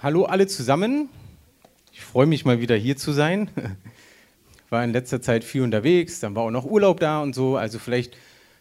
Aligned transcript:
Hallo 0.00 0.26
alle 0.26 0.46
zusammen. 0.46 1.08
Ich 1.90 2.02
freue 2.02 2.26
mich 2.26 2.44
mal 2.44 2.60
wieder 2.60 2.76
hier 2.76 2.96
zu 2.96 3.10
sein. 3.10 3.50
War 4.70 4.84
in 4.84 4.92
letzter 4.92 5.20
Zeit 5.20 5.42
viel 5.42 5.62
unterwegs, 5.62 6.20
dann 6.20 6.36
war 6.36 6.44
auch 6.44 6.52
noch 6.52 6.64
Urlaub 6.64 7.00
da 7.00 7.20
und 7.20 7.34
so. 7.34 7.56
Also 7.56 7.80
vielleicht 7.80 8.16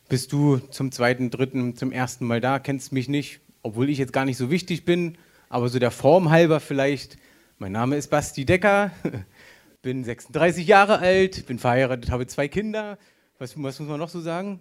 bist 0.09 0.31
du 0.31 0.57
zum 0.57 0.91
zweiten, 0.91 1.29
dritten, 1.29 1.75
zum 1.75 1.91
ersten 1.91 2.25
Mal 2.25 2.41
da, 2.41 2.57
kennst 2.57 2.91
mich 2.91 3.07
nicht, 3.07 3.39
obwohl 3.61 3.87
ich 3.91 3.99
jetzt 3.99 4.13
gar 4.13 4.25
nicht 4.25 4.37
so 4.37 4.49
wichtig 4.49 4.83
bin, 4.83 5.15
aber 5.47 5.69
so 5.69 5.77
der 5.77 5.91
Form 5.91 6.31
halber 6.31 6.59
vielleicht. 6.59 7.18
Mein 7.59 7.73
Name 7.73 7.97
ist 7.97 8.09
Basti 8.09 8.43
Decker, 8.43 8.89
bin 9.83 10.04
36 10.04 10.65
Jahre 10.65 10.97
alt, 10.97 11.45
bin 11.45 11.59
verheiratet, 11.59 12.09
habe 12.09 12.25
zwei 12.25 12.47
Kinder. 12.47 12.97
Was, 13.38 13.51
was 13.61 13.79
muss 13.79 13.88
man 13.88 13.99
noch 13.99 14.09
so 14.09 14.21
sagen? 14.21 14.59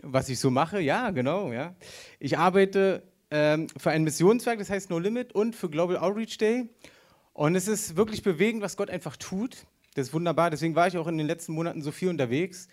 Was 0.00 0.30
ich 0.30 0.38
so 0.38 0.50
mache? 0.50 0.80
Ja, 0.80 1.10
genau. 1.10 1.52
Ja. 1.52 1.74
Ich 2.20 2.38
arbeite 2.38 3.02
ähm, 3.30 3.66
für 3.76 3.90
ein 3.90 4.04
Missionswerk, 4.04 4.58
das 4.58 4.70
heißt 4.70 4.90
No 4.90 4.98
Limit, 4.98 5.32
und 5.34 5.56
für 5.56 5.68
Global 5.68 5.98
Outreach 5.98 6.38
Day. 6.38 6.68
Und 7.32 7.54
es 7.54 7.68
ist 7.68 7.96
wirklich 7.96 8.22
bewegend, 8.22 8.62
was 8.62 8.76
Gott 8.76 8.90
einfach 8.90 9.16
tut. 9.16 9.66
Das 9.94 10.08
ist 10.08 10.14
wunderbar. 10.14 10.50
Deswegen 10.50 10.74
war 10.74 10.86
ich 10.86 10.96
auch 10.96 11.06
in 11.06 11.18
den 11.18 11.26
letzten 11.26 11.52
Monaten 11.52 11.82
so 11.82 11.90
viel 11.90 12.08
unterwegs. 12.08 12.68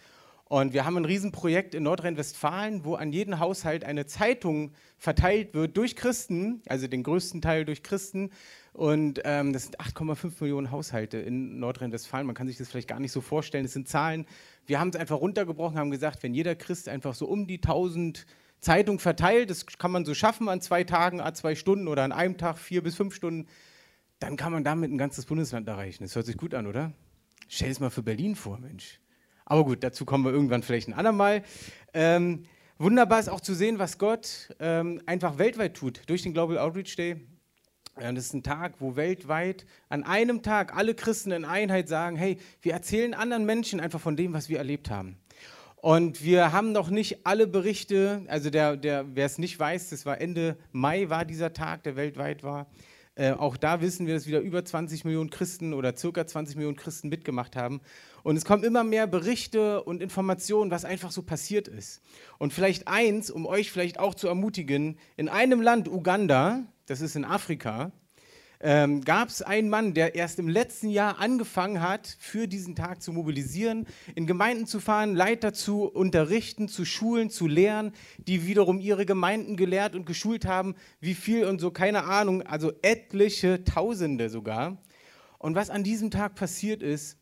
Und 0.46 0.74
wir 0.74 0.86
haben 0.86 0.98
ein 0.98 1.06
Riesenprojekt 1.06 1.74
in 1.74 1.84
Nordrhein-Westfalen, 1.84 2.86
wo 2.86 2.96
an 2.96 3.12
jeden 3.12 3.40
Haushalt 3.40 3.84
eine 3.84 4.06
Zeitung 4.06 4.74
verteilt 4.98 5.54
wird 5.54 5.76
durch 5.78 5.96
Christen, 5.96 6.62
also 6.68 6.88
den 6.88 7.02
größten 7.02 7.42
Teil 7.42 7.66
durch 7.66 7.82
Christen. 7.82 8.30
Und 8.74 9.22
ähm, 9.24 9.54
das 9.54 9.64
sind 9.64 9.80
8,5 9.80 10.34
Millionen 10.42 10.70
Haushalte 10.70 11.18
in 11.18 11.60
Nordrhein-Westfalen. 11.60 12.28
Man 12.28 12.36
kann 12.36 12.48
sich 12.48 12.58
das 12.58 12.70
vielleicht 12.70 12.88
gar 12.88 13.00
nicht 13.00 13.12
so 13.12 13.22
vorstellen. 13.22 13.64
Das 13.64 13.74
sind 13.74 13.88
Zahlen. 13.88 14.28
Wir 14.68 14.80
haben 14.80 14.90
es 14.90 14.96
einfach 14.96 15.20
runtergebrochen, 15.20 15.78
haben 15.78 15.92
gesagt, 15.92 16.24
wenn 16.24 16.34
jeder 16.34 16.56
Christ 16.56 16.88
einfach 16.88 17.16
so 17.16 17.26
um 17.26 17.48
die 17.48 17.58
1000 17.58 18.26
Zeitung 18.64 19.00
verteilt, 19.00 19.50
das 19.50 19.66
kann 19.66 19.92
man 19.92 20.06
so 20.06 20.14
schaffen 20.14 20.50
an 20.50 20.62
zwei 20.62 20.84
Tagen, 20.84 21.22
a 21.22 21.34
zwei 21.34 21.56
Stunden 21.56 21.88
oder 21.88 22.04
an 22.04 22.12
einem 22.12 22.38
Tag 22.38 22.58
vier 22.58 22.82
bis 22.82 22.96
fünf 22.96 23.14
Stunden, 23.14 23.48
dann 24.20 24.38
kann 24.38 24.52
man 24.52 24.64
damit 24.64 24.92
ein 24.92 24.98
ganzes 24.98 25.26
Bundesland 25.26 25.68
erreichen. 25.68 26.04
Das 26.04 26.16
hört 26.16 26.26
sich 26.26 26.38
gut 26.38 26.54
an, 26.54 26.66
oder? 26.66 26.94
Stell 27.48 27.70
es 27.70 27.80
mal 27.80 27.90
für 27.90 28.04
Berlin 28.04 28.36
vor, 28.36 28.58
Mensch. 28.60 29.00
Aber 29.46 29.66
gut, 29.66 29.84
dazu 29.84 30.06
kommen 30.06 30.24
wir 30.24 30.32
irgendwann 30.32 30.64
vielleicht 30.64 30.88
ein 30.88 30.94
andermal. 30.94 31.44
Ähm, 31.94 32.46
wunderbar 32.78 33.20
ist 33.20 33.30
auch 33.30 33.42
zu 33.42 33.54
sehen, 33.54 33.80
was 33.80 33.98
Gott 33.98 34.56
ähm, 34.60 35.02
einfach 35.06 35.38
weltweit 35.38 35.76
tut 35.76 36.02
durch 36.08 36.24
den 36.24 36.34
Global 36.34 36.58
Outreach 36.58 36.96
Day. 36.96 37.28
Das 37.96 38.26
ist 38.26 38.34
ein 38.34 38.42
Tag, 38.42 38.76
wo 38.80 38.96
weltweit 38.96 39.68
an 39.88 40.04
einem 40.04 40.42
Tag 40.42 40.76
alle 40.76 40.96
Christen 40.96 41.32
in 41.32 41.46
Einheit 41.46 41.88
sagen, 41.88 42.16
hey, 42.16 42.40
wir 42.62 42.74
erzählen 42.74 43.14
anderen 43.14 43.46
Menschen 43.46 43.80
einfach 43.80 44.00
von 44.02 44.16
dem, 44.16 44.34
was 44.34 44.50
wir 44.50 44.58
erlebt 44.58 44.90
haben. 44.90 45.18
Und 45.84 46.24
wir 46.24 46.54
haben 46.54 46.72
noch 46.72 46.90
nicht 46.90 47.26
alle 47.26 47.46
Berichte, 47.46 48.22
also 48.30 48.50
der, 48.50 48.78
der, 48.78 49.18
wer 49.18 49.26
es 49.26 49.38
nicht 49.38 49.60
weiß, 49.60 49.90
das 49.90 50.06
war 50.06 50.22
Ende 50.22 50.56
Mai 50.72 51.10
war 51.10 51.26
dieser 51.26 51.52
Tag, 51.52 51.84
der 51.84 51.98
weltweit 51.98 52.42
war. 52.42 52.68
Äh, 53.16 53.34
auch 53.34 53.58
da 53.58 53.82
wissen 53.82 54.08
wir, 54.08 54.14
dass 54.14 54.26
wieder 54.26 54.40
über 54.40 54.64
20 54.64 55.04
Millionen 55.04 55.30
Christen 55.30 55.74
oder 55.74 55.94
circa 55.98 56.26
20 56.26 56.56
Millionen 56.56 56.78
Christen 56.78 57.10
mitgemacht 57.10 57.58
haben. 57.58 57.82
Und 58.24 58.38
es 58.38 58.46
kommen 58.46 58.64
immer 58.64 58.86
mehr 58.86 59.08
Berichte 59.08 59.84
und 59.84 60.02
Informationen, 60.02 60.72
was 60.72 60.86
einfach 60.86 61.12
so 61.12 61.22
passiert 61.22 61.68
ist. 61.68 62.02
Und 62.38 62.54
vielleicht 62.54 62.88
eins, 62.88 63.30
um 63.30 63.46
euch 63.46 63.70
vielleicht 63.70 64.00
auch 64.00 64.16
zu 64.16 64.30
ermutigen, 64.30 64.98
in 65.18 65.28
einem 65.28 65.62
Land, 65.62 65.90
Uganda, 65.90 66.64
das 66.86 67.02
ist 67.02 67.18
in 67.18 67.26
Afrika, 67.26 67.92
ähm, 68.64 69.02
gab 69.02 69.28
es 69.28 69.42
einen 69.42 69.70
Mann, 69.70 69.94
der 69.94 70.16
erst 70.16 70.40
im 70.40 70.48
letzten 70.48 70.90
Jahr 70.90 71.20
angefangen 71.20 71.82
hat, 71.82 72.18
für 72.20 72.48
diesen 72.48 72.76
Tag 72.76 73.04
zu 73.04 73.12
mobilisieren, 73.12 73.86
in 74.16 74.26
Gemeinden 74.26 74.66
zu 74.66 74.80
fahren, 74.80 75.14
Leiter 75.16 75.54
zu 75.54 75.84
unterrichten, 75.84 76.70
zu 76.70 76.86
schulen, 76.86 77.30
zu 77.30 77.46
lehren, 77.48 77.92
die 78.18 78.48
wiederum 78.48 78.80
ihre 78.80 79.06
Gemeinden 79.06 79.58
gelehrt 79.58 79.96
und 79.96 80.06
geschult 80.06 80.46
haben, 80.46 80.76
wie 81.02 81.14
viel 81.14 81.46
und 81.46 81.60
so, 81.60 81.72
keine 81.72 82.06
Ahnung, 82.06 82.42
also 82.42 82.72
etliche 82.82 83.64
Tausende 83.66 84.30
sogar. 84.30 84.78
Und 85.38 85.56
was 85.56 85.70
an 85.70 85.84
diesem 85.84 86.10
Tag 86.10 86.36
passiert 86.36 86.82
ist, 86.82 87.18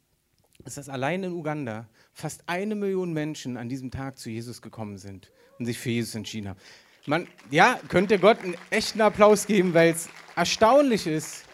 ist, 0.66 0.78
dass 0.78 0.90
allein 0.90 1.24
in 1.24 1.34
Uganda 1.34 1.88
fast 2.14 2.44
eine 2.48 2.76
Million 2.76 3.14
Menschen 3.14 3.58
an 3.58 3.70
diesem 3.70 3.92
Tag 3.92 4.18
zu 4.18 4.30
Jesus 4.30 4.62
gekommen 4.62 4.98
sind 4.98 5.32
und 5.60 5.66
sich 5.66 5.78
für 5.78 5.90
Jesus 5.90 6.16
entschieden 6.16 6.50
haben. 6.50 6.60
Man, 7.08 7.28
ja, 7.50 7.80
könnte 7.88 8.20
Gott 8.20 8.44
einen 8.44 8.56
echten 8.70 9.02
Applaus 9.02 9.48
geben, 9.48 9.74
weil 9.74 9.90
es 9.90 10.08
erstaunlich 10.36 11.08
ist, 11.08 11.46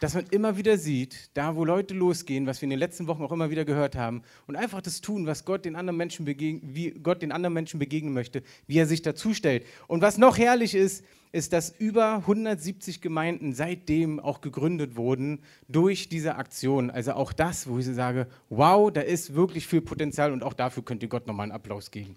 dass 0.00 0.14
man 0.14 0.24
immer 0.30 0.56
wieder 0.56 0.78
sieht, 0.78 1.28
da 1.34 1.54
wo 1.54 1.66
Leute 1.66 1.92
losgehen, 1.92 2.46
was 2.46 2.62
wir 2.62 2.64
in 2.66 2.70
den 2.70 2.78
letzten 2.78 3.06
Wochen 3.06 3.22
auch 3.22 3.32
immer 3.32 3.50
wieder 3.50 3.66
gehört 3.66 3.94
haben, 3.94 4.22
und 4.46 4.56
einfach 4.56 4.80
das 4.80 5.02
tun, 5.02 5.26
was 5.26 5.44
Gott 5.44 5.66
den 5.66 5.76
anderen 5.76 5.98
Menschen 5.98 6.24
begegnen, 6.24 6.74
wie 6.74 6.92
Gott 6.92 7.20
den 7.20 7.30
anderen 7.30 7.52
Menschen 7.52 7.78
begegnen 7.78 8.14
möchte, 8.14 8.42
wie 8.66 8.78
er 8.78 8.86
sich 8.86 9.02
dazu 9.02 9.34
stellt. 9.34 9.66
Und 9.86 10.00
was 10.00 10.16
noch 10.16 10.38
herrlich 10.38 10.74
ist, 10.74 11.04
ist, 11.30 11.52
dass 11.52 11.74
über 11.78 12.16
170 12.16 13.02
Gemeinden 13.02 13.52
seitdem 13.52 14.18
auch 14.18 14.40
gegründet 14.40 14.96
wurden 14.96 15.40
durch 15.68 16.08
diese 16.08 16.36
Aktion. 16.36 16.90
Also 16.90 17.12
auch 17.12 17.34
das, 17.34 17.68
wo 17.68 17.78
ich 17.78 17.84
sage, 17.84 18.28
wow, 18.48 18.90
da 18.90 19.02
ist 19.02 19.34
wirklich 19.34 19.66
viel 19.66 19.82
Potenzial 19.82 20.32
und 20.32 20.42
auch 20.42 20.54
dafür 20.54 20.82
könnt 20.82 21.02
ihr 21.02 21.10
Gott 21.10 21.26
nochmal 21.26 21.44
einen 21.44 21.52
Applaus 21.52 21.90
geben. 21.90 22.16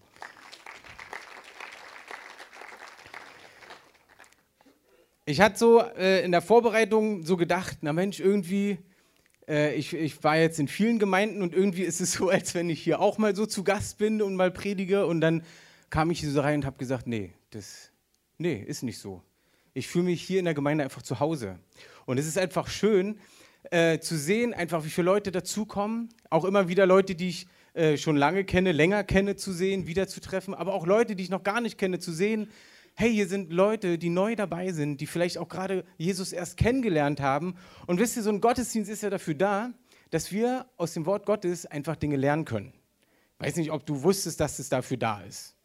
Ich 5.29 5.41
hatte 5.41 5.59
so 5.59 5.79
äh, 5.79 6.25
in 6.25 6.31
der 6.31 6.41
Vorbereitung 6.41 7.23
so 7.23 7.37
gedacht, 7.37 7.77
na 7.81 7.93
Mensch, 7.93 8.19
irgendwie, 8.19 8.79
äh, 9.47 9.75
ich, 9.75 9.93
ich 9.93 10.23
war 10.23 10.37
jetzt 10.37 10.57
in 10.57 10.67
vielen 10.67 10.97
Gemeinden 10.97 11.43
und 11.43 11.53
irgendwie 11.53 11.83
ist 11.83 12.01
es 12.01 12.13
so, 12.13 12.29
als 12.31 12.55
wenn 12.55 12.67
ich 12.67 12.81
hier 12.81 12.99
auch 12.99 13.19
mal 13.19 13.35
so 13.35 13.45
zu 13.45 13.63
Gast 13.63 13.99
bin 13.99 14.23
und 14.23 14.35
mal 14.35 14.49
predige 14.49 15.05
und 15.05 15.21
dann 15.21 15.43
kam 15.91 16.09
ich 16.09 16.21
hier 16.21 16.31
so 16.31 16.41
rein 16.41 16.61
und 16.61 16.65
habe 16.65 16.79
gesagt, 16.79 17.05
nee, 17.05 17.31
das, 17.51 17.91
nee, 18.39 18.55
ist 18.55 18.81
nicht 18.81 18.97
so. 18.97 19.21
Ich 19.75 19.87
fühle 19.87 20.05
mich 20.05 20.23
hier 20.23 20.39
in 20.39 20.45
der 20.45 20.55
Gemeinde 20.55 20.83
einfach 20.83 21.03
zu 21.03 21.19
Hause. 21.19 21.59
Und 22.07 22.17
es 22.17 22.25
ist 22.25 22.39
einfach 22.39 22.67
schön 22.67 23.19
äh, 23.69 23.99
zu 23.99 24.17
sehen, 24.17 24.55
einfach 24.55 24.83
wie 24.83 24.89
viele 24.89 25.05
Leute 25.05 25.31
dazukommen. 25.31 26.09
Auch 26.31 26.43
immer 26.43 26.69
wieder 26.69 26.87
Leute, 26.87 27.13
die 27.13 27.29
ich 27.29 27.47
äh, 27.75 27.97
schon 27.97 28.17
lange 28.17 28.45
kenne, 28.45 28.71
länger 28.71 29.03
kenne, 29.03 29.35
zu 29.35 29.53
sehen, 29.53 29.85
wiederzutreffen. 29.85 30.55
Aber 30.55 30.73
auch 30.73 30.87
Leute, 30.87 31.15
die 31.15 31.21
ich 31.21 31.29
noch 31.29 31.43
gar 31.43 31.61
nicht 31.61 31.77
kenne, 31.77 31.99
zu 31.99 32.11
sehen 32.11 32.49
hey, 32.99 33.13
hier 33.13 33.29
sind 33.29 33.53
Leute, 33.53 33.97
die 33.97 34.09
neu 34.09 34.35
dabei 34.35 34.73
sind, 34.73 34.99
die 34.99 35.07
vielleicht 35.07 35.37
auch 35.37 35.47
gerade 35.47 35.85
Jesus 35.97 36.33
erst 36.33 36.57
kennengelernt 36.57 37.21
haben. 37.21 37.55
Und 37.87 37.97
wisst 37.97 38.17
ihr, 38.17 38.23
so 38.23 38.29
ein 38.29 38.41
Gottesdienst 38.41 38.91
ist 38.91 39.03
ja 39.03 39.09
dafür 39.09 39.35
da, 39.35 39.71
dass 40.09 40.33
wir 40.33 40.65
aus 40.75 40.95
dem 40.95 41.05
Wort 41.05 41.25
Gottes 41.25 41.65
einfach 41.65 41.95
Dinge 41.95 42.17
lernen 42.17 42.43
können. 42.43 42.73
Ich 43.39 43.45
weiß 43.45 43.55
nicht, 43.55 43.71
ob 43.71 43.85
du 43.85 44.03
wusstest, 44.03 44.41
dass 44.41 44.59
es 44.59 44.67
dafür 44.67 44.97
da 44.97 45.21
ist. 45.21 45.55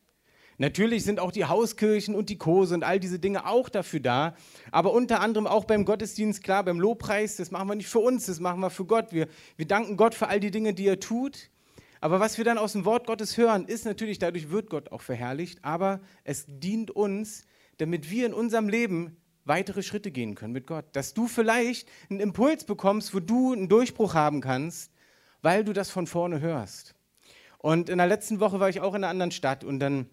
Natürlich 0.59 1.03
sind 1.03 1.19
auch 1.19 1.33
die 1.33 1.47
Hauskirchen 1.47 2.15
und 2.15 2.29
die 2.29 2.39
Kurse 2.39 2.73
und 2.73 2.85
all 2.85 3.01
diese 3.01 3.19
Dinge 3.19 3.47
auch 3.47 3.69
dafür 3.69 3.99
da, 3.99 4.37
aber 4.71 4.93
unter 4.93 5.21
anderem 5.21 5.49
auch 5.49 5.65
beim 5.65 5.85
Gottesdienst, 5.85 6.45
klar, 6.45 6.63
beim 6.63 6.79
Lobpreis, 6.79 7.35
das 7.35 7.51
machen 7.51 7.67
wir 7.67 7.75
nicht 7.75 7.89
für 7.89 7.99
uns, 7.99 8.27
das 8.27 8.39
machen 8.39 8.61
wir 8.61 8.71
für 8.71 8.85
Gott. 8.85 9.07
Wir, 9.11 9.27
wir 9.57 9.67
danken 9.67 9.97
Gott 9.97 10.15
für 10.15 10.29
all 10.29 10.39
die 10.39 10.53
Dinge, 10.53 10.73
die 10.73 10.87
er 10.87 11.01
tut. 11.01 11.51
Aber 12.05 12.21
was 12.21 12.37
wir 12.37 12.45
dann 12.45 12.59
aus 12.59 12.73
dem 12.73 12.85
Wort 12.85 13.07
Gottes 13.07 13.39
hören, 13.39 13.65
ist 13.65 13.87
natürlich, 13.87 14.19
dadurch 14.19 14.51
wird 14.51 14.69
Gott 14.69 14.93
auch 14.93 15.01
verherrlicht, 15.01 15.65
aber 15.65 16.03
es 16.23 16.45
dient 16.47 16.91
uns, 16.91 17.47
damit 17.79 18.11
wir 18.11 18.27
in 18.27 18.35
unserem 18.35 18.69
Leben 18.69 19.17
weitere 19.47 19.83
Schritte 19.83 20.11
gehen 20.11 20.35
können 20.35 20.53
mit 20.53 20.67
Gott. 20.67 20.85
Dass 20.93 21.15
du 21.15 21.29
vielleicht 21.29 21.89
einen 22.11 22.21
Impuls 22.21 22.65
bekommst, 22.65 23.15
wo 23.15 23.21
du 23.21 23.55
einen 23.55 23.71
Durchbruch 23.71 24.13
haben 24.13 24.43
kannst, 24.43 24.93
weil 25.41 25.65
du 25.65 25.73
das 25.73 25.89
von 25.89 26.07
vorne 26.07 26.41
hörst. 26.41 26.95
Und 27.57 27.89
in 27.89 27.97
der 27.97 28.07
letzten 28.07 28.39
Woche 28.39 28.61
war 28.61 28.69
ich 28.69 28.83
auch 28.83 28.93
in 28.93 29.03
einer 29.03 29.09
anderen 29.09 29.33
Stadt 29.33 29.65
und 29.65 29.81
dann 29.81 30.11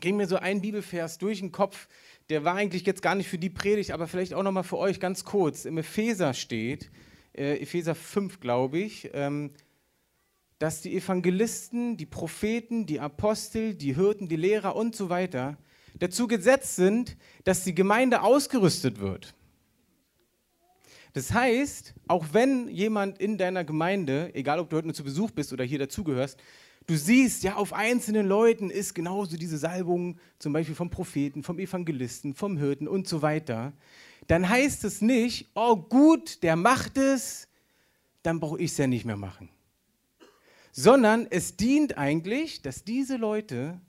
ging 0.00 0.18
mir 0.18 0.26
so 0.26 0.36
ein 0.36 0.60
Bibelvers 0.60 1.16
durch 1.16 1.38
den 1.38 1.52
Kopf, 1.52 1.88
der 2.28 2.44
war 2.44 2.56
eigentlich 2.56 2.84
jetzt 2.84 3.00
gar 3.00 3.14
nicht 3.14 3.30
für 3.30 3.38
die 3.38 3.48
Predigt, 3.48 3.92
aber 3.92 4.08
vielleicht 4.08 4.34
auch 4.34 4.42
nochmal 4.42 4.62
für 4.62 4.76
euch 4.76 5.00
ganz 5.00 5.24
kurz. 5.24 5.64
Im 5.64 5.78
Epheser 5.78 6.34
steht, 6.34 6.90
äh, 7.32 7.62
Epheser 7.62 7.94
5, 7.94 8.40
glaube 8.40 8.76
ich, 8.76 9.08
ähm, 9.14 9.52
dass 10.64 10.80
die 10.80 10.96
Evangelisten, 10.96 11.98
die 11.98 12.06
Propheten, 12.06 12.86
die 12.86 12.98
Apostel, 12.98 13.74
die 13.74 13.96
Hirten, 13.96 14.28
die 14.28 14.36
Lehrer 14.36 14.74
und 14.74 14.96
so 14.96 15.10
weiter 15.10 15.58
dazu 15.98 16.26
gesetzt 16.26 16.76
sind, 16.76 17.18
dass 17.44 17.64
die 17.64 17.74
Gemeinde 17.74 18.22
ausgerüstet 18.22 18.98
wird. 18.98 19.34
Das 21.12 21.34
heißt, 21.34 21.92
auch 22.08 22.28
wenn 22.32 22.68
jemand 22.68 23.18
in 23.18 23.36
deiner 23.36 23.62
Gemeinde, 23.62 24.34
egal 24.34 24.58
ob 24.58 24.70
du 24.70 24.76
heute 24.76 24.86
nur 24.86 24.94
zu 24.94 25.04
Besuch 25.04 25.32
bist 25.32 25.52
oder 25.52 25.64
hier 25.64 25.80
dazugehörst, 25.80 26.40
du 26.86 26.96
siehst, 26.96 27.42
ja, 27.42 27.56
auf 27.56 27.74
einzelnen 27.74 28.26
Leuten 28.26 28.70
ist 28.70 28.94
genauso 28.94 29.36
diese 29.36 29.58
Salbung, 29.58 30.16
zum 30.38 30.54
Beispiel 30.54 30.74
vom 30.74 30.88
Propheten, 30.88 31.42
vom 31.42 31.58
Evangelisten, 31.58 32.32
vom 32.32 32.56
Hirten 32.56 32.88
und 32.88 33.06
so 33.06 33.20
weiter, 33.20 33.74
dann 34.28 34.48
heißt 34.48 34.84
es 34.84 35.02
nicht, 35.02 35.50
oh 35.54 35.76
gut, 35.76 36.42
der 36.42 36.56
macht 36.56 36.96
es, 36.96 37.48
dann 38.22 38.40
brauche 38.40 38.58
ich 38.58 38.70
es 38.70 38.78
ja 38.78 38.86
nicht 38.86 39.04
mehr 39.04 39.18
machen 39.18 39.50
sondern 40.76 41.28
es 41.30 41.56
dient 41.56 41.96
eigentlich, 41.96 42.60
dass 42.60 42.82
diese 42.82 43.16
Leute 43.16 43.80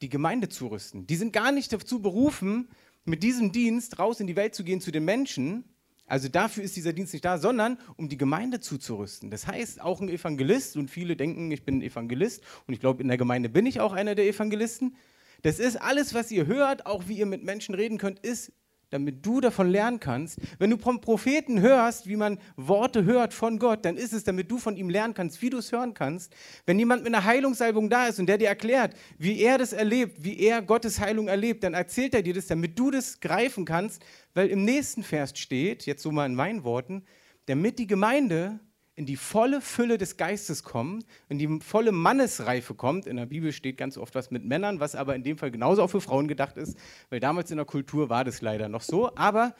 die 0.00 0.08
Gemeinde 0.08 0.48
zurüsten. 0.48 1.04
Die 1.04 1.16
sind 1.16 1.32
gar 1.32 1.50
nicht 1.50 1.72
dazu 1.72 2.00
berufen, 2.00 2.68
mit 3.04 3.24
diesem 3.24 3.50
Dienst 3.50 3.98
raus 3.98 4.20
in 4.20 4.28
die 4.28 4.36
Welt 4.36 4.54
zu 4.54 4.62
gehen 4.62 4.80
zu 4.80 4.92
den 4.92 5.04
Menschen. 5.04 5.64
Also 6.06 6.28
dafür 6.28 6.62
ist 6.62 6.76
dieser 6.76 6.92
Dienst 6.92 7.12
nicht 7.12 7.24
da, 7.24 7.38
sondern 7.38 7.76
um 7.96 8.08
die 8.08 8.16
Gemeinde 8.16 8.60
zuzurüsten. 8.60 9.32
Das 9.32 9.48
heißt, 9.48 9.80
auch 9.80 10.00
ein 10.00 10.08
Evangelist, 10.08 10.76
und 10.76 10.92
viele 10.92 11.16
denken, 11.16 11.50
ich 11.50 11.64
bin 11.64 11.78
ein 11.78 11.82
Evangelist, 11.82 12.44
und 12.68 12.72
ich 12.72 12.78
glaube, 12.78 13.02
in 13.02 13.08
der 13.08 13.18
Gemeinde 13.18 13.48
bin 13.48 13.66
ich 13.66 13.80
auch 13.80 13.92
einer 13.92 14.14
der 14.14 14.28
Evangelisten. 14.28 14.94
Das 15.42 15.58
ist 15.58 15.74
alles, 15.74 16.14
was 16.14 16.30
ihr 16.30 16.46
hört, 16.46 16.86
auch 16.86 17.08
wie 17.08 17.18
ihr 17.18 17.26
mit 17.26 17.42
Menschen 17.42 17.74
reden 17.74 17.98
könnt, 17.98 18.20
ist 18.20 18.52
damit 18.90 19.24
du 19.24 19.40
davon 19.40 19.68
lernen 19.68 20.00
kannst. 20.00 20.38
Wenn 20.58 20.70
du 20.70 20.78
vom 20.78 21.00
Propheten 21.00 21.60
hörst, 21.60 22.08
wie 22.08 22.16
man 22.16 22.38
Worte 22.56 23.04
hört 23.04 23.34
von 23.34 23.58
Gott, 23.58 23.84
dann 23.84 23.96
ist 23.96 24.12
es, 24.12 24.24
damit 24.24 24.50
du 24.50 24.58
von 24.58 24.76
ihm 24.76 24.88
lernen 24.88 25.14
kannst, 25.14 25.42
wie 25.42 25.50
du 25.50 25.58
es 25.58 25.72
hören 25.72 25.94
kannst. 25.94 26.34
Wenn 26.66 26.78
jemand 26.78 27.04
mit 27.04 27.14
einer 27.14 27.24
Heilungsalbung 27.24 27.90
da 27.90 28.06
ist 28.06 28.18
und 28.18 28.26
der 28.26 28.38
dir 28.38 28.48
erklärt, 28.48 28.94
wie 29.18 29.40
er 29.40 29.58
das 29.58 29.72
erlebt, 29.72 30.24
wie 30.24 30.38
er 30.38 30.62
Gottes 30.62 31.00
Heilung 31.00 31.28
erlebt, 31.28 31.64
dann 31.64 31.74
erzählt 31.74 32.14
er 32.14 32.22
dir 32.22 32.34
das, 32.34 32.46
damit 32.46 32.78
du 32.78 32.90
das 32.90 33.20
greifen 33.20 33.64
kannst, 33.64 34.02
weil 34.34 34.48
im 34.48 34.64
nächsten 34.64 35.02
Vers 35.02 35.32
steht, 35.38 35.86
jetzt 35.86 36.02
so 36.02 36.10
mal 36.10 36.26
in 36.26 36.34
meinen 36.34 36.64
Worten, 36.64 37.04
damit 37.46 37.78
die 37.78 37.86
Gemeinde 37.86 38.60
in 38.98 39.06
die 39.06 39.14
volle 39.14 39.60
Fülle 39.60 39.96
des 39.96 40.16
Geistes 40.16 40.64
kommt, 40.64 41.06
in 41.28 41.38
die 41.38 41.60
volle 41.60 41.92
Mannesreife 41.92 42.74
kommt. 42.74 43.06
In 43.06 43.16
der 43.16 43.26
Bibel 43.26 43.52
steht 43.52 43.76
ganz 43.76 43.96
oft 43.96 44.16
was 44.16 44.32
mit 44.32 44.44
Männern, 44.44 44.80
was 44.80 44.96
aber 44.96 45.14
in 45.14 45.22
dem 45.22 45.38
Fall 45.38 45.52
genauso 45.52 45.84
auch 45.84 45.88
für 45.88 46.00
Frauen 46.00 46.26
gedacht 46.26 46.56
ist, 46.56 46.76
weil 47.08 47.20
damals 47.20 47.52
in 47.52 47.58
der 47.58 47.64
Kultur 47.64 48.08
war 48.08 48.24
das 48.24 48.40
leider 48.40 48.68
noch 48.68 48.82
so. 48.82 49.14
Aber 49.14 49.54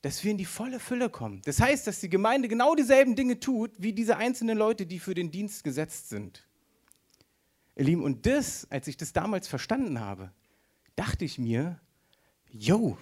dass 0.00 0.24
wir 0.24 0.30
in 0.30 0.38
die 0.38 0.46
volle 0.46 0.80
Fülle 0.80 1.10
kommen. 1.10 1.42
Das 1.44 1.60
heißt, 1.60 1.86
dass 1.86 2.00
die 2.00 2.08
Gemeinde 2.08 2.48
genau 2.48 2.74
dieselben 2.74 3.14
Dinge 3.14 3.38
tut, 3.38 3.72
wie 3.76 3.92
diese 3.92 4.16
einzelnen 4.16 4.56
Leute, 4.56 4.86
die 4.86 5.00
für 5.00 5.12
den 5.12 5.30
Dienst 5.30 5.64
gesetzt 5.64 6.08
sind. 6.08 6.48
Ihr 7.76 7.84
Lieben, 7.84 8.02
und 8.02 8.24
das, 8.24 8.66
als 8.70 8.88
ich 8.88 8.96
das 8.96 9.12
damals 9.12 9.48
verstanden 9.48 10.00
habe, 10.00 10.32
dachte 10.96 11.26
ich 11.26 11.38
mir, 11.38 11.78
yo, 12.48 12.96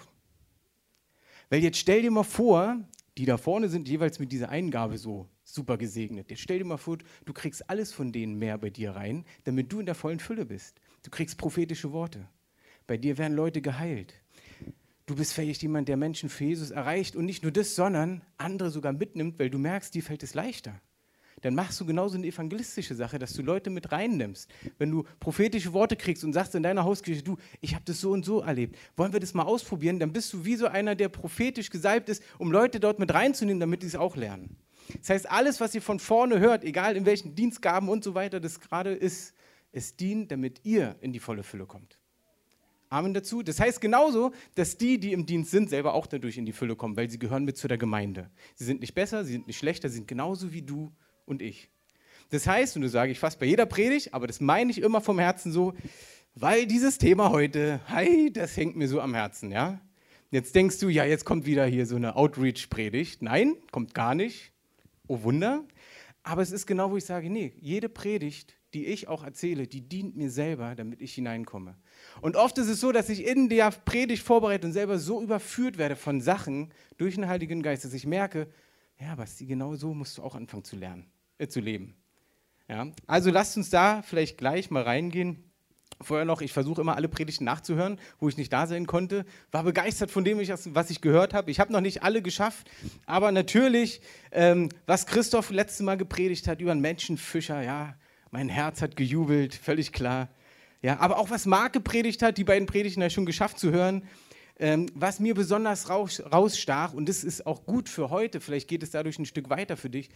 weil 1.49 1.63
jetzt 1.63 1.77
stell 1.77 2.01
dir 2.01 2.11
mal 2.11 2.23
vor, 2.23 2.77
die 3.17 3.23
da 3.23 3.37
vorne 3.37 3.69
sind 3.69 3.87
jeweils 3.87 4.19
mit 4.19 4.33
dieser 4.33 4.49
Eingabe 4.49 4.97
so 4.97 5.29
super 5.47 5.77
gesegnet. 5.77 6.29
Jetzt 6.29 6.41
stell 6.41 6.59
dir 6.59 6.65
mal 6.65 6.77
vor, 6.77 6.97
du 7.25 7.33
kriegst 7.33 7.69
alles 7.69 7.93
von 7.93 8.11
denen 8.11 8.37
mehr 8.37 8.57
bei 8.57 8.69
dir 8.69 8.91
rein, 8.91 9.25
damit 9.45 9.71
du 9.71 9.79
in 9.79 9.85
der 9.85 9.95
vollen 9.95 10.19
Fülle 10.19 10.45
bist. 10.45 10.79
Du 11.03 11.09
kriegst 11.09 11.37
prophetische 11.37 11.91
Worte. 11.91 12.27
Bei 12.85 12.97
dir 12.97 13.17
werden 13.17 13.35
Leute 13.35 13.61
geheilt. 13.61 14.13
Du 15.05 15.15
bist 15.15 15.33
vielleicht 15.33 15.61
jemand, 15.61 15.87
der 15.87 15.95
Menschen 15.95 16.29
für 16.29 16.43
Jesus 16.43 16.71
erreicht 16.71 17.15
und 17.15 17.25
nicht 17.25 17.43
nur 17.43 17.51
das, 17.51 17.75
sondern 17.75 18.23
andere 18.37 18.71
sogar 18.71 18.91
mitnimmt, 18.91 19.39
weil 19.39 19.49
du 19.49 19.57
merkst, 19.57 19.95
dir 19.95 20.03
fällt 20.03 20.21
es 20.23 20.33
leichter. 20.33 20.81
Dann 21.41 21.53
machst 21.53 21.79
du 21.79 21.85
genauso 21.85 22.17
eine 22.17 22.27
evangelistische 22.27 22.95
Sache, 22.95 23.19
dass 23.19 23.33
du 23.33 23.43
Leute 23.43 23.69
mit 23.69 23.91
reinnimmst. 23.91 24.49
Wenn 24.79 24.91
du 24.91 25.03
prophetische 25.19 25.71
Worte 25.71 25.95
kriegst 25.95 26.23
und 26.23 26.33
sagst 26.33 26.55
in 26.55 26.63
deiner 26.63 26.83
Hausgeschichte, 26.83 27.23
du, 27.23 27.37
ich 27.61 27.75
habe 27.75 27.85
das 27.85 28.01
so 28.01 28.11
und 28.11 28.25
so 28.25 28.41
erlebt, 28.41 28.75
wollen 28.97 29.13
wir 29.13 29.19
das 29.19 29.33
mal 29.33 29.43
ausprobieren, 29.43 29.99
dann 29.99 30.11
bist 30.11 30.33
du 30.33 30.43
wie 30.43 30.55
so 30.55 30.67
einer, 30.67 30.95
der 30.95 31.09
prophetisch 31.09 31.69
gesalbt 31.69 32.09
ist, 32.09 32.23
um 32.39 32.51
Leute 32.51 32.79
dort 32.79 32.99
mit 32.99 33.13
reinzunehmen, 33.13 33.59
damit 33.59 33.81
sie 33.81 33.87
es 33.87 33.95
auch 33.95 34.15
lernen. 34.15 34.57
Das 34.99 35.09
heißt, 35.09 35.31
alles, 35.31 35.59
was 35.59 35.75
ihr 35.75 35.81
von 35.81 35.99
vorne 35.99 36.39
hört, 36.39 36.63
egal 36.63 36.95
in 36.95 37.05
welchen 37.05 37.35
Dienstgaben 37.35 37.89
und 37.89 38.03
so 38.03 38.15
weiter 38.15 38.39
das 38.39 38.59
gerade 38.59 38.93
ist, 38.93 39.33
es 39.71 39.95
dient, 39.95 40.31
damit 40.31 40.61
ihr 40.63 40.95
in 41.01 41.13
die 41.13 41.19
volle 41.19 41.43
Fülle 41.43 41.65
kommt. 41.65 41.99
Amen 42.89 43.13
dazu. 43.13 43.43
Das 43.43 43.59
heißt 43.59 43.81
genauso, 43.81 44.31
dass 44.55 44.77
die, 44.77 44.97
die 44.97 45.11
im 45.11 45.25
Dienst 45.25 45.51
sind, 45.51 45.69
selber 45.69 45.93
auch 45.93 46.07
dadurch 46.07 46.37
in 46.37 46.45
die 46.45 46.53
Fülle 46.53 46.75
kommen, 46.75 46.95
weil 46.95 47.09
sie 47.09 47.19
gehören 47.19 47.43
mit 47.43 47.57
zu 47.57 47.67
der 47.67 47.77
Gemeinde. 47.77 48.29
Sie 48.55 48.63
sind 48.63 48.79
nicht 48.79 48.93
besser, 48.93 49.25
sie 49.25 49.33
sind 49.33 49.47
nicht 49.47 49.57
schlechter, 49.57 49.89
sie 49.89 49.95
sind 49.95 50.07
genauso 50.07 50.53
wie 50.53 50.61
du 50.61 50.91
und 51.25 51.41
ich. 51.41 51.69
Das 52.29 52.47
heißt, 52.47 52.75
und 52.77 52.83
das 52.83 52.93
sage 52.93 53.11
ich 53.11 53.19
fast 53.19 53.39
bei 53.39 53.45
jeder 53.45 53.65
Predigt, 53.65 54.13
aber 54.13 54.27
das 54.27 54.39
meine 54.39 54.71
ich 54.71 54.81
immer 54.81 55.01
vom 55.01 55.19
Herzen 55.19 55.51
so, 55.51 55.73
weil 56.33 56.65
dieses 56.65 56.97
Thema 56.97 57.31
heute, 57.31 57.81
hi, 57.87 58.31
das 58.31 58.55
hängt 58.55 58.75
mir 58.75 58.87
so 58.87 59.01
am 59.01 59.13
Herzen, 59.13 59.51
ja. 59.51 59.81
Jetzt 60.29 60.55
denkst 60.55 60.79
du, 60.79 60.89
ja, 60.89 61.05
jetzt 61.05 61.23
kommt 61.23 61.45
wieder 61.45 61.65
hier 61.65 61.85
so 61.85 61.95
eine 61.95 62.15
Outreach-Predigt. 62.15 63.21
Nein, 63.21 63.55
kommt 63.71 63.93
gar 63.93 64.13
nicht 64.13 64.51
oh 65.07 65.23
Wunder. 65.23 65.63
Aber 66.23 66.41
es 66.41 66.51
ist 66.51 66.65
genau, 66.65 66.91
wo 66.91 66.97
ich 66.97 67.05
sage, 67.05 67.29
nee, 67.29 67.53
jede 67.59 67.87
Predigt, 67.89 68.57
die 68.73 68.85
ich 68.85 69.07
auch 69.07 69.23
erzähle, 69.23 69.65
die 69.65 69.81
dient 69.81 70.17
mir 70.17 70.29
selber, 70.29 70.75
damit 70.75 71.01
ich 71.01 71.13
hineinkomme. 71.13 71.77
Und 72.21 72.35
oft 72.35 72.57
ist 72.57 72.67
es 72.67 72.81
so, 72.81 72.91
dass 72.91 73.09
ich 73.09 73.25
in 73.25 73.47
der 73.49 73.71
Predigt 73.71 74.23
vorbereite 74.23 74.67
und 74.67 74.73
selber 74.73 74.99
so 74.99 75.21
überführt 75.21 75.77
werde 75.77 75.95
von 75.95 76.19
Sachen 76.19 76.73
durch 76.97 77.15
den 77.15 77.27
Heiligen 77.27 77.63
Geist, 77.63 77.85
dass 77.85 77.93
ich 77.93 78.05
merke, 78.05 78.47
ja, 78.99 79.15
Basti, 79.15 79.45
genau 79.45 79.75
so 79.75 79.93
musst 79.93 80.17
du 80.17 80.23
auch 80.23 80.35
anfangen 80.35 80.63
zu 80.63 80.75
lernen, 80.75 81.05
äh, 81.37 81.47
zu 81.47 81.59
leben. 81.59 81.95
Ja? 82.67 82.91
Also 83.05 83.31
lasst 83.31 83.55
uns 83.55 83.69
da 83.69 84.01
vielleicht 84.01 84.37
gleich 84.37 84.69
mal 84.69 84.83
reingehen 84.83 85.46
vorher 86.01 86.25
noch, 86.25 86.41
ich 86.41 86.53
versuche 86.53 86.81
immer 86.81 86.95
alle 86.95 87.07
Predigten 87.07 87.45
nachzuhören, 87.45 87.99
wo 88.19 88.29
ich 88.29 88.37
nicht 88.37 88.53
da 88.53 88.67
sein 88.67 88.85
konnte. 88.85 89.25
War 89.51 89.63
begeistert 89.63 90.11
von 90.11 90.23
dem, 90.23 90.37
was 90.39 90.89
ich 90.89 91.01
gehört 91.01 91.33
habe. 91.33 91.51
Ich 91.51 91.59
habe 91.59 91.73
noch 91.73 91.81
nicht 91.81 92.03
alle 92.03 92.21
geschafft, 92.21 92.69
aber 93.05 93.31
natürlich, 93.31 94.01
ähm, 94.31 94.69
was 94.85 95.05
Christoph 95.05 95.49
letztes 95.49 95.81
Mal 95.81 95.97
gepredigt 95.97 96.47
hat 96.47 96.61
über 96.61 96.71
einen 96.71 96.81
Menschenfischer, 96.81 97.61
ja, 97.61 97.95
mein 98.31 98.49
Herz 98.49 98.81
hat 98.81 98.95
gejubelt, 98.95 99.55
völlig 99.55 99.91
klar. 99.91 100.29
Ja, 100.81 100.99
aber 100.99 101.17
auch 101.17 101.29
was 101.29 101.45
Marc 101.45 101.73
gepredigt 101.73 102.21
hat, 102.21 102.37
die 102.37 102.43
beiden 102.43 102.67
Predigten 102.67 103.01
ja 103.01 103.09
schon 103.09 103.25
geschafft 103.25 103.59
zu 103.59 103.71
hören. 103.71 104.03
Ähm, 104.59 104.87
was 104.93 105.19
mir 105.19 105.35
besonders 105.35 105.89
raus, 105.89 106.21
rausstach, 106.31 106.93
und 106.93 107.07
das 107.07 107.23
ist 107.23 107.45
auch 107.45 107.65
gut 107.65 107.89
für 107.89 108.09
heute, 108.09 108.41
vielleicht 108.41 108.67
geht 108.67 108.83
es 108.83 108.91
dadurch 108.91 109.19
ein 109.19 109.25
Stück 109.25 109.49
weiter 109.49 109.77
für 109.77 109.89
dich, 109.89 110.09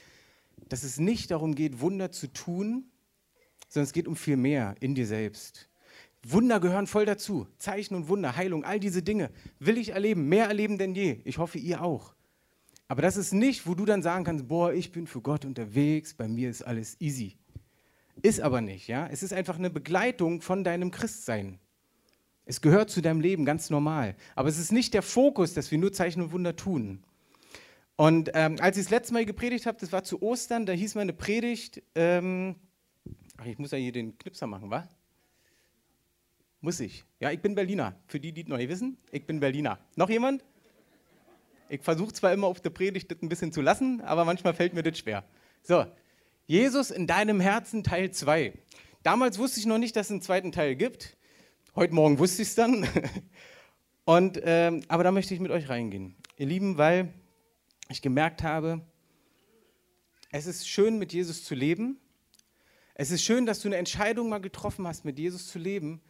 dass 0.67 0.83
es 0.83 0.97
nicht 0.97 1.31
darum 1.31 1.55
geht, 1.55 1.79
Wunder 1.79 2.11
zu 2.11 2.27
tun, 2.27 2.85
sondern 3.69 3.85
es 3.85 3.93
geht 3.93 4.07
um 4.07 4.15
viel 4.15 4.37
mehr 4.37 4.75
in 4.79 4.95
dir 4.95 5.05
selbst. 5.05 5.70
Wunder 6.23 6.59
gehören 6.59 6.88
voll 6.88 7.06
dazu. 7.06 7.47
Zeichen 7.57 7.95
und 7.95 8.07
Wunder, 8.07 8.35
Heilung, 8.35 8.63
all 8.63 8.79
diese 8.79 9.01
Dinge 9.01 9.31
will 9.59 9.77
ich 9.77 9.89
erleben, 9.89 10.29
mehr 10.29 10.45
erleben 10.45 10.77
denn 10.77 10.94
je. 10.94 11.21
Ich 11.23 11.38
hoffe, 11.38 11.57
ihr 11.57 11.81
auch. 11.81 12.13
Aber 12.88 13.01
das 13.01 13.18
ist 13.18 13.33
nicht, 13.33 13.65
wo 13.65 13.73
du 13.73 13.85
dann 13.85 14.03
sagen 14.03 14.25
kannst, 14.25 14.47
boah, 14.47 14.73
ich 14.73 14.91
bin 14.91 15.07
für 15.07 15.21
Gott 15.21 15.45
unterwegs, 15.45 16.13
bei 16.13 16.27
mir 16.27 16.50
ist 16.50 16.62
alles 16.62 17.00
easy. 17.00 17.38
Ist 18.21 18.41
aber 18.41 18.62
nicht, 18.62 18.88
ja? 18.88 19.07
Es 19.07 19.23
ist 19.23 19.33
einfach 19.33 19.57
eine 19.57 19.69
Begleitung 19.69 20.41
von 20.41 20.63
deinem 20.63 20.91
Christsein. 20.91 21.59
Es 22.45 22.62
gehört 22.62 22.89
zu 22.89 23.01
deinem 23.01 23.21
Leben 23.21 23.45
ganz 23.45 23.69
normal. 23.69 24.15
Aber 24.35 24.50
es 24.50 24.59
ist 24.59 24.71
nicht 24.71 24.94
der 24.94 25.01
Fokus, 25.01 25.53
dass 25.53 25.71
wir 25.71 25.77
nur 25.77 25.94
Zeichen 25.94 26.21
und 26.21 26.31
Wunder 26.33 26.56
tun. 26.56 27.03
Und 27.95 28.31
ähm, 28.33 28.57
als 28.59 28.77
ich 28.77 28.83
das 28.83 28.91
letzte 28.91 29.13
Mal 29.13 29.25
gepredigt 29.25 29.65
habe, 29.65 29.77
das 29.79 29.91
war 29.91 30.03
zu 30.03 30.21
Ostern, 30.21 30.65
da 30.65 30.74
hieß 30.74 30.95
meine 30.95 31.13
Predigt, 31.13 31.81
ähm, 31.95 32.56
ach, 33.38 33.45
ich 33.45 33.57
muss 33.57 33.71
ja 33.71 33.77
hier 33.77 33.91
den 33.91 34.17
Knipser 34.17 34.47
machen, 34.47 34.69
wa? 34.69 34.88
Muss 36.63 36.79
ich. 36.79 37.03
Ja, 37.19 37.31
ich 37.31 37.41
bin 37.41 37.55
Berliner. 37.55 37.95
Für 38.05 38.19
die, 38.19 38.31
die 38.31 38.43
es 38.43 38.47
noch 38.47 38.57
nicht 38.57 38.69
wissen, 38.69 38.97
ich 39.11 39.25
bin 39.25 39.39
Berliner. 39.39 39.79
Noch 39.95 40.09
jemand? 40.09 40.45
Ich 41.69 41.81
versuche 41.81 42.13
zwar 42.13 42.31
immer 42.33 42.45
auf 42.45 42.61
der 42.61 42.69
Predigt 42.69 43.09
das 43.11 43.19
ein 43.23 43.29
bisschen 43.29 43.51
zu 43.51 43.61
lassen, 43.61 43.99
aber 44.01 44.25
manchmal 44.25 44.53
fällt 44.53 44.75
mir 44.75 44.83
das 44.83 44.99
schwer. 44.99 45.23
So, 45.63 45.85
Jesus 46.45 46.91
in 46.91 47.07
deinem 47.07 47.39
Herzen 47.39 47.83
Teil 47.83 48.11
2. 48.11 48.53
Damals 49.01 49.39
wusste 49.39 49.59
ich 49.59 49.65
noch 49.65 49.79
nicht, 49.79 49.95
dass 49.95 50.07
es 50.07 50.11
einen 50.11 50.21
zweiten 50.21 50.51
Teil 50.51 50.75
gibt. 50.75 51.17
Heute 51.75 51.95
Morgen 51.95 52.19
wusste 52.19 52.43
ich 52.43 52.49
es 52.49 52.55
dann. 52.55 52.87
Und, 54.05 54.39
ähm, 54.43 54.83
aber 54.87 55.03
da 55.03 55.11
möchte 55.11 55.33
ich 55.33 55.39
mit 55.39 55.49
euch 55.49 55.67
reingehen. 55.67 56.15
Ihr 56.37 56.45
Lieben, 56.45 56.77
weil 56.77 57.11
ich 57.89 58.03
gemerkt 58.03 58.43
habe, 58.43 58.81
es 60.31 60.45
ist 60.45 60.67
schön, 60.67 61.00
mit 61.00 61.12
Jesus 61.12 61.43
zu 61.43 61.55
leben. 61.55 62.00
Es 62.93 63.09
ist 63.09 63.24
schön, 63.24 63.47
dass 63.47 63.62
du 63.62 63.67
eine 63.67 63.77
Entscheidung 63.77 64.29
mal 64.29 64.41
getroffen 64.41 64.86
hast, 64.86 65.05
mit 65.05 65.17
Jesus 65.17 65.47
zu 65.47 65.57
leben. 65.57 66.01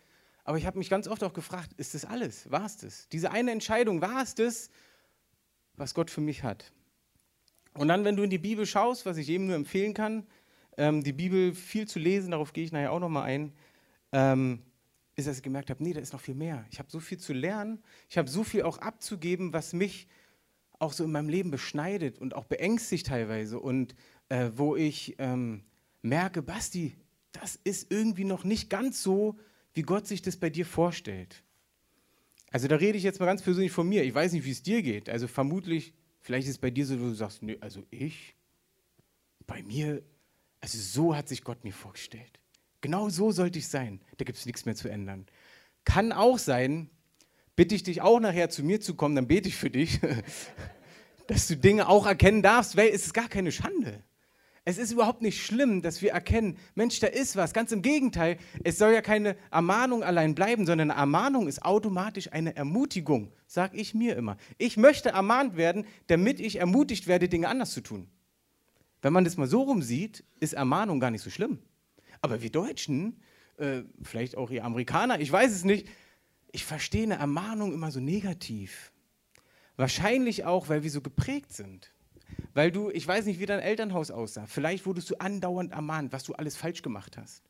Aber 0.43 0.57
ich 0.57 0.65
habe 0.65 0.77
mich 0.77 0.89
ganz 0.89 1.07
oft 1.07 1.23
auch 1.23 1.33
gefragt, 1.33 1.71
ist 1.77 1.93
das 1.93 2.05
alles? 2.05 2.49
War 2.49 2.65
es 2.65 2.77
das? 2.77 3.07
Diese 3.09 3.31
eine 3.31 3.51
Entscheidung, 3.51 4.01
war 4.01 4.23
es 4.23 4.35
das, 4.35 4.69
was 5.75 5.93
Gott 5.93 6.09
für 6.09 6.21
mich 6.21 6.43
hat? 6.43 6.71
Und 7.73 7.87
dann, 7.87 8.03
wenn 8.03 8.15
du 8.15 8.23
in 8.23 8.29
die 8.29 8.37
Bibel 8.37 8.65
schaust, 8.65 9.05
was 9.05 9.17
ich 9.17 9.27
jedem 9.27 9.47
nur 9.47 9.55
empfehlen 9.55 9.93
kann, 9.93 10.27
ähm, 10.77 11.03
die 11.03 11.13
Bibel 11.13 11.53
viel 11.53 11.87
zu 11.87 11.99
lesen, 11.99 12.31
darauf 12.31 12.53
gehe 12.53 12.63
ich 12.63 12.71
nachher 12.71 12.91
auch 12.91 12.99
nochmal 12.99 13.23
ein, 13.23 13.53
ähm, 14.11 14.61
ist, 15.15 15.27
dass 15.27 15.37
ich 15.37 15.43
gemerkt 15.43 15.69
habe, 15.69 15.83
nee, 15.83 15.93
da 15.93 15.99
ist 15.99 16.13
noch 16.13 16.21
viel 16.21 16.35
mehr. 16.35 16.65
Ich 16.71 16.79
habe 16.79 16.89
so 16.89 16.99
viel 16.99 17.17
zu 17.17 17.33
lernen, 17.33 17.81
ich 18.09 18.17
habe 18.17 18.29
so 18.29 18.43
viel 18.43 18.63
auch 18.63 18.79
abzugeben, 18.79 19.53
was 19.53 19.73
mich 19.73 20.07
auch 20.79 20.93
so 20.93 21.03
in 21.03 21.11
meinem 21.11 21.29
Leben 21.29 21.51
beschneidet 21.51 22.19
und 22.19 22.33
auch 22.33 22.45
beängstigt 22.45 23.07
teilweise 23.07 23.59
und 23.59 23.93
äh, 24.29 24.49
wo 24.55 24.75
ich 24.75 25.15
ähm, 25.19 25.63
merke, 26.01 26.41
Basti, 26.41 26.97
das 27.31 27.59
ist 27.63 27.91
irgendwie 27.91 28.23
noch 28.23 28.43
nicht 28.43 28.69
ganz 28.69 29.03
so, 29.03 29.37
wie 29.73 29.81
Gott 29.83 30.07
sich 30.07 30.21
das 30.21 30.37
bei 30.37 30.49
dir 30.49 30.65
vorstellt. 30.65 31.43
Also 32.51 32.67
da 32.67 32.75
rede 32.75 32.97
ich 32.97 33.03
jetzt 33.03 33.19
mal 33.19 33.25
ganz 33.25 33.41
persönlich 33.41 33.71
von 33.71 33.87
mir. 33.87 34.03
Ich 34.03 34.13
weiß 34.13 34.33
nicht, 34.33 34.45
wie 34.45 34.51
es 34.51 34.61
dir 34.61 34.81
geht. 34.81 35.09
Also 35.09 35.27
vermutlich, 35.27 35.93
vielleicht 36.19 36.47
ist 36.47 36.55
es 36.55 36.57
bei 36.57 36.69
dir 36.69 36.85
so, 36.85 36.99
wo 36.99 37.05
du 37.05 37.13
sagst, 37.13 37.41
nee, 37.41 37.57
also 37.61 37.83
ich, 37.89 38.35
bei 39.47 39.63
mir, 39.63 40.03
also 40.59 40.77
so 40.77 41.15
hat 41.15 41.29
sich 41.29 41.43
Gott 41.43 41.63
mir 41.63 41.73
vorgestellt. 41.73 42.39
Genau 42.81 43.09
so 43.09 43.31
sollte 43.31 43.59
ich 43.59 43.67
sein. 43.67 44.01
Da 44.17 44.25
gibt 44.25 44.37
es 44.37 44.45
nichts 44.45 44.65
mehr 44.65 44.75
zu 44.75 44.89
ändern. 44.89 45.27
Kann 45.85 46.11
auch 46.11 46.37
sein, 46.37 46.89
bitte 47.55 47.75
ich 47.75 47.83
dich 47.83 48.01
auch 48.01 48.19
nachher 48.19 48.49
zu 48.49 48.63
mir 48.63 48.81
zu 48.81 48.95
kommen, 48.95 49.15
dann 49.15 49.27
bete 49.27 49.47
ich 49.47 49.55
für 49.55 49.69
dich, 49.69 49.99
dass 51.27 51.47
du 51.47 51.55
Dinge 51.55 51.87
auch 51.87 52.05
erkennen 52.05 52.41
darfst, 52.41 52.75
weil 52.75 52.89
es 52.89 53.05
ist 53.05 53.13
gar 53.13 53.29
keine 53.29 53.51
Schande. 53.51 54.03
Es 54.63 54.77
ist 54.77 54.91
überhaupt 54.91 55.23
nicht 55.23 55.43
schlimm, 55.43 55.81
dass 55.81 56.03
wir 56.03 56.11
erkennen, 56.11 56.55
Mensch, 56.75 56.99
da 56.99 57.07
ist 57.07 57.35
was. 57.35 57.53
Ganz 57.53 57.71
im 57.71 57.81
Gegenteil, 57.81 58.37
es 58.63 58.77
soll 58.77 58.93
ja 58.93 59.01
keine 59.01 59.35
Ermahnung 59.49 60.03
allein 60.03 60.35
bleiben, 60.35 60.67
sondern 60.67 60.91
eine 60.91 60.99
Ermahnung 60.99 61.47
ist 61.47 61.63
automatisch 61.63 62.31
eine 62.31 62.55
Ermutigung, 62.55 63.33
sage 63.47 63.77
ich 63.77 63.95
mir 63.95 64.15
immer. 64.15 64.37
Ich 64.59 64.77
möchte 64.77 65.09
ermahnt 65.09 65.57
werden, 65.57 65.85
damit 66.07 66.39
ich 66.39 66.57
ermutigt 66.57 67.07
werde, 67.07 67.27
Dinge 67.27 67.47
anders 67.47 67.71
zu 67.71 67.81
tun. 67.81 68.07
Wenn 69.01 69.13
man 69.13 69.23
das 69.23 69.35
mal 69.35 69.47
so 69.47 69.63
rum 69.63 69.81
sieht, 69.81 70.23
ist 70.39 70.53
Ermahnung 70.53 70.99
gar 70.99 71.09
nicht 71.09 71.23
so 71.23 71.31
schlimm. 71.31 71.57
Aber 72.21 72.43
wir 72.43 72.51
Deutschen, 72.51 73.19
äh, 73.57 73.81
vielleicht 74.03 74.37
auch 74.37 74.51
ihr 74.51 74.63
Amerikaner, 74.63 75.19
ich 75.19 75.31
weiß 75.31 75.51
es 75.51 75.63
nicht, 75.63 75.87
ich 76.51 76.65
verstehe 76.65 77.03
eine 77.03 77.15
Ermahnung 77.15 77.73
immer 77.73 77.89
so 77.89 77.99
negativ. 77.99 78.91
Wahrscheinlich 79.75 80.45
auch, 80.45 80.69
weil 80.69 80.83
wir 80.83 80.91
so 80.91 81.01
geprägt 81.01 81.51
sind. 81.51 81.91
Weil 82.53 82.71
du, 82.71 82.89
ich 82.89 83.07
weiß 83.07 83.25
nicht, 83.25 83.39
wie 83.39 83.45
dein 83.45 83.59
Elternhaus 83.59 84.11
aussah. 84.11 84.45
Vielleicht 84.45 84.85
wurdest 84.85 85.09
du 85.09 85.15
andauernd 85.15 85.71
ermahnt, 85.71 86.11
was 86.11 86.23
du 86.23 86.33
alles 86.33 86.57
falsch 86.57 86.81
gemacht 86.81 87.17
hast. 87.17 87.43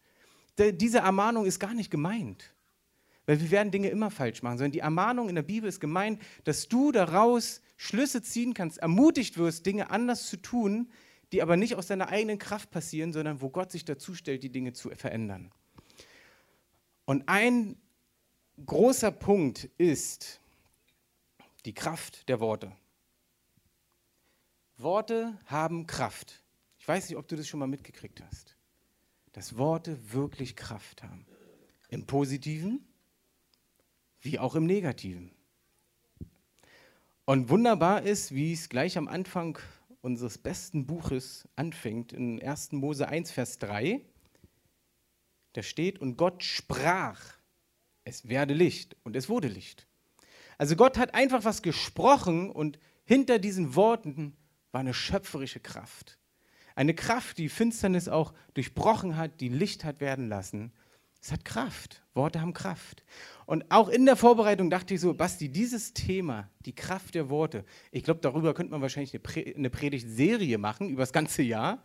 Diese 0.58 1.00
Ermahnung 1.00 1.46
ist 1.46 1.60
gar 1.60 1.74
nicht 1.74 1.90
gemeint. 1.90 2.54
Weil 3.26 3.40
wir 3.40 3.52
werden 3.52 3.72
Dinge 3.72 3.90
immer 3.90 4.12
falsch 4.12 4.42
machen, 4.44 4.58
sondern 4.58 4.72
die 4.72 4.80
Ermahnung 4.80 5.30
in 5.30 5.36
der 5.36 5.44
Bibel 5.44 5.70
ist 5.70 5.80
gemeint, 5.80 6.22
dass 6.44 6.68
du 6.68 6.92
daraus 6.92 7.62
Schlüsse 7.78 8.22
ziehen 8.22 8.54
kannst, 8.54 8.80
ermutigt 8.80 9.38
wirst, 9.38 9.66
Dinge 9.66 9.90
anders 9.90 10.28
zu 10.28 10.38
tun, 10.38 10.92
die 11.32 11.42
aber 11.42 11.56
nicht 11.56 11.76
aus 11.76 11.88
deiner 11.88 12.10
eigenen 12.10 12.40
Kraft 12.40 12.72
passieren, 12.72 13.14
sondern 13.14 13.42
wo 13.42 13.50
Gott 13.50 13.72
sich 13.72 13.86
dazu 13.86 14.16
stellt, 14.16 14.44
die 14.44 14.52
Dinge 14.52 14.74
zu 14.74 14.90
verändern. 14.90 15.52
Und 17.06 17.28
ein 17.28 17.78
großer 18.66 19.12
Punkt 19.12 19.70
ist 19.78 20.42
die 21.66 21.74
Kraft 21.74 22.28
der 22.28 22.40
Worte. 22.40 22.72
Worte 24.82 25.38
haben 25.46 25.88
Kraft. 25.88 26.44
Ich 26.78 26.88
weiß 26.88 27.10
nicht, 27.10 27.18
ob 27.18 27.28
du 27.28 27.36
das 27.36 27.48
schon 27.48 27.60
mal 27.60 27.68
mitgekriegt 27.68 28.22
hast. 28.22 28.56
Dass 29.34 29.58
Worte 29.58 30.12
wirklich 30.12 30.56
Kraft 30.56 31.04
haben. 31.04 31.26
Im 31.90 32.06
Positiven 32.06 32.86
wie 34.22 34.40
auch 34.40 34.56
im 34.56 34.66
Negativen. 34.66 35.32
Und 37.26 37.50
wunderbar 37.50 38.04
ist, 38.04 38.34
wie 38.34 38.54
es 38.54 38.70
gleich 38.70 38.98
am 38.98 39.08
Anfang 39.08 39.58
unseres 40.02 40.38
besten 40.38 40.86
Buches 40.86 41.48
anfängt, 41.56 42.14
in 42.14 42.42
1. 42.42 42.74
Mose 42.74 43.08
1, 43.08 43.32
Vers 43.32 43.60
3. 43.60 44.02
Da 45.54 45.64
steht, 45.64 46.00
und 46.00 46.18
Gott 46.18 46.44
sprach, 46.44 47.20
es 48.04 48.28
werde 48.28 48.54
Licht 48.54 48.96
und 49.04 49.16
es 49.16 49.30
wurde 49.30 49.48
Licht. 49.48 49.88
Also 50.58 50.76
Gott 50.76 50.98
hat 50.98 51.14
einfach 51.14 51.44
was 51.44 51.62
gesprochen 51.62 52.50
und 52.50 52.80
hinter 53.04 53.40
diesen 53.40 53.76
Worten 53.76 54.36
war 54.72 54.82
eine 54.82 54.94
schöpferische 54.94 55.60
Kraft. 55.60 56.18
Eine 56.76 56.94
Kraft, 56.94 57.38
die 57.38 57.50
Finsternis 57.50 58.08
auch 58.08 58.34
durchbrochen 58.54 59.18
hat, 59.18 59.42
die 59.42 59.50
Licht 59.50 59.84
hat 59.84 60.00
werden 60.00 60.30
lassen. 60.30 60.72
Es 61.22 61.32
hat 61.32 61.46
Kraft. 61.46 62.02
Worte 62.14 62.42
haben 62.42 62.54
Kraft. 62.54 63.04
Und 63.46 63.70
auch 63.70 63.88
in 63.88 64.06
der 64.06 64.16
Vorbereitung 64.16 64.70
dachte 64.70 64.94
ich 64.94 65.02
so, 65.02 65.14
Basti, 65.14 65.50
dieses 65.50 65.94
Thema, 65.94 66.50
die 66.66 66.74
Kraft 66.74 67.16
der 67.16 67.30
Worte, 67.30 67.64
ich 67.92 68.04
glaube, 68.04 68.20
darüber 68.22 68.54
könnte 68.54 68.72
man 68.72 68.82
wahrscheinlich 68.82 69.14
eine, 69.14 69.70
Predigtserie 69.70 70.58
machen, 70.58 70.90
über 70.90 71.04
das 71.04 71.14
ganze 71.14 71.42
Jahr, 71.42 71.84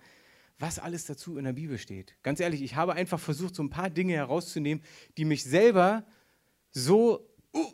was 0.59 0.79
alles 0.79 1.05
dazu 1.05 1.37
in 1.37 1.45
der 1.45 1.53
Bibel 1.53 1.79
steht. 1.79 2.17
Ganz 2.23 2.41
ehrlich, 2.41 2.63
ich 2.63 2.77
habe 2.77 2.95
einfach 2.95 3.21
versucht, 3.21 3.55
so 3.55 3.63
ein 3.63 3.71
paar 3.71 3.91
Dinge 3.91 4.15
herauszunehmen, 4.15 4.83
die 5.17 5.25
mich 5.25 5.45
selber 5.45 6.07
so, 6.71 7.29
uh, 7.55 7.73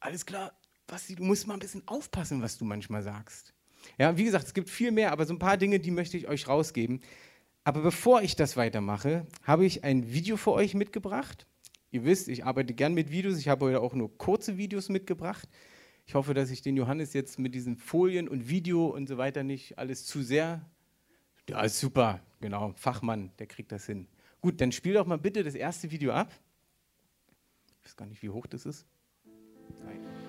alles 0.00 0.26
klar, 0.26 0.52
Basti, 0.86 1.14
du 1.14 1.22
musst 1.22 1.46
mal 1.46 1.54
ein 1.54 1.60
bisschen 1.60 1.86
aufpassen, 1.86 2.42
was 2.42 2.58
du 2.58 2.64
manchmal 2.64 3.02
sagst. 3.02 3.54
Ja, 3.98 4.16
wie 4.16 4.24
gesagt, 4.24 4.46
es 4.46 4.54
gibt 4.54 4.70
viel 4.70 4.90
mehr, 4.90 5.12
aber 5.12 5.26
so 5.26 5.34
ein 5.34 5.38
paar 5.38 5.56
Dinge, 5.56 5.78
die 5.78 5.90
möchte 5.90 6.16
ich 6.16 6.28
euch 6.28 6.48
rausgeben. 6.48 7.00
Aber 7.64 7.82
bevor 7.82 8.22
ich 8.22 8.36
das 8.36 8.56
weitermache, 8.56 9.26
habe 9.42 9.66
ich 9.66 9.84
ein 9.84 10.12
Video 10.12 10.36
für 10.36 10.52
euch 10.52 10.74
mitgebracht. 10.74 11.46
Ihr 11.90 12.04
wisst, 12.04 12.28
ich 12.28 12.44
arbeite 12.44 12.72
gern 12.72 12.94
mit 12.94 13.10
Videos. 13.10 13.38
Ich 13.38 13.48
habe 13.48 13.66
heute 13.66 13.80
auch 13.80 13.94
nur 13.94 14.16
kurze 14.16 14.56
Videos 14.56 14.88
mitgebracht. 14.88 15.48
Ich 16.06 16.14
hoffe, 16.14 16.34
dass 16.34 16.50
ich 16.50 16.62
den 16.62 16.76
Johannes 16.76 17.12
jetzt 17.12 17.38
mit 17.38 17.54
diesen 17.54 17.76
Folien 17.76 18.28
und 18.28 18.48
Video 18.48 18.86
und 18.86 19.08
so 19.08 19.18
weiter 19.18 19.42
nicht 19.42 19.78
alles 19.78 20.06
zu 20.06 20.22
sehr. 20.22 20.64
Ja, 21.48 21.68
super, 21.68 22.20
genau. 22.40 22.72
Fachmann, 22.76 23.32
der 23.38 23.46
kriegt 23.46 23.72
das 23.72 23.86
hin. 23.86 24.06
Gut, 24.40 24.60
dann 24.60 24.72
spiel 24.72 24.94
doch 24.94 25.06
mal 25.06 25.18
bitte 25.18 25.44
das 25.44 25.54
erste 25.54 25.90
Video 25.90 26.12
ab. 26.12 26.32
Ich 27.80 27.86
weiß 27.86 27.96
gar 27.96 28.06
nicht, 28.06 28.22
wie 28.22 28.30
hoch 28.30 28.46
das 28.46 28.66
ist. 28.66 28.86
Nein. 29.84 30.19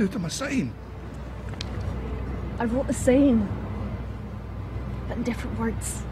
Do 0.00 0.08
to 0.08 0.18
my 0.18 0.28
sign? 0.28 0.72
I 2.58 2.64
wrote 2.64 2.86
the 2.86 2.94
same, 2.94 3.46
but 5.08 5.18
in 5.18 5.22
different 5.24 5.58
words. 5.58 6.02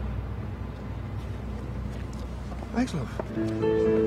Thanks, 2.75 2.93
love. 2.93 3.98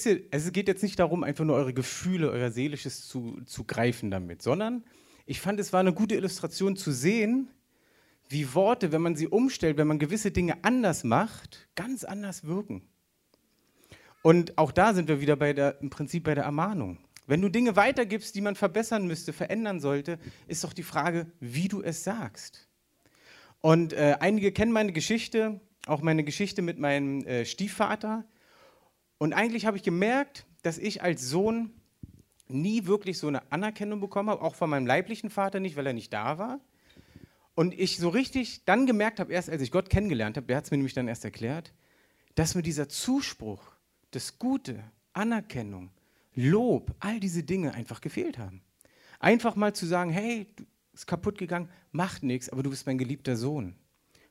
Wisst 0.00 0.06
ihr, 0.06 0.22
es 0.30 0.50
geht 0.50 0.66
jetzt 0.66 0.82
nicht 0.82 0.98
darum, 0.98 1.22
einfach 1.24 1.44
nur 1.44 1.56
eure 1.56 1.74
Gefühle, 1.74 2.30
euer 2.30 2.50
Seelisches 2.50 3.06
zu, 3.06 3.38
zu 3.44 3.64
greifen 3.64 4.10
damit, 4.10 4.40
sondern 4.40 4.82
ich 5.26 5.42
fand, 5.42 5.60
es 5.60 5.74
war 5.74 5.80
eine 5.80 5.92
gute 5.92 6.14
Illustration 6.14 6.74
zu 6.74 6.90
sehen, 6.90 7.50
wie 8.26 8.54
Worte, 8.54 8.92
wenn 8.92 9.02
man 9.02 9.14
sie 9.14 9.28
umstellt, 9.28 9.76
wenn 9.76 9.86
man 9.86 9.98
gewisse 9.98 10.30
Dinge 10.30 10.64
anders 10.64 11.04
macht, 11.04 11.68
ganz 11.74 12.04
anders 12.04 12.44
wirken. 12.46 12.80
Und 14.22 14.56
auch 14.56 14.72
da 14.72 14.94
sind 14.94 15.06
wir 15.06 15.20
wieder 15.20 15.36
bei 15.36 15.52
der, 15.52 15.78
im 15.82 15.90
Prinzip 15.90 16.24
bei 16.24 16.34
der 16.34 16.44
Ermahnung. 16.44 16.96
Wenn 17.26 17.42
du 17.42 17.50
Dinge 17.50 17.76
weitergibst, 17.76 18.34
die 18.34 18.40
man 18.40 18.56
verbessern 18.56 19.06
müsste, 19.06 19.34
verändern 19.34 19.80
sollte, 19.80 20.18
ist 20.48 20.64
doch 20.64 20.72
die 20.72 20.82
Frage, 20.82 21.30
wie 21.40 21.68
du 21.68 21.82
es 21.82 22.04
sagst. 22.04 22.70
Und 23.60 23.92
äh, 23.92 24.16
einige 24.18 24.50
kennen 24.50 24.72
meine 24.72 24.94
Geschichte, 24.94 25.60
auch 25.84 26.00
meine 26.00 26.24
Geschichte 26.24 26.62
mit 26.62 26.78
meinem 26.78 27.22
äh, 27.26 27.44
Stiefvater. 27.44 28.24
Und 29.20 29.34
eigentlich 29.34 29.66
habe 29.66 29.76
ich 29.76 29.82
gemerkt, 29.82 30.46
dass 30.62 30.78
ich 30.78 31.02
als 31.02 31.28
Sohn 31.28 31.74
nie 32.48 32.86
wirklich 32.86 33.18
so 33.18 33.28
eine 33.28 33.52
Anerkennung 33.52 34.00
bekommen 34.00 34.30
habe, 34.30 34.40
auch 34.40 34.54
von 34.54 34.70
meinem 34.70 34.86
leiblichen 34.86 35.28
Vater 35.28 35.60
nicht, 35.60 35.76
weil 35.76 35.86
er 35.86 35.92
nicht 35.92 36.10
da 36.10 36.38
war. 36.38 36.58
Und 37.54 37.78
ich 37.78 37.98
so 37.98 38.08
richtig 38.08 38.64
dann 38.64 38.86
gemerkt 38.86 39.20
habe, 39.20 39.30
erst 39.30 39.50
als 39.50 39.60
ich 39.60 39.70
Gott 39.70 39.90
kennengelernt 39.90 40.38
habe, 40.38 40.46
der 40.46 40.56
hat 40.56 40.64
es 40.64 40.70
mir 40.70 40.78
nämlich 40.78 40.94
dann 40.94 41.06
erst 41.06 41.26
erklärt, 41.26 41.74
dass 42.34 42.54
mir 42.54 42.62
dieser 42.62 42.88
Zuspruch, 42.88 43.60
das 44.10 44.38
Gute, 44.38 44.82
Anerkennung, 45.12 45.90
Lob, 46.34 46.94
all 46.98 47.20
diese 47.20 47.42
Dinge 47.42 47.74
einfach 47.74 48.00
gefehlt 48.00 48.38
haben. 48.38 48.62
Einfach 49.18 49.54
mal 49.54 49.74
zu 49.74 49.84
sagen, 49.84 50.10
hey, 50.10 50.46
du 50.56 50.64
ist 50.94 51.06
kaputt 51.06 51.36
gegangen, 51.36 51.68
macht 51.92 52.22
nichts, 52.22 52.48
aber 52.48 52.62
du 52.62 52.70
bist 52.70 52.86
mein 52.86 52.96
geliebter 52.96 53.36
Sohn 53.36 53.76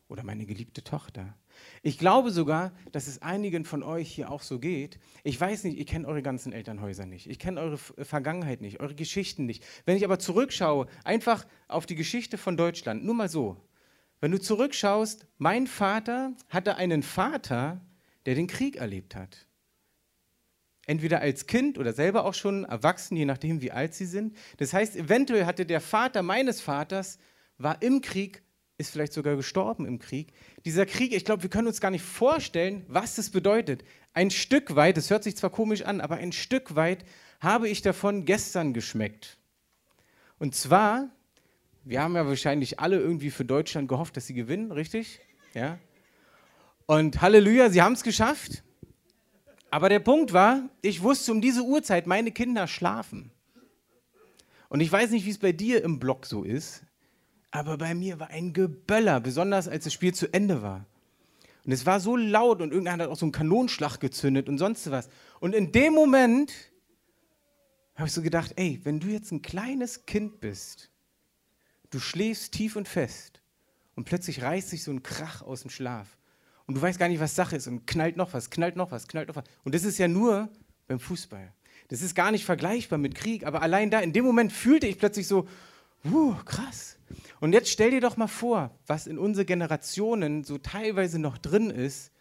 oder 0.07 0.23
meine 0.23 0.47
geliebte 0.47 0.83
Tochter. 0.83 1.35
Ich 1.81 1.97
glaube 1.97 2.31
sogar, 2.31 2.73
dass 2.91 3.07
es 3.07 3.21
einigen 3.21 3.65
von 3.65 3.83
euch 3.83 4.09
hier 4.09 4.31
auch 4.31 4.41
so 4.41 4.59
geht. 4.59 4.99
Ich 5.23 5.39
weiß 5.39 5.63
nicht, 5.63 5.79
ich 5.79 5.87
kenne 5.87 6.07
eure 6.07 6.21
ganzen 6.21 6.51
Elternhäuser 6.53 7.05
nicht. 7.05 7.29
Ich 7.29 7.39
kenne 7.39 7.59
eure 7.61 7.77
Vergangenheit 7.77 8.61
nicht, 8.61 8.79
eure 8.79 8.95
Geschichten 8.95 9.45
nicht. 9.45 9.63
Wenn 9.85 9.97
ich 9.97 10.05
aber 10.05 10.19
zurückschaue, 10.19 10.87
einfach 11.03 11.45
auf 11.67 11.85
die 11.85 11.95
Geschichte 11.95 12.37
von 12.37 12.57
Deutschland, 12.57 13.03
nur 13.05 13.15
mal 13.15 13.29
so. 13.29 13.57
Wenn 14.21 14.31
du 14.31 14.39
zurückschaust, 14.39 15.27
mein 15.37 15.65
Vater 15.67 16.33
hatte 16.49 16.75
einen 16.75 17.03
Vater, 17.03 17.81
der 18.25 18.35
den 18.35 18.47
Krieg 18.47 18.75
erlebt 18.75 19.15
hat. 19.15 19.47
entweder 20.89 21.21
als 21.21 21.45
Kind 21.45 21.77
oder 21.77 21.93
selber 21.93 22.25
auch 22.25 22.33
schon 22.33 22.63
erwachsen, 22.65 23.15
je 23.15 23.25
nachdem, 23.25 23.61
wie 23.61 23.71
alt 23.71 23.93
sie 23.93 24.07
sind. 24.07 24.35
Das 24.57 24.73
heißt, 24.73 24.95
eventuell 24.95 25.45
hatte 25.45 25.67
der 25.67 25.81
Vater 25.81 26.23
meines 26.23 26.61
Vaters, 26.61 27.19
war 27.59 27.79
im 27.83 28.01
Krieg, 28.01 28.41
ist 28.79 28.91
vielleicht 28.91 29.11
sogar 29.13 29.35
gestorben 29.35 29.85
im 29.85 29.99
Krieg. 29.99 30.33
Dieser 30.63 30.85
Krieg, 30.85 31.13
ich 31.13 31.25
glaube, 31.25 31.43
wir 31.43 31.49
können 31.49 31.67
uns 31.67 31.81
gar 31.81 31.91
nicht 31.91 32.03
vorstellen, 32.03 32.85
was 32.87 33.15
das 33.15 33.29
bedeutet. 33.29 33.83
Ein 34.13 34.31
Stück 34.31 34.75
weit, 34.75 34.95
das 34.95 35.09
hört 35.09 35.23
sich 35.23 35.35
zwar 35.35 35.49
komisch 35.49 35.81
an, 35.83 35.99
aber 35.99 36.15
ein 36.15 36.31
Stück 36.31 36.75
weit 36.75 37.03
habe 37.41 37.67
ich 37.67 37.81
davon 37.81 38.23
gestern 38.23 38.73
geschmeckt. 38.73 39.37
Und 40.39 40.55
zwar, 40.55 41.09
wir 41.83 42.01
haben 42.01 42.15
ja 42.15 42.25
wahrscheinlich 42.25 42.79
alle 42.79 42.97
irgendwie 42.97 43.31
für 43.31 43.43
Deutschland 43.43 43.89
gehofft, 43.89 44.15
dass 44.15 44.27
sie 44.27 44.33
gewinnen, 44.33 44.71
richtig? 44.71 45.19
Ja. 45.53 45.77
Und 46.85 47.21
Halleluja, 47.21 47.69
sie 47.69 47.81
haben 47.81 47.93
es 47.93 48.03
geschafft. 48.03 48.63
Aber 49.71 49.89
der 49.89 49.99
Punkt 49.99 50.31
war, 50.31 50.69
ich 50.81 51.03
wusste 51.03 51.33
um 51.33 51.41
diese 51.41 51.63
Uhrzeit, 51.63 52.07
meine 52.07 52.31
Kinder 52.31 52.65
schlafen. 52.65 53.31
Und 54.69 54.79
ich 54.79 54.91
weiß 54.91 55.11
nicht, 55.11 55.25
wie 55.25 55.31
es 55.31 55.37
bei 55.37 55.51
dir 55.51 55.83
im 55.83 55.99
Block 55.99 56.25
so 56.25 56.43
ist, 56.43 56.83
aber 57.51 57.77
bei 57.77 57.95
mir 57.95 58.19
war 58.19 58.29
ein 58.29 58.53
Geböller, 58.53 59.19
besonders 59.19 59.67
als 59.67 59.85
das 59.85 59.93
Spiel 59.93 60.13
zu 60.13 60.31
Ende 60.33 60.61
war. 60.61 60.85
Und 61.65 61.71
es 61.71 61.85
war 61.85 61.99
so 61.99 62.15
laut 62.15 62.61
und 62.61 62.71
irgendeiner 62.71 63.03
hat 63.03 63.11
auch 63.11 63.17
so 63.17 63.25
einen 63.25 63.31
Kanonschlag 63.31 63.99
gezündet 63.99 64.47
und 64.49 64.57
sonst 64.57 64.89
was. 64.91 65.09
Und 65.39 65.53
in 65.53 65.71
dem 65.71 65.93
Moment 65.93 66.53
habe 67.95 68.07
ich 68.07 68.13
so 68.13 68.21
gedacht, 68.21 68.53
ey, 68.55 68.79
wenn 68.83 68.99
du 68.99 69.07
jetzt 69.07 69.31
ein 69.31 69.41
kleines 69.41 70.05
Kind 70.05 70.39
bist, 70.39 70.89
du 71.89 71.99
schläfst 71.99 72.53
tief 72.53 72.75
und 72.75 72.87
fest 72.87 73.41
und 73.95 74.05
plötzlich 74.05 74.41
reißt 74.41 74.69
sich 74.69 74.83
so 74.83 74.91
ein 74.91 75.03
Krach 75.03 75.41
aus 75.41 75.61
dem 75.61 75.69
Schlaf 75.69 76.17
und 76.65 76.75
du 76.75 76.81
weißt 76.81 76.97
gar 76.97 77.09
nicht, 77.09 77.19
was 77.19 77.35
Sache 77.35 77.55
ist 77.55 77.67
und 77.67 77.87
knallt 77.87 78.15
noch 78.15 78.33
was, 78.33 78.49
knallt 78.49 78.75
noch 78.75 78.91
was, 78.91 79.07
knallt 79.07 79.27
noch 79.27 79.35
was. 79.35 79.43
Und 79.63 79.75
das 79.75 79.83
ist 79.83 79.97
ja 79.97 80.07
nur 80.07 80.49
beim 80.87 80.99
Fußball. 80.99 81.51
Das 81.89 82.01
ist 82.01 82.15
gar 82.15 82.31
nicht 82.31 82.45
vergleichbar 82.45 82.99
mit 82.99 83.15
Krieg, 83.15 83.45
aber 83.45 83.61
allein 83.61 83.89
da, 83.89 83.99
in 83.99 84.13
dem 84.13 84.23
Moment 84.23 84.53
fühlte 84.53 84.87
ich 84.87 84.97
plötzlich 84.97 85.27
so, 85.27 85.47
uh, 86.05 86.33
krass. 86.45 86.97
Und 87.39 87.53
jetzt 87.53 87.69
stell 87.69 87.91
dir 87.91 88.01
doch 88.01 88.17
mal 88.17 88.27
vor, 88.27 88.71
was 88.87 89.07
in 89.07 89.17
unsere 89.17 89.45
Generationen 89.45 90.43
so 90.43 90.57
teilweise 90.57 91.19
noch 91.19 91.37
drin 91.37 91.69
ist, 91.69 92.11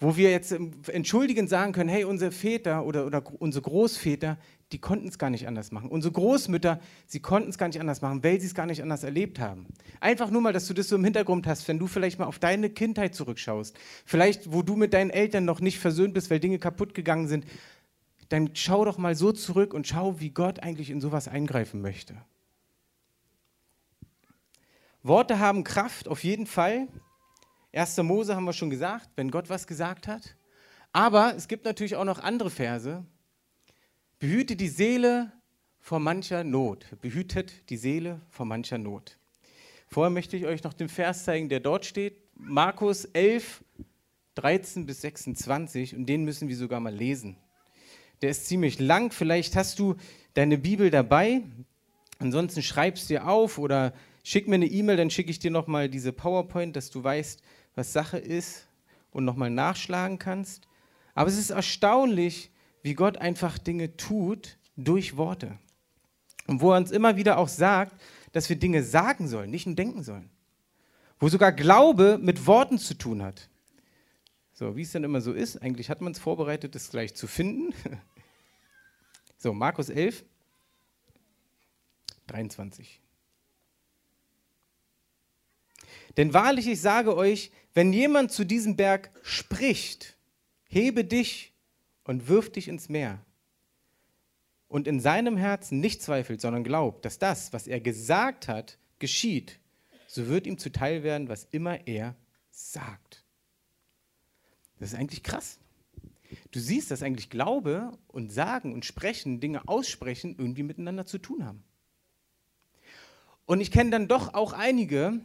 wo 0.00 0.16
wir 0.16 0.30
jetzt 0.30 0.56
entschuldigend 0.88 1.50
sagen 1.50 1.72
können, 1.72 1.90
hey, 1.90 2.04
unsere 2.04 2.32
Väter 2.32 2.86
oder, 2.86 3.04
oder 3.04 3.22
unsere 3.38 3.62
Großväter, 3.62 4.38
die 4.72 4.78
konnten 4.78 5.08
es 5.08 5.18
gar 5.18 5.28
nicht 5.28 5.46
anders 5.46 5.72
machen. 5.72 5.90
Unsere 5.90 6.12
Großmütter, 6.12 6.80
sie 7.06 7.20
konnten 7.20 7.50
es 7.50 7.58
gar 7.58 7.68
nicht 7.68 7.80
anders 7.80 8.00
machen, 8.00 8.24
weil 8.24 8.40
sie 8.40 8.46
es 8.46 8.54
gar 8.54 8.64
nicht 8.64 8.82
anders 8.82 9.04
erlebt 9.04 9.38
haben. 9.38 9.66
Einfach 10.00 10.30
nur 10.30 10.40
mal, 10.40 10.54
dass 10.54 10.66
du 10.66 10.74
das 10.74 10.88
so 10.88 10.96
im 10.96 11.04
Hintergrund 11.04 11.46
hast, 11.46 11.68
wenn 11.68 11.78
du 11.78 11.86
vielleicht 11.86 12.18
mal 12.18 12.24
auf 12.24 12.38
deine 12.38 12.70
Kindheit 12.70 13.14
zurückschaust, 13.14 13.76
vielleicht 14.06 14.52
wo 14.52 14.62
du 14.62 14.74
mit 14.74 14.94
deinen 14.94 15.10
Eltern 15.10 15.44
noch 15.44 15.60
nicht 15.60 15.78
versöhnt 15.78 16.14
bist, 16.14 16.30
weil 16.30 16.40
Dinge 16.40 16.58
kaputt 16.58 16.94
gegangen 16.94 17.28
sind, 17.28 17.44
dann 18.30 18.50
schau 18.54 18.86
doch 18.86 18.96
mal 18.96 19.14
so 19.14 19.32
zurück 19.32 19.74
und 19.74 19.86
schau, 19.86 20.18
wie 20.18 20.30
Gott 20.30 20.60
eigentlich 20.60 20.88
in 20.88 21.00
sowas 21.02 21.28
eingreifen 21.28 21.82
möchte. 21.82 22.14
Worte 25.02 25.38
haben 25.38 25.64
Kraft, 25.64 26.08
auf 26.08 26.22
jeden 26.24 26.46
Fall. 26.46 26.88
1. 27.72 27.96
Mose 27.98 28.36
haben 28.36 28.44
wir 28.44 28.52
schon 28.52 28.70
gesagt, 28.70 29.08
wenn 29.16 29.30
Gott 29.30 29.48
was 29.48 29.66
gesagt 29.66 30.06
hat. 30.08 30.36
Aber 30.92 31.34
es 31.36 31.48
gibt 31.48 31.64
natürlich 31.64 31.96
auch 31.96 32.04
noch 32.04 32.18
andere 32.18 32.50
Verse, 32.50 33.04
Behüte 34.18 34.54
die 34.54 34.68
Seele 34.68 35.32
vor 35.78 35.98
mancher 35.98 36.44
Not. 36.44 36.84
Behütet 37.00 37.70
die 37.70 37.78
Seele 37.78 38.20
vor 38.28 38.44
mancher 38.44 38.76
Not. 38.76 39.16
Vorher 39.86 40.10
möchte 40.10 40.36
ich 40.36 40.44
euch 40.44 40.62
noch 40.62 40.74
den 40.74 40.90
Vers 40.90 41.24
zeigen, 41.24 41.48
der 41.48 41.60
dort 41.60 41.86
steht. 41.86 42.20
Markus 42.34 43.06
11, 43.06 43.64
13 44.34 44.84
bis 44.84 45.00
26. 45.00 45.96
Und 45.96 46.04
den 46.04 46.24
müssen 46.24 46.48
wir 46.48 46.56
sogar 46.56 46.80
mal 46.80 46.94
lesen. 46.94 47.38
Der 48.20 48.28
ist 48.28 48.46
ziemlich 48.46 48.78
lang. 48.78 49.10
Vielleicht 49.10 49.56
hast 49.56 49.78
du 49.78 49.96
deine 50.34 50.58
Bibel 50.58 50.90
dabei. 50.90 51.42
Ansonsten 52.18 52.62
schreibst 52.62 53.08
dir 53.08 53.26
auf 53.26 53.56
oder 53.56 53.94
schick 54.30 54.46
mir 54.46 54.54
eine 54.54 54.66
E-Mail, 54.66 54.96
dann 54.96 55.10
schicke 55.10 55.32
ich 55.32 55.40
dir 55.40 55.50
nochmal 55.50 55.88
diese 55.88 56.12
PowerPoint, 56.12 56.76
dass 56.76 56.90
du 56.90 57.02
weißt, 57.02 57.42
was 57.74 57.92
Sache 57.92 58.16
ist 58.16 58.68
und 59.10 59.24
nochmal 59.24 59.50
nachschlagen 59.50 60.20
kannst. 60.20 60.68
Aber 61.14 61.28
es 61.28 61.36
ist 61.36 61.50
erstaunlich, 61.50 62.52
wie 62.82 62.94
Gott 62.94 63.18
einfach 63.18 63.58
Dinge 63.58 63.96
tut 63.96 64.56
durch 64.76 65.16
Worte. 65.16 65.58
Und 66.46 66.60
wo 66.60 66.70
er 66.70 66.78
uns 66.78 66.92
immer 66.92 67.16
wieder 67.16 67.38
auch 67.38 67.48
sagt, 67.48 68.00
dass 68.30 68.48
wir 68.48 68.54
Dinge 68.54 68.84
sagen 68.84 69.26
sollen, 69.26 69.50
nicht 69.50 69.66
nur 69.66 69.74
denken 69.74 70.04
sollen. 70.04 70.30
Wo 71.18 71.28
sogar 71.28 71.50
Glaube 71.50 72.16
mit 72.22 72.46
Worten 72.46 72.78
zu 72.78 72.94
tun 72.94 73.22
hat. 73.22 73.48
So, 74.52 74.76
wie 74.76 74.82
es 74.82 74.92
dann 74.92 75.02
immer 75.02 75.20
so 75.20 75.32
ist, 75.32 75.60
eigentlich 75.60 75.90
hat 75.90 76.02
man 76.02 76.12
es 76.12 76.20
vorbereitet, 76.20 76.76
das 76.76 76.90
gleich 76.90 77.14
zu 77.14 77.26
finden. 77.26 77.74
So, 79.42 79.54
Markus 79.54 79.88
11, 79.88 80.22
23. 82.26 83.00
Denn 86.16 86.34
wahrlich, 86.34 86.66
ich 86.66 86.80
sage 86.80 87.16
euch, 87.16 87.50
wenn 87.74 87.92
jemand 87.92 88.32
zu 88.32 88.44
diesem 88.44 88.76
Berg 88.76 89.10
spricht, 89.22 90.16
hebe 90.68 91.04
dich 91.04 91.52
und 92.04 92.28
wirft 92.28 92.56
dich 92.56 92.68
ins 92.68 92.88
Meer 92.88 93.24
und 94.68 94.86
in 94.86 95.00
seinem 95.00 95.36
Herzen 95.36 95.80
nicht 95.80 96.02
zweifelt, 96.02 96.40
sondern 96.40 96.64
glaubt, 96.64 97.04
dass 97.04 97.18
das, 97.18 97.52
was 97.52 97.66
er 97.66 97.80
gesagt 97.80 98.48
hat, 98.48 98.78
geschieht, 98.98 99.58
so 100.06 100.28
wird 100.28 100.46
ihm 100.46 100.58
zuteil 100.58 101.02
werden, 101.02 101.28
was 101.28 101.46
immer 101.50 101.86
er 101.86 102.16
sagt. 102.50 103.24
Das 104.78 104.92
ist 104.92 104.98
eigentlich 104.98 105.22
krass. 105.22 105.58
Du 106.50 106.60
siehst, 106.60 106.90
dass 106.90 107.02
eigentlich 107.02 107.30
Glaube 107.30 107.92
und 108.08 108.32
Sagen 108.32 108.72
und 108.72 108.84
Sprechen, 108.84 109.40
Dinge 109.40 109.66
aussprechen, 109.68 110.36
irgendwie 110.38 110.62
miteinander 110.62 111.06
zu 111.06 111.18
tun 111.18 111.44
haben. 111.44 111.62
Und 113.46 113.60
ich 113.60 113.72
kenne 113.72 113.90
dann 113.90 114.08
doch 114.08 114.34
auch 114.34 114.52
einige, 114.52 115.20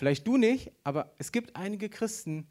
vielleicht 0.00 0.26
du 0.26 0.38
nicht, 0.38 0.72
aber 0.82 1.12
es 1.18 1.30
gibt 1.30 1.56
einige 1.56 1.90
Christen, 1.90 2.46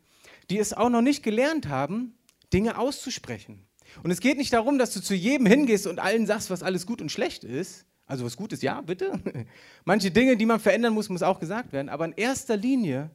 die 0.51 0.59
es 0.59 0.71
auch 0.71 0.89
noch 0.89 1.01
nicht 1.01 1.23
gelernt 1.23 1.67
haben, 1.67 2.13
Dinge 2.53 2.77
auszusprechen. 2.77 3.65
Und 4.03 4.11
es 4.11 4.19
geht 4.19 4.37
nicht 4.37 4.53
darum, 4.53 4.77
dass 4.77 4.93
du 4.93 5.01
zu 5.01 5.15
jedem 5.15 5.47
hingehst 5.47 5.87
und 5.87 5.97
allen 5.97 6.27
sagst, 6.27 6.51
was 6.51 6.61
alles 6.61 6.85
gut 6.85 7.01
und 7.01 7.11
schlecht 7.11 7.43
ist. 7.43 7.87
Also 8.05 8.23
was 8.23 8.37
gut 8.37 8.53
ist, 8.53 8.61
ja, 8.61 8.81
bitte. 8.81 9.19
Manche 9.83 10.11
Dinge, 10.11 10.37
die 10.37 10.45
man 10.45 10.59
verändern 10.59 10.93
muss, 10.93 11.09
muss 11.09 11.23
auch 11.23 11.39
gesagt 11.39 11.73
werden. 11.73 11.89
Aber 11.89 12.05
in 12.05 12.13
erster 12.13 12.55
Linie 12.55 13.09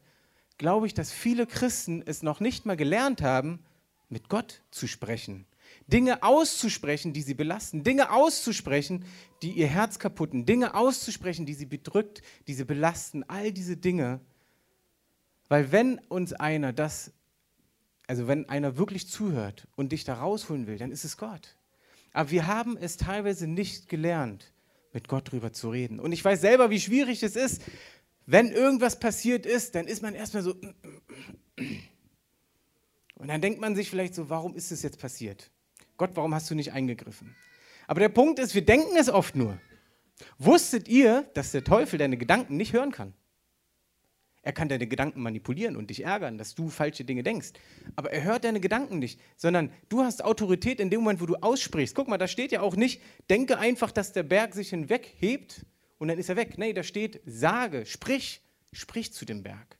glaube 0.58 0.88
ich, 0.88 0.94
dass 0.94 1.12
viele 1.12 1.46
Christen 1.46 2.02
es 2.04 2.24
noch 2.24 2.40
nicht 2.40 2.66
mal 2.66 2.76
gelernt 2.76 3.22
haben, 3.22 3.60
mit 4.08 4.28
Gott 4.28 4.62
zu 4.72 4.88
sprechen. 4.88 5.46
Dinge 5.86 6.22
auszusprechen, 6.22 7.12
die 7.12 7.22
sie 7.22 7.34
belasten. 7.34 7.84
Dinge 7.84 8.10
auszusprechen, 8.10 9.04
die 9.42 9.52
ihr 9.52 9.66
Herz 9.66 9.98
kaputten. 9.98 10.46
Dinge 10.46 10.74
auszusprechen, 10.74 11.46
die 11.46 11.54
sie 11.54 11.66
bedrückt, 11.66 12.22
die 12.46 12.54
sie 12.54 12.64
belasten. 12.64 13.22
All 13.24 13.52
diese 13.52 13.76
Dinge. 13.76 14.20
Weil 15.48 15.72
wenn 15.72 15.98
uns 16.08 16.32
einer 16.32 16.72
das 16.72 17.12
also 18.06 18.28
wenn 18.28 18.48
einer 18.48 18.76
wirklich 18.76 19.08
zuhört 19.08 19.66
und 19.76 19.92
dich 19.92 20.04
da 20.04 20.14
rausholen 20.14 20.66
will, 20.66 20.78
dann 20.78 20.90
ist 20.90 21.04
es 21.04 21.16
Gott. 21.16 21.56
Aber 22.12 22.30
wir 22.30 22.46
haben 22.46 22.76
es 22.76 22.96
teilweise 22.96 23.46
nicht 23.46 23.88
gelernt, 23.88 24.52
mit 24.92 25.08
Gott 25.08 25.32
drüber 25.32 25.52
zu 25.52 25.70
reden. 25.70 25.98
Und 25.98 26.12
ich 26.12 26.24
weiß 26.24 26.40
selber, 26.40 26.70
wie 26.70 26.80
schwierig 26.80 27.22
es 27.22 27.36
ist, 27.36 27.62
wenn 28.26 28.50
irgendwas 28.50 28.98
passiert 29.00 29.46
ist, 29.46 29.74
dann 29.74 29.86
ist 29.86 30.02
man 30.02 30.14
erstmal 30.14 30.42
so. 30.42 30.54
Und 33.16 33.28
dann 33.28 33.40
denkt 33.40 33.60
man 33.60 33.76
sich 33.76 33.88
vielleicht 33.90 34.14
so, 34.14 34.28
warum 34.28 34.54
ist 34.54 34.70
es 34.72 34.82
jetzt 34.82 34.98
passiert? 34.98 35.50
Gott, 35.96 36.10
warum 36.14 36.34
hast 36.34 36.50
du 36.50 36.54
nicht 36.54 36.72
eingegriffen? 36.72 37.34
Aber 37.86 38.00
der 38.00 38.08
Punkt 38.08 38.38
ist, 38.38 38.54
wir 38.54 38.64
denken 38.64 38.96
es 38.96 39.08
oft 39.08 39.36
nur. 39.36 39.58
Wusstet 40.38 40.88
ihr, 40.88 41.28
dass 41.34 41.52
der 41.52 41.64
Teufel 41.64 41.98
deine 41.98 42.16
Gedanken 42.16 42.56
nicht 42.56 42.72
hören 42.72 42.92
kann? 42.92 43.14
Er 44.42 44.52
kann 44.52 44.68
deine 44.68 44.86
Gedanken 44.86 45.22
manipulieren 45.22 45.74
und 45.74 45.88
dich 45.88 46.04
ärgern, 46.04 46.36
dass 46.36 46.54
du 46.54 46.68
falsche 46.68 47.04
Dinge 47.04 47.22
denkst. 47.22 47.52
Aber 47.96 48.12
er 48.12 48.24
hört 48.24 48.44
deine 48.44 48.60
Gedanken 48.60 48.98
nicht, 48.98 49.18
sondern 49.36 49.72
du 49.88 50.02
hast 50.02 50.22
Autorität 50.22 50.80
in 50.80 50.90
dem 50.90 51.00
Moment, 51.00 51.22
wo 51.22 51.26
du 51.26 51.36
aussprichst. 51.36 51.94
Guck 51.94 52.08
mal, 52.08 52.18
da 52.18 52.28
steht 52.28 52.52
ja 52.52 52.60
auch 52.60 52.76
nicht, 52.76 53.00
denke 53.30 53.58
einfach, 53.58 53.90
dass 53.90 54.12
der 54.12 54.22
Berg 54.22 54.54
sich 54.54 54.68
hinweghebt 54.68 55.64
und 55.98 56.08
dann 56.08 56.18
ist 56.18 56.28
er 56.28 56.36
weg. 56.36 56.58
Nee, 56.58 56.74
da 56.74 56.82
steht, 56.82 57.22
sage, 57.24 57.86
sprich, 57.86 58.42
sprich 58.72 59.14
zu 59.14 59.24
dem 59.24 59.42
Berg. 59.42 59.78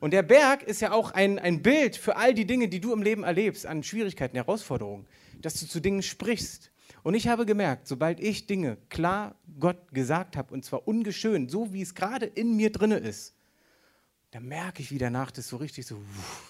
Und 0.00 0.12
der 0.12 0.22
Berg 0.22 0.62
ist 0.62 0.80
ja 0.80 0.92
auch 0.92 1.10
ein, 1.10 1.38
ein 1.38 1.62
Bild 1.62 1.96
für 1.96 2.16
all 2.16 2.32
die 2.32 2.46
Dinge, 2.46 2.68
die 2.68 2.80
du 2.80 2.94
im 2.94 3.02
Leben 3.02 3.24
erlebst, 3.24 3.66
an 3.66 3.82
Schwierigkeiten, 3.82 4.36
Herausforderungen, 4.36 5.06
dass 5.40 5.60
du 5.60 5.66
zu 5.66 5.80
Dingen 5.80 6.02
sprichst. 6.02 6.70
Und 7.02 7.14
ich 7.14 7.28
habe 7.28 7.46
gemerkt, 7.46 7.86
sobald 7.86 8.20
ich 8.20 8.46
Dinge 8.46 8.76
klar 8.88 9.34
Gott 9.58 9.92
gesagt 9.92 10.36
habe, 10.36 10.52
und 10.52 10.64
zwar 10.64 10.86
ungeschönt, 10.86 11.50
so 11.50 11.72
wie 11.72 11.82
es 11.82 11.94
gerade 11.94 12.26
in 12.26 12.56
mir 12.56 12.70
drinne 12.72 12.96
ist, 12.98 13.34
da 14.30 14.40
merke 14.40 14.82
ich, 14.82 14.90
wie 14.90 14.98
danach 14.98 15.30
das 15.30 15.48
so 15.48 15.56
richtig 15.56 15.86
so, 15.86 15.96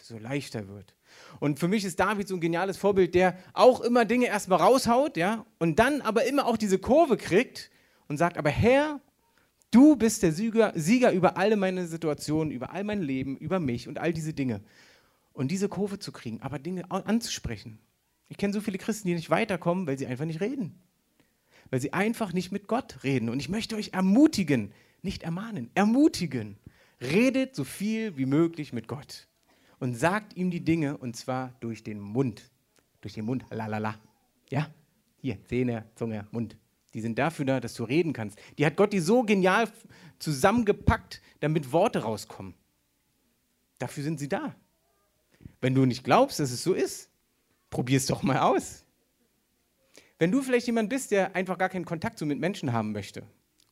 so 0.03 0.18
leichter 0.18 0.66
wird. 0.68 0.94
Und 1.38 1.61
für 1.61 1.68
mich 1.68 1.85
ist 1.85 2.01
David 2.01 2.27
so 2.27 2.35
ein 2.35 2.40
geniales 2.40 2.77
Vorbild, 2.77 3.14
der 3.14 3.38
auch 3.53 3.81
immer 3.81 4.05
Dinge 4.05 4.27
erstmal 4.27 4.61
raushaut, 4.61 5.16
ja, 5.16 5.46
und 5.59 5.79
dann 5.79 6.01
aber 6.01 6.24
immer 6.24 6.46
auch 6.46 6.57
diese 6.57 6.79
Kurve 6.79 7.16
kriegt 7.16 7.70
und 8.09 8.16
sagt, 8.16 8.37
aber 8.37 8.51
Herr, 8.51 9.01
du 9.70 9.96
bist 9.96 10.22
der 10.22 10.33
Sieger, 10.33 10.72
Sieger 10.74 11.12
über 11.12 11.37
alle 11.37 11.57
meine 11.57 11.87
Situationen, 11.87 12.53
über 12.53 12.72
all 12.72 12.83
mein 12.83 13.01
Leben, 13.03 13.37
über 13.37 13.61
mich 13.61 13.87
und 13.87 13.98
all 13.98 14.12
diese 14.12 14.35
Dinge. 14.35 14.61
Und 15.33 15.53
diese 15.53 15.68
Kurve 15.68 16.01
zu 16.01 16.11
kriegen, 16.11 16.42
aber 16.42 16.59
Dinge 16.59 16.90
anzusprechen. 16.90 17.79
Ich 18.29 18.37
kenne 18.37 18.53
so 18.53 18.61
viele 18.61 18.79
Christen, 18.79 19.09
die 19.09 19.14
nicht 19.14 19.31
weiterkommen, 19.31 19.87
weil 19.87 19.99
sie 19.99 20.07
einfach 20.07 20.25
nicht 20.25 20.41
reden. 20.41 20.79
Weil 21.71 21.81
sie 21.81 21.93
einfach 21.93 22.33
nicht 22.33 22.53
mit 22.53 22.67
Gott 22.67 23.03
reden. 23.05 23.29
Und 23.29 23.41
ich 23.41 23.49
möchte 23.49 23.77
euch 23.77 23.93
ermutigen, 23.93 24.73
nicht 25.03 25.23
ermahnen, 25.23 25.71
ermutigen. 25.75 26.59
Redet 27.01 27.55
so 27.55 27.64
viel 27.64 28.17
wie 28.17 28.27
möglich 28.27 28.73
mit 28.73 28.88
Gott 28.88 29.29
und 29.79 29.95
sagt 29.95 30.37
ihm 30.37 30.51
die 30.51 30.64
Dinge 30.64 30.97
und 30.97 31.17
zwar 31.17 31.55
durch 31.61 31.83
den 31.83 32.01
Mund. 32.01 32.51
Durch 33.01 33.14
den 33.14 33.25
Mund, 33.25 33.45
lalala. 33.51 33.95
Ja, 34.51 34.69
hier, 35.21 35.43
Zähne, 35.45 35.85
Zunge, 35.95 36.27
Mund. 36.31 36.57
Die 36.95 37.01
sind 37.01 37.19
dafür 37.19 37.45
da, 37.45 37.61
dass 37.61 37.75
du 37.75 37.85
reden 37.85 38.12
kannst. 38.12 38.38
Die 38.57 38.67
hat 38.67 38.77
Gott 38.77 38.93
die 38.93 39.01
so 39.01 39.23
genial 39.23 39.71
zusammengepackt, 40.19 41.21
damit 41.41 41.71
Worte 41.71 42.01
rauskommen. 42.01 42.55
Dafür 43.79 44.03
sind 44.03 44.19
sie 44.19 44.29
da. 44.29 44.57
Wenn 45.61 45.75
du 45.75 45.85
nicht 45.85 46.03
glaubst, 46.03 46.41
dass 46.41 46.51
es 46.51 46.62
so 46.62 46.73
ist, 46.73 47.08
probier 47.70 47.96
es 47.96 48.07
doch 48.07 48.22
mal 48.22 48.38
aus. 48.38 48.85
Wenn 50.18 50.33
du 50.33 50.42
vielleicht 50.42 50.66
jemand 50.66 50.90
bist, 50.90 51.11
der 51.11 51.37
einfach 51.37 51.59
gar 51.59 51.68
keinen 51.68 51.85
Kontakt 51.85 52.18
so 52.18 52.26
mit 52.26 52.38
Menschen 52.38 52.72
haben 52.72 52.92
möchte 52.92 53.22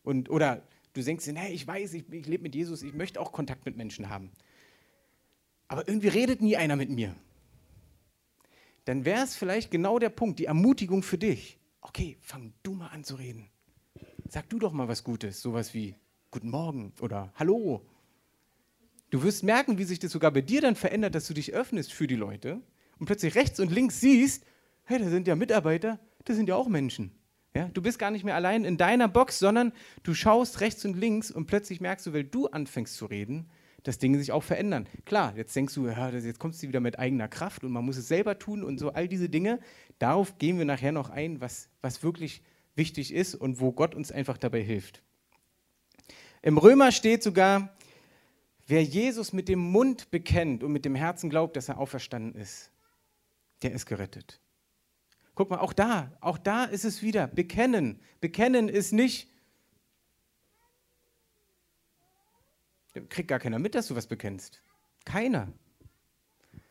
und, 0.02 0.30
oder 0.30 0.62
du 0.92 1.02
denkst 1.02 1.24
dir, 1.24 1.34
hey, 1.34 1.52
ich 1.52 1.66
weiß, 1.66 1.94
ich, 1.94 2.12
ich 2.12 2.26
lebe 2.26 2.44
mit 2.44 2.54
Jesus, 2.54 2.82
ich 2.82 2.94
möchte 2.94 3.20
auch 3.20 3.32
Kontakt 3.32 3.66
mit 3.66 3.76
Menschen 3.76 4.08
haben, 4.08 4.30
aber 5.68 5.88
irgendwie 5.88 6.08
redet 6.08 6.40
nie 6.40 6.56
einer 6.56 6.76
mit 6.76 6.90
mir, 6.90 7.16
dann 8.84 9.04
wäre 9.04 9.24
es 9.24 9.34
vielleicht 9.34 9.70
genau 9.70 9.98
der 9.98 10.10
Punkt, 10.10 10.38
die 10.38 10.44
Ermutigung 10.44 11.02
für 11.02 11.18
dich. 11.18 11.58
Okay, 11.80 12.16
fang 12.20 12.52
du 12.62 12.74
mal 12.74 12.88
an 12.88 13.02
zu 13.02 13.16
reden. 13.16 13.50
Sag 14.28 14.48
du 14.48 14.58
doch 14.58 14.72
mal 14.72 14.86
was 14.86 15.02
Gutes, 15.02 15.40
sowas 15.40 15.74
wie 15.74 15.96
Guten 16.30 16.50
Morgen 16.50 16.92
oder 17.00 17.32
Hallo 17.34 17.84
Du 19.10 19.22
wirst 19.22 19.44
merken, 19.44 19.78
wie 19.78 19.84
sich 19.84 19.98
das 19.98 20.10
sogar 20.10 20.30
bei 20.32 20.40
dir 20.40 20.60
dann 20.60 20.74
verändert, 20.74 21.14
dass 21.14 21.26
du 21.28 21.34
dich 21.34 21.54
öffnest 21.54 21.92
für 21.92 22.06
die 22.06 22.16
Leute 22.16 22.60
und 22.98 23.06
plötzlich 23.06 23.34
rechts 23.34 23.60
und 23.60 23.72
links 23.72 24.00
siehst, 24.00 24.44
hey, 24.84 24.98
da 24.98 25.08
sind 25.08 25.26
ja 25.26 25.36
Mitarbeiter, 25.36 25.98
das 26.24 26.36
sind 26.36 26.48
ja 26.48 26.56
auch 26.56 26.68
Menschen. 26.68 27.12
Ja, 27.54 27.68
du 27.72 27.80
bist 27.80 27.98
gar 27.98 28.10
nicht 28.10 28.24
mehr 28.24 28.34
allein 28.34 28.64
in 28.64 28.76
deiner 28.76 29.08
Box, 29.08 29.38
sondern 29.38 29.72
du 30.02 30.14
schaust 30.14 30.60
rechts 30.60 30.84
und 30.84 30.96
links 30.96 31.30
und 31.30 31.46
plötzlich 31.46 31.80
merkst 31.80 32.06
du, 32.06 32.12
weil 32.12 32.24
du 32.24 32.48
anfängst 32.48 32.94
zu 32.94 33.06
reden, 33.06 33.50
dass 33.82 33.98
Dinge 33.98 34.18
sich 34.18 34.32
auch 34.32 34.42
verändern. 34.42 34.86
Klar, 35.04 35.34
jetzt 35.36 35.56
denkst 35.56 35.74
du, 35.74 35.86
ja, 35.86 36.10
jetzt 36.10 36.38
kommst 36.38 36.62
du 36.62 36.68
wieder 36.68 36.80
mit 36.80 36.98
eigener 36.98 37.28
Kraft 37.28 37.64
und 37.64 37.72
man 37.72 37.84
muss 37.84 37.96
es 37.96 38.08
selber 38.08 38.38
tun 38.38 38.62
und 38.62 38.78
so 38.78 38.90
all 38.90 39.08
diese 39.08 39.28
Dinge. 39.28 39.60
Darauf 39.98 40.38
gehen 40.38 40.58
wir 40.58 40.64
nachher 40.64 40.92
noch 40.92 41.08
ein, 41.08 41.40
was, 41.40 41.70
was 41.80 42.02
wirklich 42.02 42.42
wichtig 42.74 43.14
ist 43.14 43.34
und 43.34 43.60
wo 43.60 43.72
Gott 43.72 43.94
uns 43.94 44.12
einfach 44.12 44.36
dabei 44.36 44.60
hilft. 44.60 45.02
Im 46.42 46.58
Römer 46.58 46.92
steht 46.92 47.22
sogar, 47.22 47.76
Wer 48.68 48.82
Jesus 48.82 49.32
mit 49.32 49.48
dem 49.48 49.60
Mund 49.60 50.10
bekennt 50.10 50.64
und 50.64 50.72
mit 50.72 50.84
dem 50.84 50.96
Herzen 50.96 51.30
glaubt, 51.30 51.56
dass 51.56 51.68
er 51.68 51.78
auferstanden 51.78 52.34
ist, 52.34 52.72
der 53.62 53.72
ist 53.72 53.86
gerettet. 53.86 54.40
Guck 55.34 55.50
mal, 55.50 55.58
auch 55.58 55.72
da, 55.72 56.16
auch 56.20 56.38
da 56.38 56.64
ist 56.64 56.84
es 56.84 57.02
wieder 57.02 57.26
bekennen. 57.26 58.00
Bekennen 58.20 58.68
ist 58.68 58.92
nicht 58.92 59.28
kriegt 63.08 63.28
gar 63.28 63.38
keiner 63.38 63.58
mit, 63.58 63.74
dass 63.74 63.88
du 63.88 63.96
was 63.96 64.06
bekennst. 64.06 64.62
Keiner. 65.04 65.52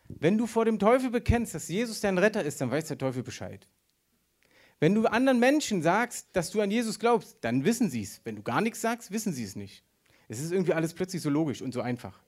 Wenn 0.07 0.37
du 0.37 0.47
vor 0.47 0.65
dem 0.65 0.79
Teufel 0.79 1.09
bekennst, 1.09 1.55
dass 1.55 1.67
Jesus 1.67 1.99
dein 1.99 2.17
Retter 2.17 2.43
ist, 2.43 2.61
dann 2.61 2.71
weiß 2.71 2.87
der 2.87 2.97
Teufel 2.97 3.23
Bescheid. 3.23 3.67
Wenn 4.79 4.93
du 4.93 5.05
anderen 5.05 5.39
Menschen 5.39 5.81
sagst, 5.81 6.27
dass 6.33 6.51
du 6.51 6.61
an 6.61 6.69
Jesus 6.69 6.99
glaubst, 6.99 7.37
dann 7.41 7.63
wissen 7.63 7.89
sie 7.89 8.01
es. 8.01 8.21
Wenn 8.23 8.35
du 8.35 8.43
gar 8.43 8.61
nichts 8.61 8.81
sagst, 8.81 9.11
wissen 9.11 9.33
sie 9.33 9.43
es 9.43 9.55
nicht. 9.55 9.83
Es 10.27 10.39
ist 10.39 10.51
irgendwie 10.51 10.73
alles 10.73 10.93
plötzlich 10.93 11.21
so 11.21 11.29
logisch 11.29 11.61
und 11.61 11.73
so 11.73 11.81
einfach. 11.81 12.21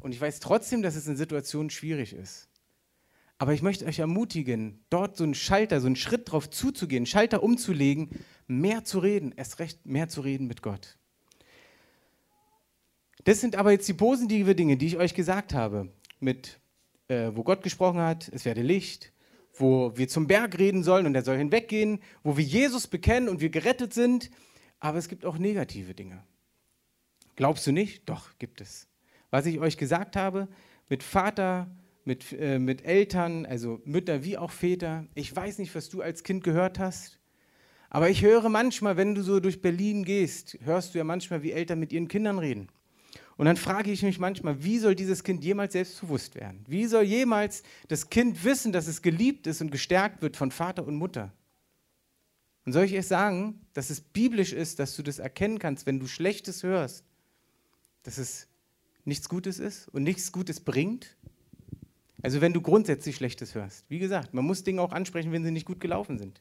Und 0.00 0.12
ich 0.12 0.20
weiß 0.20 0.40
trotzdem, 0.40 0.82
dass 0.82 0.96
es 0.96 1.06
in 1.06 1.16
Situationen 1.16 1.70
schwierig 1.70 2.12
ist. 2.12 2.48
Aber 3.38 3.52
ich 3.52 3.62
möchte 3.62 3.86
euch 3.86 3.98
ermutigen, 3.98 4.84
dort 4.90 5.16
so 5.16 5.24
einen 5.24 5.34
Schalter, 5.34 5.80
so 5.80 5.86
einen 5.86 5.96
Schritt 5.96 6.30
drauf 6.30 6.50
zuzugehen, 6.50 7.04
Schalter 7.06 7.42
umzulegen, 7.42 8.10
mehr 8.46 8.84
zu 8.84 9.00
reden, 9.00 9.32
erst 9.36 9.58
recht 9.58 9.84
mehr 9.86 10.08
zu 10.08 10.20
reden 10.20 10.46
mit 10.46 10.62
Gott. 10.62 10.98
Das 13.24 13.40
sind 13.40 13.56
aber 13.56 13.72
jetzt 13.72 13.88
die 13.88 13.94
positive 13.94 14.54
Dinge, 14.54 14.76
die 14.76 14.86
ich 14.86 14.96
euch 14.98 15.14
gesagt 15.14 15.54
habe, 15.54 15.88
mit 16.20 16.60
äh, 17.08 17.30
wo 17.34 17.42
Gott 17.42 17.62
gesprochen 17.62 18.00
hat, 18.00 18.28
es 18.28 18.44
werde 18.44 18.62
Licht, 18.62 19.12
wo 19.54 19.96
wir 19.96 20.08
zum 20.08 20.26
Berg 20.26 20.58
reden 20.58 20.82
sollen 20.82 21.06
und 21.06 21.14
er 21.14 21.22
soll 21.22 21.36
hinweggehen, 21.36 22.00
wo 22.22 22.36
wir 22.36 22.44
Jesus 22.44 22.86
bekennen 22.86 23.28
und 23.28 23.40
wir 23.40 23.50
gerettet 23.50 23.92
sind. 23.92 24.30
Aber 24.80 24.98
es 24.98 25.08
gibt 25.08 25.24
auch 25.24 25.38
negative 25.38 25.94
Dinge. 25.94 26.22
Glaubst 27.36 27.66
du 27.66 27.72
nicht? 27.72 28.08
Doch, 28.08 28.30
gibt 28.38 28.60
es. 28.60 28.86
Was 29.30 29.46
ich 29.46 29.58
euch 29.58 29.76
gesagt 29.76 30.16
habe, 30.16 30.48
mit 30.88 31.02
Vater, 31.02 31.68
mit, 32.04 32.32
äh, 32.32 32.58
mit 32.58 32.84
Eltern, 32.84 33.46
also 33.46 33.80
Mütter 33.84 34.24
wie 34.24 34.38
auch 34.38 34.50
Väter, 34.50 35.06
ich 35.14 35.34
weiß 35.34 35.58
nicht, 35.58 35.74
was 35.74 35.88
du 35.88 36.02
als 36.02 36.22
Kind 36.22 36.44
gehört 36.44 36.78
hast, 36.78 37.18
aber 37.90 38.10
ich 38.10 38.22
höre 38.22 38.48
manchmal, 38.48 38.96
wenn 38.96 39.14
du 39.14 39.22
so 39.22 39.40
durch 39.40 39.62
Berlin 39.62 40.04
gehst, 40.04 40.58
hörst 40.64 40.94
du 40.94 40.98
ja 40.98 41.04
manchmal, 41.04 41.42
wie 41.42 41.52
Eltern 41.52 41.78
mit 41.78 41.92
ihren 41.92 42.08
Kindern 42.08 42.38
reden. 42.38 42.68
Und 43.36 43.46
dann 43.46 43.56
frage 43.56 43.90
ich 43.90 44.02
mich 44.02 44.18
manchmal, 44.18 44.62
wie 44.62 44.78
soll 44.78 44.94
dieses 44.94 45.24
Kind 45.24 45.42
jemals 45.42 45.72
selbstbewusst 45.72 46.34
werden? 46.36 46.64
Wie 46.68 46.86
soll 46.86 47.02
jemals 47.04 47.62
das 47.88 48.10
Kind 48.10 48.44
wissen, 48.44 48.72
dass 48.72 48.86
es 48.86 49.02
geliebt 49.02 49.46
ist 49.46 49.60
und 49.60 49.70
gestärkt 49.70 50.22
wird 50.22 50.36
von 50.36 50.50
Vater 50.50 50.86
und 50.86 50.96
Mutter? 50.96 51.32
Und 52.64 52.72
soll 52.72 52.84
ich 52.84 52.92
erst 52.92 53.08
sagen, 53.10 53.60
dass 53.74 53.90
es 53.90 54.00
biblisch 54.00 54.52
ist, 54.52 54.78
dass 54.78 54.96
du 54.96 55.02
das 55.02 55.18
erkennen 55.18 55.58
kannst, 55.58 55.86
wenn 55.86 55.98
du 55.98 56.06
Schlechtes 56.06 56.62
hörst, 56.62 57.04
dass 58.04 58.18
es 58.18 58.48
nichts 59.04 59.28
Gutes 59.28 59.58
ist 59.58 59.88
und 59.88 60.02
nichts 60.02 60.32
Gutes 60.32 60.60
bringt? 60.60 61.16
Also 62.24 62.40
wenn 62.40 62.54
du 62.54 62.62
grundsätzlich 62.62 63.16
Schlechtes 63.16 63.54
hörst. 63.54 63.84
Wie 63.90 63.98
gesagt, 63.98 64.32
man 64.32 64.46
muss 64.46 64.64
Dinge 64.64 64.80
auch 64.80 64.92
ansprechen, 64.92 65.30
wenn 65.30 65.44
sie 65.44 65.50
nicht 65.50 65.66
gut 65.66 65.78
gelaufen 65.78 66.16
sind. 66.16 66.40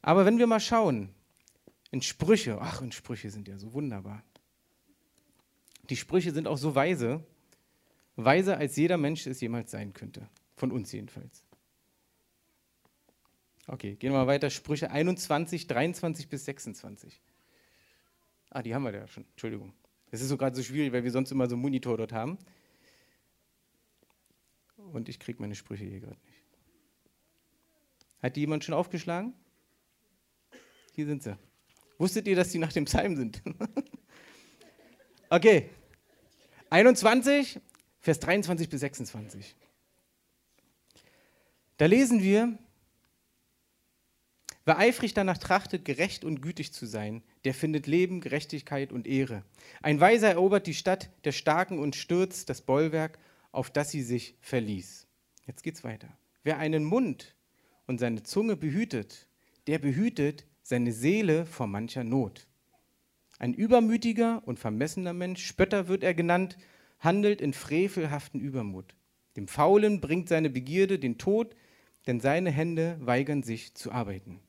Aber 0.00 0.24
wenn 0.24 0.38
wir 0.38 0.46
mal 0.46 0.60
schauen, 0.60 1.10
in 1.90 2.00
Sprüche, 2.00 2.58
ach, 2.58 2.80
in 2.80 2.90
Sprüche 2.90 3.30
sind 3.30 3.46
ja 3.46 3.58
so 3.58 3.74
wunderbar. 3.74 4.22
Die 5.90 5.96
Sprüche 5.96 6.32
sind 6.32 6.48
auch 6.48 6.56
so 6.56 6.74
weise, 6.74 7.22
weiser 8.16 8.56
als 8.56 8.76
jeder 8.76 8.96
Mensch 8.96 9.26
es 9.26 9.42
jemals 9.42 9.70
sein 9.70 9.92
könnte. 9.92 10.26
Von 10.56 10.72
uns 10.72 10.90
jedenfalls. 10.90 11.44
Okay, 13.66 13.96
gehen 13.96 14.12
wir 14.12 14.20
mal 14.20 14.26
weiter. 14.26 14.48
Sprüche 14.48 14.90
21, 14.90 15.66
23 15.66 16.30
bis 16.30 16.46
26. 16.46 17.20
Ah, 18.48 18.62
die 18.62 18.74
haben 18.74 18.84
wir 18.84 18.94
ja 18.94 19.06
schon. 19.06 19.26
Entschuldigung. 19.32 19.74
Es 20.10 20.22
ist 20.22 20.28
so 20.28 20.38
gerade 20.38 20.56
so 20.56 20.62
schwierig, 20.62 20.94
weil 20.94 21.04
wir 21.04 21.10
sonst 21.10 21.30
immer 21.30 21.46
so 21.46 21.56
einen 21.56 21.62
Monitor 21.62 21.98
dort 21.98 22.14
haben. 22.14 22.38
Und 24.92 25.08
ich 25.08 25.18
kriege 25.18 25.40
meine 25.40 25.54
Sprüche 25.54 25.84
hier 25.84 26.00
gerade 26.00 26.20
nicht. 26.26 26.42
Hat 28.22 28.36
die 28.36 28.40
jemand 28.40 28.64
schon 28.64 28.74
aufgeschlagen? 28.74 29.32
Hier 30.94 31.06
sind 31.06 31.22
sie. 31.22 31.38
Wusstet 31.98 32.26
ihr, 32.26 32.36
dass 32.36 32.50
die 32.50 32.58
nach 32.58 32.72
dem 32.72 32.84
Psalm 32.84 33.16
sind? 33.16 33.42
okay. 35.30 35.70
21, 36.70 37.60
Vers 37.98 38.20
23 38.20 38.68
bis 38.68 38.80
26. 38.80 39.56
Da 41.76 41.86
lesen 41.86 42.22
wir, 42.22 42.58
Wer 44.66 44.78
eifrig 44.78 45.14
danach 45.14 45.38
trachtet, 45.38 45.84
gerecht 45.84 46.24
und 46.24 46.42
gütig 46.42 46.72
zu 46.72 46.86
sein, 46.86 47.22
der 47.44 47.54
findet 47.54 47.86
Leben, 47.86 48.20
Gerechtigkeit 48.20 48.92
und 48.92 49.06
Ehre. 49.06 49.42
Ein 49.82 49.98
Weiser 50.00 50.28
erobert 50.28 50.66
die 50.66 50.74
Stadt 50.74 51.10
der 51.24 51.32
Starken 51.32 51.78
und 51.78 51.96
stürzt 51.96 52.48
das 52.50 52.60
Bollwerk, 52.60 53.18
auf 53.52 53.70
das 53.70 53.90
sie 53.90 54.02
sich 54.02 54.36
verließ. 54.40 55.06
Jetzt 55.46 55.62
geht's 55.62 55.84
weiter. 55.84 56.08
Wer 56.42 56.58
einen 56.58 56.84
Mund 56.84 57.34
und 57.86 57.98
seine 57.98 58.22
Zunge 58.22 58.56
behütet, 58.56 59.28
der 59.66 59.78
behütet 59.78 60.46
seine 60.62 60.92
Seele 60.92 61.46
vor 61.46 61.66
mancher 61.66 62.04
Not. 62.04 62.46
Ein 63.38 63.54
übermütiger 63.54 64.42
und 64.46 64.58
vermessener 64.58 65.12
Mensch, 65.12 65.44
Spötter 65.44 65.88
wird 65.88 66.04
er 66.04 66.14
genannt, 66.14 66.58
handelt 66.98 67.40
in 67.40 67.52
frevelhaften 67.52 68.40
Übermut. 68.40 68.94
Dem 69.36 69.48
Faulen 69.48 70.00
bringt 70.00 70.28
seine 70.28 70.50
Begierde 70.50 70.98
den 70.98 71.18
Tod, 71.18 71.56
denn 72.06 72.20
seine 72.20 72.50
Hände 72.50 72.98
weigern 73.00 73.42
sich 73.42 73.74
zu 73.74 73.92
arbeiten. 73.92 74.40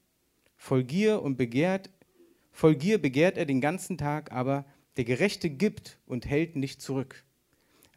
Voll 0.58 0.84
Gier 0.84 1.22
und 1.22 1.38
begehrt, 1.38 1.90
voll 2.52 2.76
Gier 2.76 2.98
begehrt 2.98 3.38
er 3.38 3.46
den 3.46 3.62
ganzen 3.62 3.98
Tag, 3.98 4.32
aber 4.32 4.66
der 4.98 5.06
Gerechte 5.06 5.50
gibt 5.50 6.00
und 6.06 6.26
hält 6.26 6.56
nicht 6.56 6.82
zurück. 6.82 7.24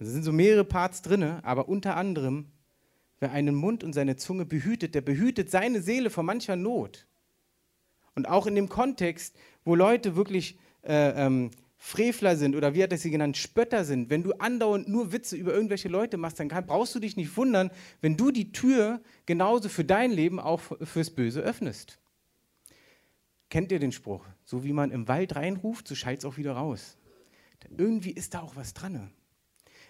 Also 0.05 0.13
sind 0.13 0.25
so 0.25 0.33
mehrere 0.33 0.67
Parts 0.67 1.01
drin, 1.01 1.23
aber 1.23 1.67
unter 1.67 1.97
anderem, 1.97 2.53
wer 3.21 3.33
einen 3.33 3.55
Mund 3.55 3.83
und 3.83 3.95
seine 3.95 4.17
Zunge 4.17 4.45
behütet, 4.45 4.95
der 4.95 5.01
behütet 5.01 5.51
seine 5.51 5.81
Seele 5.81 6.11
vor 6.11 6.25
mancher 6.25 6.57
Not. 6.57 7.07
Und 8.15 8.29
auch 8.29 8.47
in 8.47 8.55
dem 8.55 8.69
Kontext, 8.69 9.35
wo 9.65 9.75
Leute 9.75 10.15
wirklich 10.15 10.59
äh, 10.83 11.25
ähm, 11.25 11.53
Frevler 11.79 12.37
sind 12.37 12.55
oder 12.55 12.75
wie 12.75 12.83
hat 12.83 12.93
er 12.93 12.99
sie 12.99 13.11
genannt, 13.11 13.39
Spötter 13.39 13.87
sind, 13.87 14.11
wenn 14.11 14.23
du 14.23 14.33
andauernd 14.33 14.91
nur 14.91 15.11
Witze 15.11 15.37
über 15.37 15.55
irgendwelche 15.55 15.89
Leute 15.89 16.19
machst, 16.19 16.39
dann 16.39 16.51
kann, 16.51 16.67
brauchst 16.67 16.95
du 16.95 16.99
dich 16.99 17.17
nicht 17.17 17.35
wundern, 17.39 17.71
wenn 18.03 18.19
du 18.19 18.31
die 18.31 18.53
Tür 18.53 19.01
genauso 19.25 19.71
für 19.71 19.87
dein 19.87 20.11
Leben 20.11 20.39
auch 20.39 20.61
fürs 20.83 21.09
Böse 21.13 21.41
öffnest. 21.41 21.99
Kennt 23.49 23.73
ihr 23.73 23.79
den 23.79 23.93
Spruch? 23.93 24.27
So 24.45 24.65
wie 24.65 24.75
man 24.75 24.91
im 24.91 25.09
Wald 25.09 25.35
reinruft, 25.35 25.89
so 25.89 25.95
schallt 25.95 26.19
es 26.19 26.25
auch 26.27 26.37
wieder 26.37 26.53
raus. 26.53 26.99
Irgendwie 27.75 28.11
ist 28.11 28.35
da 28.35 28.43
auch 28.43 28.55
was 28.55 28.75
dran. 28.75 29.11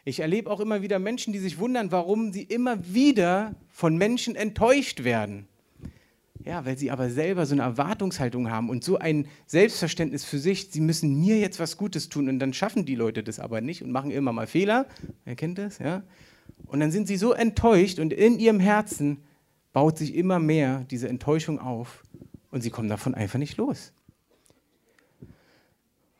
Ich 0.04 0.20
erlebe 0.20 0.50
auch 0.50 0.60
immer 0.60 0.82
wieder 0.82 0.98
Menschen, 0.98 1.32
die 1.32 1.38
sich 1.38 1.58
wundern, 1.58 1.90
warum 1.90 2.32
sie 2.32 2.42
immer 2.42 2.78
wieder 2.94 3.54
von 3.70 3.96
Menschen 3.96 4.36
enttäuscht 4.36 5.02
werden. 5.02 5.48
Ja, 6.44 6.66
weil 6.66 6.76
sie 6.76 6.90
aber 6.90 7.08
selber 7.08 7.46
so 7.46 7.54
eine 7.54 7.62
Erwartungshaltung 7.62 8.50
haben 8.50 8.68
und 8.68 8.84
so 8.84 8.98
ein 8.98 9.28
Selbstverständnis 9.46 10.26
für 10.26 10.38
sich, 10.38 10.70
sie 10.70 10.82
müssen 10.82 11.18
mir 11.18 11.38
jetzt 11.38 11.58
was 11.58 11.78
Gutes 11.78 12.10
tun 12.10 12.28
und 12.28 12.38
dann 12.38 12.52
schaffen 12.52 12.84
die 12.84 12.96
Leute 12.96 13.22
das 13.22 13.40
aber 13.40 13.62
nicht 13.62 13.82
und 13.82 13.90
machen 13.90 14.10
immer 14.10 14.32
mal 14.32 14.46
Fehler. 14.46 14.86
Wer 15.24 15.36
kennt 15.36 15.56
das? 15.56 15.78
Ja? 15.78 16.02
Und 16.66 16.80
dann 16.80 16.90
sind 16.90 17.06
sie 17.06 17.16
so 17.16 17.32
enttäuscht 17.32 17.98
und 17.98 18.12
in 18.12 18.38
ihrem 18.38 18.60
Herzen 18.60 19.24
baut 19.72 19.96
sich 19.96 20.14
immer 20.14 20.38
mehr 20.38 20.84
diese 20.90 21.08
Enttäuschung 21.08 21.58
auf 21.58 22.02
und 22.50 22.60
sie 22.60 22.70
kommen 22.70 22.90
davon 22.90 23.14
einfach 23.14 23.38
nicht 23.38 23.56
los. 23.56 23.92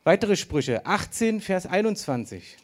Weitere 0.03 0.35
Sprüche, 0.35 0.87
18, 0.87 1.39
Vers 1.39 1.67
21. 1.67 2.57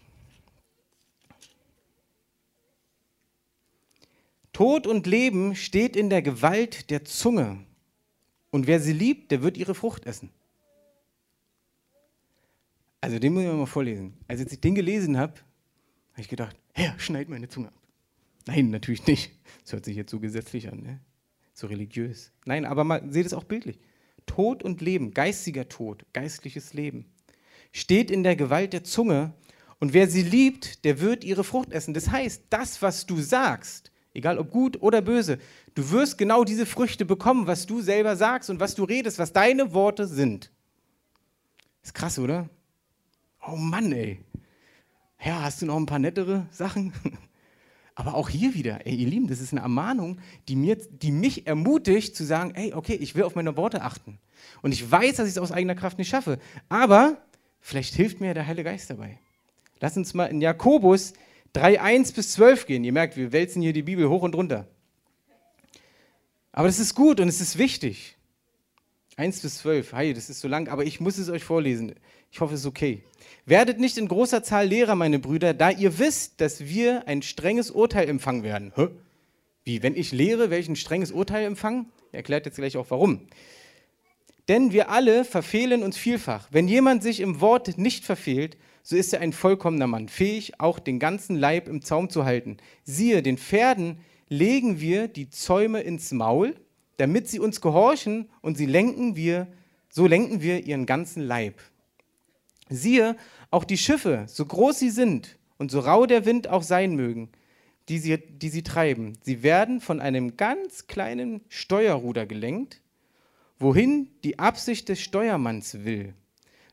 Tod 4.61 4.85
und 4.85 5.07
Leben 5.07 5.55
steht 5.55 5.95
in 5.95 6.11
der 6.11 6.21
Gewalt 6.21 6.91
der 6.91 7.03
Zunge. 7.03 7.65
Und 8.51 8.67
wer 8.67 8.79
sie 8.79 8.93
liebt, 8.93 9.31
der 9.31 9.41
wird 9.41 9.57
ihre 9.57 9.73
Frucht 9.73 10.05
essen. 10.05 10.29
Also 12.99 13.17
den 13.17 13.33
muss 13.33 13.41
ich 13.41 13.49
mal 13.49 13.65
vorlesen. 13.65 14.13
Als 14.27 14.39
ich 14.39 14.61
den 14.61 14.75
gelesen 14.75 15.17
habe, 15.17 15.33
habe 16.11 16.21
ich 16.21 16.27
gedacht, 16.27 16.55
Herr, 16.73 16.93
schneid 16.99 17.27
meine 17.27 17.49
Zunge 17.49 17.69
ab. 17.69 17.73
Nein, 18.45 18.69
natürlich 18.69 19.07
nicht. 19.07 19.31
Das 19.63 19.73
hört 19.73 19.85
sich 19.85 19.95
jetzt 19.95 20.11
so 20.11 20.19
gesetzlich 20.19 20.71
an, 20.71 20.83
ne? 20.83 20.99
so 21.55 21.65
religiös. 21.65 22.31
Nein, 22.45 22.65
aber 22.65 22.83
mal, 22.83 23.01
seht 23.11 23.25
es 23.25 23.33
auch 23.33 23.45
bildlich. 23.45 23.79
Tod 24.27 24.61
und 24.61 24.79
Leben, 24.79 25.15
geistiger 25.15 25.69
Tod, 25.69 26.05
geistliches 26.13 26.75
Leben, 26.75 27.05
steht 27.71 28.11
in 28.11 28.21
der 28.21 28.35
Gewalt 28.35 28.73
der 28.73 28.83
Zunge. 28.83 29.33
Und 29.79 29.93
wer 29.93 30.07
sie 30.07 30.21
liebt, 30.21 30.85
der 30.85 30.99
wird 30.99 31.23
ihre 31.23 31.43
Frucht 31.43 31.71
essen. 31.71 31.95
Das 31.95 32.11
heißt, 32.11 32.43
das, 32.51 32.83
was 32.83 33.07
du 33.07 33.19
sagst, 33.21 33.90
egal 34.13 34.37
ob 34.37 34.51
gut 34.51 34.81
oder 34.81 35.01
böse, 35.01 35.39
du 35.75 35.91
wirst 35.91 36.17
genau 36.17 36.43
diese 36.43 36.65
Früchte 36.65 37.05
bekommen, 37.05 37.47
was 37.47 37.65
du 37.65 37.81
selber 37.81 38.15
sagst 38.15 38.49
und 38.49 38.59
was 38.59 38.75
du 38.75 38.83
redest, 38.83 39.19
was 39.19 39.33
deine 39.33 39.73
Worte 39.73 40.07
sind. 40.07 40.51
Ist 41.83 41.93
krass, 41.93 42.19
oder? 42.19 42.49
Oh 43.47 43.55
Mann, 43.55 43.91
ey. 43.91 44.19
Ja, 45.23 45.41
hast 45.43 45.61
du 45.61 45.65
noch 45.65 45.77
ein 45.77 45.85
paar 45.85 45.99
nettere 45.99 46.47
Sachen? 46.51 46.93
Aber 47.95 48.15
auch 48.15 48.29
hier 48.29 48.53
wieder, 48.53 48.85
ey, 48.87 48.95
ihr 48.95 49.07
Lieben, 49.07 49.27
das 49.27 49.41
ist 49.41 49.51
eine 49.51 49.61
Ermahnung, 49.61 50.19
die, 50.47 50.55
mir, 50.55 50.75
die 50.75 51.11
mich 51.11 51.45
ermutigt 51.45 52.15
zu 52.15 52.23
sagen, 52.23 52.55
ey, 52.55 52.73
okay, 52.73 52.93
ich 52.95 53.15
will 53.15 53.23
auf 53.23 53.35
meine 53.35 53.57
Worte 53.57 53.81
achten. 53.81 54.17
Und 54.61 54.71
ich 54.71 54.89
weiß, 54.89 55.17
dass 55.17 55.27
ich 55.27 55.33
es 55.33 55.37
aus 55.37 55.51
eigener 55.51 55.75
Kraft 55.75 55.97
nicht 55.97 56.09
schaffe. 56.09 56.39
Aber 56.69 57.17
vielleicht 57.59 57.93
hilft 57.93 58.21
mir 58.21 58.33
der 58.33 58.47
Heilige 58.47 58.69
Geist 58.69 58.89
dabei. 58.89 59.19
Lass 59.79 59.97
uns 59.97 60.13
mal 60.13 60.27
in 60.27 60.41
Jakobus 60.41 61.13
3, 61.53 61.81
1 61.81 62.11
bis 62.13 62.33
12 62.33 62.65
gehen. 62.65 62.83
Ihr 62.83 62.93
merkt, 62.93 63.17
wir 63.17 63.31
wälzen 63.31 63.61
hier 63.61 63.73
die 63.73 63.83
Bibel 63.83 64.09
hoch 64.09 64.23
und 64.23 64.35
runter. 64.35 64.67
Aber 66.51 66.67
das 66.67 66.79
ist 66.79 66.95
gut 66.95 67.19
und 67.19 67.27
es 67.27 67.41
ist 67.41 67.57
wichtig. 67.57 68.17
1 69.17 69.41
bis 69.41 69.59
12, 69.59 69.93
hey, 69.93 70.13
das 70.13 70.29
ist 70.29 70.39
so 70.39 70.47
lang, 70.47 70.67
aber 70.69 70.85
ich 70.85 70.99
muss 70.99 71.17
es 71.17 71.29
euch 71.29 71.43
vorlesen. 71.43 71.93
Ich 72.31 72.39
hoffe, 72.39 72.53
es 72.53 72.61
ist 72.61 72.65
okay. 72.65 73.03
Werdet 73.45 73.79
nicht 73.79 73.97
in 73.97 74.07
großer 74.07 74.41
Zahl 74.43 74.67
Lehrer, 74.67 74.95
meine 74.95 75.19
Brüder, 75.19 75.53
da 75.53 75.69
ihr 75.69 75.99
wisst, 75.99 76.39
dass 76.39 76.61
wir 76.61 77.07
ein 77.07 77.21
strenges 77.21 77.71
Urteil 77.71 78.07
empfangen 78.09 78.43
werden. 78.43 78.71
Hä? 78.75 78.87
Wie, 79.63 79.83
wenn 79.83 79.95
ich 79.95 80.11
lehre, 80.11 80.49
werde 80.49 80.61
ich 80.61 80.69
ein 80.69 80.75
strenges 80.75 81.11
Urteil 81.11 81.45
empfangen? 81.45 81.91
Er 82.11 82.17
erklärt 82.17 82.45
jetzt 82.45 82.55
gleich 82.55 82.77
auch 82.77 82.89
warum. 82.89 83.27
Denn 84.47 84.71
wir 84.71 84.89
alle 84.89 85.23
verfehlen 85.23 85.83
uns 85.83 85.97
vielfach. 85.97 86.47
Wenn 86.51 86.67
jemand 86.67 87.03
sich 87.03 87.19
im 87.19 87.41
Wort 87.41 87.77
nicht 87.77 88.05
verfehlt, 88.05 88.57
so 88.83 88.95
ist 88.95 89.13
er 89.13 89.21
ein 89.21 89.33
vollkommener 89.33 89.87
Mann, 89.87 90.07
fähig, 90.07 90.59
auch 90.59 90.79
den 90.79 90.99
ganzen 90.99 91.35
Leib 91.35 91.67
im 91.67 91.81
Zaum 91.81 92.09
zu 92.09 92.25
halten. 92.25 92.57
Siehe, 92.83 93.21
den 93.21 93.37
Pferden 93.37 93.99
legen 94.29 94.79
wir 94.79 95.07
die 95.07 95.29
Zäume 95.29 95.81
ins 95.81 96.11
Maul, 96.11 96.55
damit 96.97 97.27
sie 97.27 97.39
uns 97.39 97.61
gehorchen 97.61 98.29
und 98.41 98.57
sie 98.57 98.65
lenken 98.65 99.15
wir, 99.15 99.47
so 99.89 100.07
lenken 100.07 100.41
wir 100.41 100.65
ihren 100.65 100.85
ganzen 100.85 101.21
Leib. 101.21 101.61
Siehe, 102.69 103.17
auch 103.49 103.65
die 103.65 103.77
Schiffe, 103.77 104.25
so 104.27 104.45
groß 104.45 104.79
sie 104.79 104.89
sind 104.89 105.37
und 105.57 105.69
so 105.69 105.79
rau 105.81 106.05
der 106.05 106.25
Wind 106.25 106.47
auch 106.47 106.63
sein 106.63 106.95
mögen, 106.95 107.29
die 107.89 107.99
sie, 107.99 108.17
die 108.17 108.49
sie 108.49 108.63
treiben, 108.63 109.17
sie 109.21 109.43
werden 109.43 109.81
von 109.81 109.99
einem 109.99 110.37
ganz 110.37 110.87
kleinen 110.87 111.41
Steuerruder 111.49 112.25
gelenkt, 112.25 112.81
wohin 113.59 114.07
die 114.23 114.39
Absicht 114.39 114.87
des 114.87 115.01
Steuermanns 115.01 115.83
will. 115.83 116.13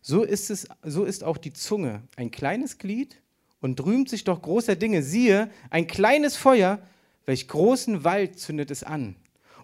So 0.00 0.22
ist, 0.22 0.50
es, 0.50 0.68
so 0.82 1.04
ist 1.04 1.24
auch 1.24 1.37
die 1.37 1.52
Zunge 1.52 2.02
ein 2.16 2.30
kleines 2.30 2.78
Glied 2.78 3.16
und 3.61 3.84
rühmt 3.84 4.08
sich 4.08 4.24
doch 4.24 4.42
großer 4.42 4.76
Dinge. 4.76 5.02
Siehe, 5.02 5.50
ein 5.70 5.87
kleines 5.87 6.37
Feuer, 6.37 6.80
welch 7.26 7.48
großen 7.48 8.04
Wald 8.04 8.38
zündet 8.38 8.70
es 8.70 8.82
an. 8.82 9.16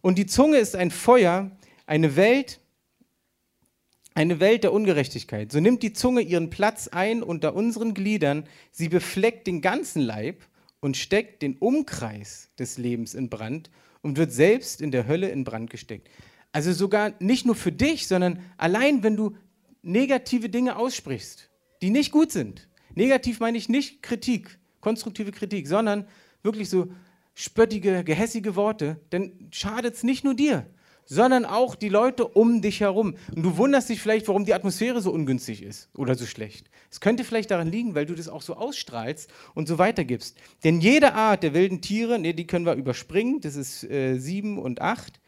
Und 0.03 0.19
die 0.19 0.27
Zunge 0.27 0.59
ist 0.59 0.77
ein 0.77 0.91
Feuer, 0.91 1.51
eine 1.87 2.17
Welt, 2.17 2.61
eine 4.15 4.39
Welt 4.41 4.65
der 4.65 4.73
Ungerechtigkeit. 4.73 5.51
So 5.51 5.61
nimmt 5.61 5.83
die 5.83 5.93
Zunge 5.93 6.21
ihren 6.21 6.51
Platz 6.51 6.89
ein 6.89 7.23
unter 7.23 7.55
unseren 7.55 7.95
Gliedern, 7.95 8.45
sie 8.71 8.89
befleckt 8.89 9.47
den 9.47 9.61
ganzen 9.61 10.03
Leib 10.03 10.43
und 10.81 10.97
steckt 10.97 11.43
den 11.43 11.57
Umkreis 11.57 12.51
des 12.59 12.77
Lebens 12.77 13.15
in 13.15 13.31
Brand 13.31 13.71
und 14.03 14.19
wird 14.19 14.33
selbst 14.33 14.83
in 14.83 14.91
der 14.91 15.07
Hölle 15.07 15.31
in 15.31 15.45
Brand 15.45 15.71
gesteckt. 15.71 16.11
Also 16.53 16.73
sogar 16.73 17.15
nicht 17.19 17.47
nur 17.47 17.55
für 17.55 17.73
dich, 17.73 18.07
sondern 18.07 18.41
allein 18.59 19.03
wenn 19.03 19.17
du 19.17 19.35
negative 19.85 20.49
Dinge 20.49 20.77
aussprichst, 20.77 21.51
die 21.83 21.91
nicht 21.91 22.11
gut 22.11 22.33
sind. 22.33 22.69
Negativ 22.95 23.41
meine 23.41 23.59
ich 23.59 23.69
nicht 23.69 24.03
Kritik, 24.03 24.59
konstruktive 24.81 25.33
Kritik, 25.33 25.67
sondern 25.69 26.07
wirklich 26.43 26.69
so 26.69 26.89
spöttige, 27.35 28.05
gehässige 28.05 28.57
Worte, 28.57 29.01
dann 29.11 29.33
schadet 29.51 29.95
es 29.95 30.03
nicht 30.05 30.25
nur 30.25 30.35
dir, 30.35 30.67
sondern 31.05 31.45
auch 31.45 31.75
die 31.75 31.89
Leute 31.89 32.27
um 32.27 32.63
dich 32.63 32.81
herum. 32.81 33.17
Und 33.35 33.43
du 33.43 33.57
wunderst 33.57 33.89
dich 33.89 34.01
vielleicht, 34.01 34.29
warum 34.29 34.45
die 34.45 34.55
Atmosphäre 34.55 35.01
so 35.01 35.11
ungünstig 35.11 35.63
ist 35.63 35.91
oder 35.97 36.15
so 36.15 36.27
schlecht. 36.27 36.71
Es 36.91 37.01
könnte 37.01 37.25
vielleicht 37.25 37.51
daran 37.51 37.71
liegen, 37.71 37.95
weil 37.95 38.07
du 38.07 38.15
das 38.15 38.29
auch 38.29 38.43
so 38.43 38.55
ausstrahlst 38.55 39.31
und 39.55 39.67
so 39.69 39.79
weitergibst. 39.79 40.39
Denn 40.63 40.81
jede 40.81 41.15
Art 41.15 41.43
der 41.43 41.55
wilden 41.55 41.81
Tiere, 41.81 42.19
nee, 42.19 42.33
die 42.33 42.47
können 42.47 42.67
wir 42.67 42.75
überspringen, 42.75 43.41
das 43.41 43.57
ist 43.57 43.85
äh, 43.85 44.19
sieben 44.19 44.59
und 44.59 44.81
acht. 44.81 45.21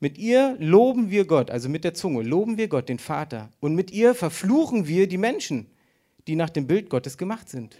Mit 0.00 0.18
ihr 0.18 0.56
loben 0.58 1.10
wir 1.10 1.24
Gott, 1.24 1.50
also 1.50 1.68
mit 1.68 1.84
der 1.84 1.94
Zunge, 1.94 2.22
loben 2.22 2.58
wir 2.58 2.68
Gott, 2.68 2.88
den 2.88 2.98
Vater. 2.98 3.50
Und 3.60 3.74
mit 3.74 3.90
ihr 3.90 4.14
verfluchen 4.14 4.86
wir 4.86 5.08
die 5.08 5.18
Menschen, 5.18 5.66
die 6.26 6.36
nach 6.36 6.50
dem 6.50 6.66
Bild 6.66 6.90
Gottes 6.90 7.16
gemacht 7.16 7.48
sind. 7.48 7.76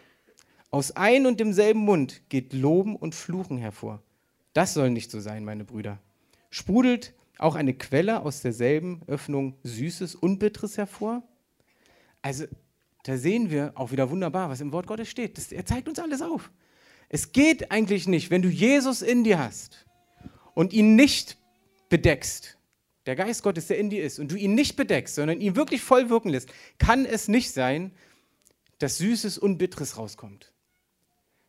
Aus 0.71 0.91
ein 0.93 1.27
und 1.27 1.39
demselben 1.39 1.81
Mund 1.81 2.23
geht 2.29 2.53
Loben 2.53 2.97
und 2.97 3.15
Fluchen 3.15 3.59
hervor. 3.59 4.03
Das 4.55 4.75
soll 4.75 4.91
nicht 4.91 5.11
so 5.11 5.21
sein, 5.21 5.45
meine 5.45 5.65
Brüder. 5.65 5.99
Sprudelt 6.51 7.15
auch 7.39 7.57
eine 7.57 7.75
Quelle 7.75 8.23
aus 8.23 8.41
derselben 8.43 9.03
Öffnung 9.07 9.57
Süßes 9.63 10.15
und 10.15 10.39
Bitteres 10.39 10.79
hervor? 10.79 11.23
Also, 12.23 12.45
da 13.05 13.19
sehen 13.19 13.51
wir 13.51 13.73
auch 13.75 13.93
wieder 13.93 14.11
wunderbar, 14.11 14.49
was 14.49 14.61
im 14.61 14.73
Wort 14.73 14.87
Gottes 14.87 15.09
steht. 15.09 15.37
Das, 15.37 15.53
er 15.53 15.67
zeigt 15.67 15.89
uns 15.89 15.99
alles 15.99 16.23
auf. 16.23 16.51
Es 17.09 17.33
geht 17.33 17.71
eigentlich 17.71 18.09
nicht, 18.09 18.31
wenn 18.31 18.43
du 18.43 18.49
Jesus 18.49 19.03
in 19.03 19.25
dir 19.25 19.39
hast 19.39 19.87
und 20.55 20.73
ihn 20.73 20.97
nicht 20.97 21.37
bedeckst, 21.95 22.59
der 23.07 23.15
Geist 23.15 23.45
Gottes, 23.45 23.69
der 23.69 23.79
in 23.79 23.89
dir 23.89 24.03
ist, 24.03 24.19
und 24.19 24.33
du 24.33 24.35
ihn 24.35 24.57
nicht 24.57 24.75
bedeckst, 24.75 25.15
sondern 25.15 25.41
ihn 25.41 25.55
wirklich 25.55 25.81
voll 25.81 26.11
wirken 26.11 26.31
lässt, 26.31 26.49
kann 26.79 27.07
es 27.07 27.29
nicht 27.29 27.53
sein, 27.53 27.93
dass 28.81 28.99
Süßes 28.99 29.39
und 29.39 29.59
Bitteres 29.59 29.97
rauskommt. 29.97 30.53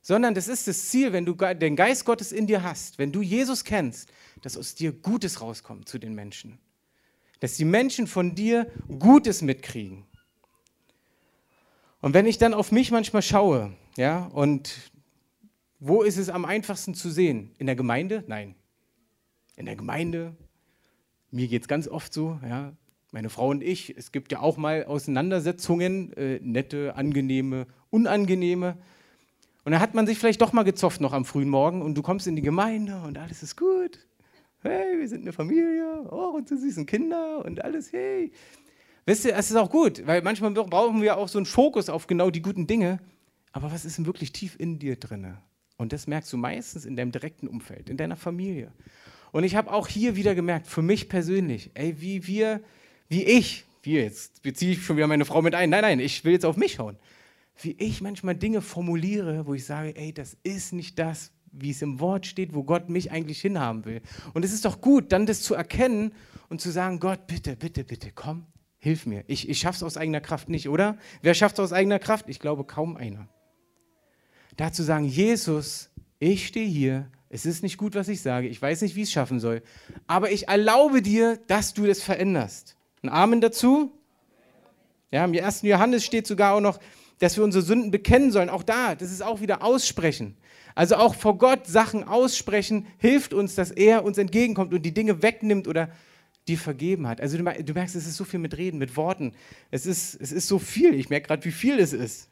Sondern 0.04 0.36
das 0.36 0.48
ist 0.48 0.68
das 0.68 0.90
Ziel, 0.90 1.14
wenn 1.14 1.26
du 1.26 1.34
den 1.34 1.76
Geist 1.76 2.06
Gottes 2.06 2.32
in 2.32 2.46
dir 2.46 2.62
hast, 2.62 3.00
wenn 3.00 3.12
du 3.12 3.24
Jesus 3.24 3.64
kennst, 3.64 4.12
dass 4.44 4.56
aus 4.56 4.76
dir 4.76 4.92
Gutes 4.92 5.42
rauskommt 5.42 5.90
zu 5.90 5.98
den 5.98 6.14
Menschen. 6.14 6.60
Dass 7.40 7.56
die 7.56 7.66
Menschen 7.66 8.06
von 8.06 8.36
dir 8.36 8.72
Gutes 9.00 9.42
mitkriegen. 9.42 10.06
Und 12.02 12.14
wenn 12.14 12.28
ich 12.28 12.38
dann 12.38 12.54
auf 12.54 12.72
mich 12.72 12.92
manchmal 12.92 13.24
schaue, 13.24 13.76
ja, 13.98 14.26
und 14.26 14.92
wo 15.80 16.04
ist 16.04 16.18
es 16.18 16.30
am 16.30 16.46
einfachsten 16.46 16.94
zu 16.94 17.10
sehen? 17.10 17.56
In 17.58 17.66
der 17.66 17.76
Gemeinde? 17.76 18.24
Nein. 18.28 18.54
In 19.56 19.66
der 19.66 19.76
Gemeinde, 19.76 20.36
mir 21.32 21.48
geht 21.48 21.64
es 21.64 21.68
ganz 21.68 21.88
oft 21.88 22.14
so, 22.14 22.40
ja, 22.48 22.74
meine 23.12 23.30
Frau 23.30 23.50
und 23.50 23.64
ich, 23.64 23.96
es 23.98 24.12
gibt 24.12 24.32
ja 24.32 24.42
auch 24.42 24.58
mal 24.58 24.86
Auseinandersetzungen, 24.86 26.12
äh, 26.14 26.40
nette, 26.42 26.96
angenehme, 26.96 27.68
unangenehme. 27.90 28.78
Und 29.64 29.72
dann 29.72 29.82
hat 29.82 29.94
man 29.94 30.06
sich 30.06 30.18
vielleicht 30.18 30.42
doch 30.42 30.54
mal 30.54 30.64
gezofft 30.64 31.02
noch 31.02 31.14
am 31.14 31.26
frühen 31.26 31.50
Morgen 31.50 31.82
und 31.82 31.96
du 31.96 32.02
kommst 32.02 32.28
in 32.28 32.36
die 32.36 32.42
Gemeinde 32.42 33.02
und 33.06 33.18
alles 33.18 33.42
ist 33.42 33.56
gut 33.56 34.06
hey, 34.66 35.00
wir 35.00 35.08
sind 35.08 35.22
eine 35.22 35.34
Familie, 35.34 36.06
oh, 36.10 36.34
unsere 36.36 36.60
süßen 36.60 36.86
Kinder 36.86 37.44
und 37.46 37.64
alles, 37.64 37.92
hey. 37.94 38.32
Wisst 39.06 39.26
ihr, 39.26 39.36
es 39.36 39.52
ist 39.52 39.58
auch 39.58 39.70
gut, 39.70 40.06
weil 40.08 40.22
manchmal 40.24 40.52
brauchen 40.52 41.02
wir 41.02 41.18
auch 41.18 41.28
so 41.28 41.38
einen 41.38 41.46
Fokus 41.46 41.90
auf 41.90 42.08
genau 42.08 42.32
die 42.32 42.42
guten 42.42 42.66
Dinge. 42.66 43.00
Aber 43.52 43.72
was 43.72 43.86
ist 43.86 43.98
denn 43.98 44.08
wirklich 44.08 44.32
tief 44.32 44.56
in 44.60 44.80
dir 44.80 44.96
drin? 44.96 45.38
Und 45.78 45.94
das 45.94 46.08
merkst 46.08 46.34
du 46.34 46.38
meistens 46.38 46.86
in 46.86 46.96
deinem 46.96 47.12
direkten 47.12 47.48
Umfeld, 47.48 47.90
in 47.90 47.98
deiner 47.98 48.16
Familie. 48.16 48.72
Und 49.36 49.44
ich 49.44 49.58
habe 49.58 49.74
auch 49.74 49.90
hier 49.90 50.16
wieder 50.16 50.34
gemerkt, 50.34 50.66
für 50.66 50.82
mich 50.82 51.10
persönlich, 51.10 51.70
ey, 51.74 52.00
wie 52.00 52.26
wir, 52.26 52.62
wie 53.10 53.26
ich, 53.26 53.66
wie 53.84 53.96
jetzt 53.96 54.42
beziehe 54.44 54.72
ich 54.72 54.86
schon 54.86 54.96
wieder 54.96 55.08
meine 55.08 55.26
Frau 55.26 55.42
mit 55.42 55.54
ein. 55.54 55.70
Nein, 55.70 55.82
nein, 55.82 56.00
ich 56.00 56.24
will 56.24 56.32
jetzt 56.32 56.46
auf 56.46 56.56
mich 56.56 56.76
schauen. 56.76 56.96
Wie 57.62 57.76
ich 57.78 58.00
manchmal 58.00 58.36
Dinge 58.36 58.62
formuliere, 58.62 59.46
wo 59.46 59.54
ich 59.54 59.66
sage, 59.66 59.94
ey, 59.98 60.14
das 60.14 60.38
ist 60.44 60.72
nicht 60.72 60.98
das, 61.00 61.34
wie 61.52 61.72
es 61.72 61.82
im 61.82 62.00
Wort 62.00 62.26
steht, 62.26 62.54
wo 62.54 62.64
Gott 62.64 62.88
mich 62.88 63.12
eigentlich 63.12 63.42
hinhaben 63.42 63.84
will. 63.84 64.02
Und 64.34 64.46
es 64.46 64.54
ist 64.54 64.64
doch 64.64 64.80
gut, 64.80 65.12
dann 65.12 65.26
das 65.26 65.42
zu 65.42 65.54
erkennen 65.54 66.14
und 66.48 66.62
zu 66.62 66.72
sagen, 66.72 67.02
Gott, 67.02 67.28
bitte, 67.28 67.58
bitte, 67.58 67.84
bitte, 67.84 68.14
komm, 68.16 68.46
hilf 68.78 69.06
mir. 69.06 69.26
Ich, 69.28 69.50
ich 69.50 69.66
es 69.66 69.84
aus 69.84 69.98
eigener 69.98 70.22
Kraft 70.22 70.48
nicht, 70.48 70.70
oder? 70.70 70.98
Wer 71.22 71.34
schafft 71.34 71.60
es 71.60 71.60
aus 71.60 71.74
eigener 71.74 72.00
Kraft? 72.00 72.30
Ich 72.30 72.40
glaube 72.40 72.64
kaum 72.64 72.96
einer. 72.96 73.28
Da 74.56 74.72
zu 74.72 74.84
sagen, 74.84 75.04
Jesus, 75.04 75.90
ich 76.20 76.48
stehe 76.48 76.70
hier, 76.70 77.12
es 77.30 77.46
ist 77.46 77.64
nicht 77.64 77.78
gut, 77.78 77.96
was 77.96 78.08
ich 78.08 78.22
sage, 78.22 78.48
ich 78.48 78.62
weiß 78.62 78.82
nicht, 78.82 78.96
wie 78.96 79.02
ich 79.02 79.10
es 79.10 79.14
schaffen 79.14 79.40
soll, 79.40 79.62
aber 80.08 80.32
ich 80.32 80.48
erlaube 80.48 81.02
dir, 81.02 81.38
dass 81.48 81.74
du 81.74 81.86
das 81.86 82.02
veränderst. 82.02 82.76
Ein 83.02 83.10
Amen 83.10 83.42
dazu? 83.42 83.92
Ja, 85.12 85.26
im 85.26 85.34
1. 85.34 85.62
Johannes 85.64 86.04
steht 86.04 86.28
sogar 86.28 86.54
auch 86.54 86.62
noch, 86.62 86.80
dass 87.20 87.38
wir 87.38 87.44
unsere 87.44 87.64
Sünden 87.64 87.92
bekennen 87.92 88.32
sollen. 88.32 88.50
Auch 88.50 88.64
da, 88.64 88.96
das 88.96 89.12
ist 89.12 89.24
auch 89.24 89.40
wieder 89.42 89.64
aussprechen. 89.64 90.36
Also 90.76 90.96
auch 90.96 91.16
vor 91.16 91.38
Gott 91.38 91.68
Sachen 91.68 92.04
aussprechen 92.04 92.88
hilft 92.98 93.34
uns, 93.34 93.56
dass 93.56 93.72
er 93.72 94.04
uns 94.04 94.18
entgegenkommt 94.18 94.74
und 94.74 94.82
die 94.82 94.94
Dinge 94.94 95.22
wegnimmt 95.22 95.68
oder 95.68 95.90
die 96.48 96.58
vergeben 96.58 97.08
hat. 97.08 97.22
Also 97.22 97.38
du, 97.38 97.44
du 97.44 97.74
merkst, 97.74 97.96
es 97.96 98.06
ist 98.06 98.18
so 98.18 98.26
viel 98.26 98.40
mit 98.40 98.58
Reden, 98.58 98.78
mit 98.78 98.98
Worten. 98.98 99.34
Es 99.72 99.86
ist, 99.86 100.16
es 100.16 100.32
ist 100.32 100.48
so 100.48 100.60
viel. 100.60 100.94
Ich 100.94 101.10
merke 101.10 101.28
gerade, 101.28 101.46
wie 101.46 101.52
viel 101.52 101.80
es 101.80 101.94
ist. 101.94 102.30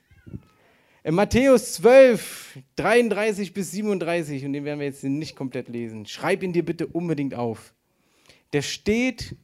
In 1.06 1.16
Matthäus 1.16 1.74
12, 1.74 2.60
33 2.78 3.54
bis 3.54 3.72
37, 3.72 4.46
und 4.46 4.54
den 4.54 4.64
werden 4.64 4.80
wir 4.80 4.88
jetzt 4.88 5.04
nicht 5.04 5.36
komplett 5.36 5.68
lesen, 5.68 6.06
schreib 6.06 6.44
ihn 6.44 6.54
dir 6.54 6.64
bitte 6.64 6.88
unbedingt 6.88 7.36
auf. 7.36 7.74
Der 8.54 8.62
steht, 8.62 9.36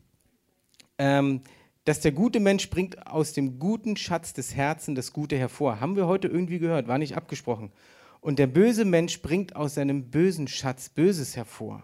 ähm, 0.97 1.41
dass 1.83 1.99
der 1.99 2.13
gute 2.13 2.39
Mensch 2.39 2.69
bringt 2.69 3.07
aus 3.07 3.33
dem 3.33 3.59
guten 3.59 3.97
Schatz 3.97 4.31
des 4.31 4.55
Herzens 4.55 4.95
das 4.95 5.11
Gute 5.11 5.37
hervor. 5.37 5.81
Haben 5.81 5.97
wir 5.97 6.07
heute 6.07 6.29
irgendwie 6.29 6.59
gehört, 6.59 6.87
war 6.87 6.97
nicht 6.97 7.17
abgesprochen. 7.17 7.73
Und 8.21 8.39
der 8.39 8.47
böse 8.47 8.85
Mensch 8.85 9.21
bringt 9.21 9.57
aus 9.57 9.73
seinem 9.73 10.11
bösen 10.11 10.47
Schatz 10.47 10.87
Böses 10.87 11.35
hervor. 11.35 11.83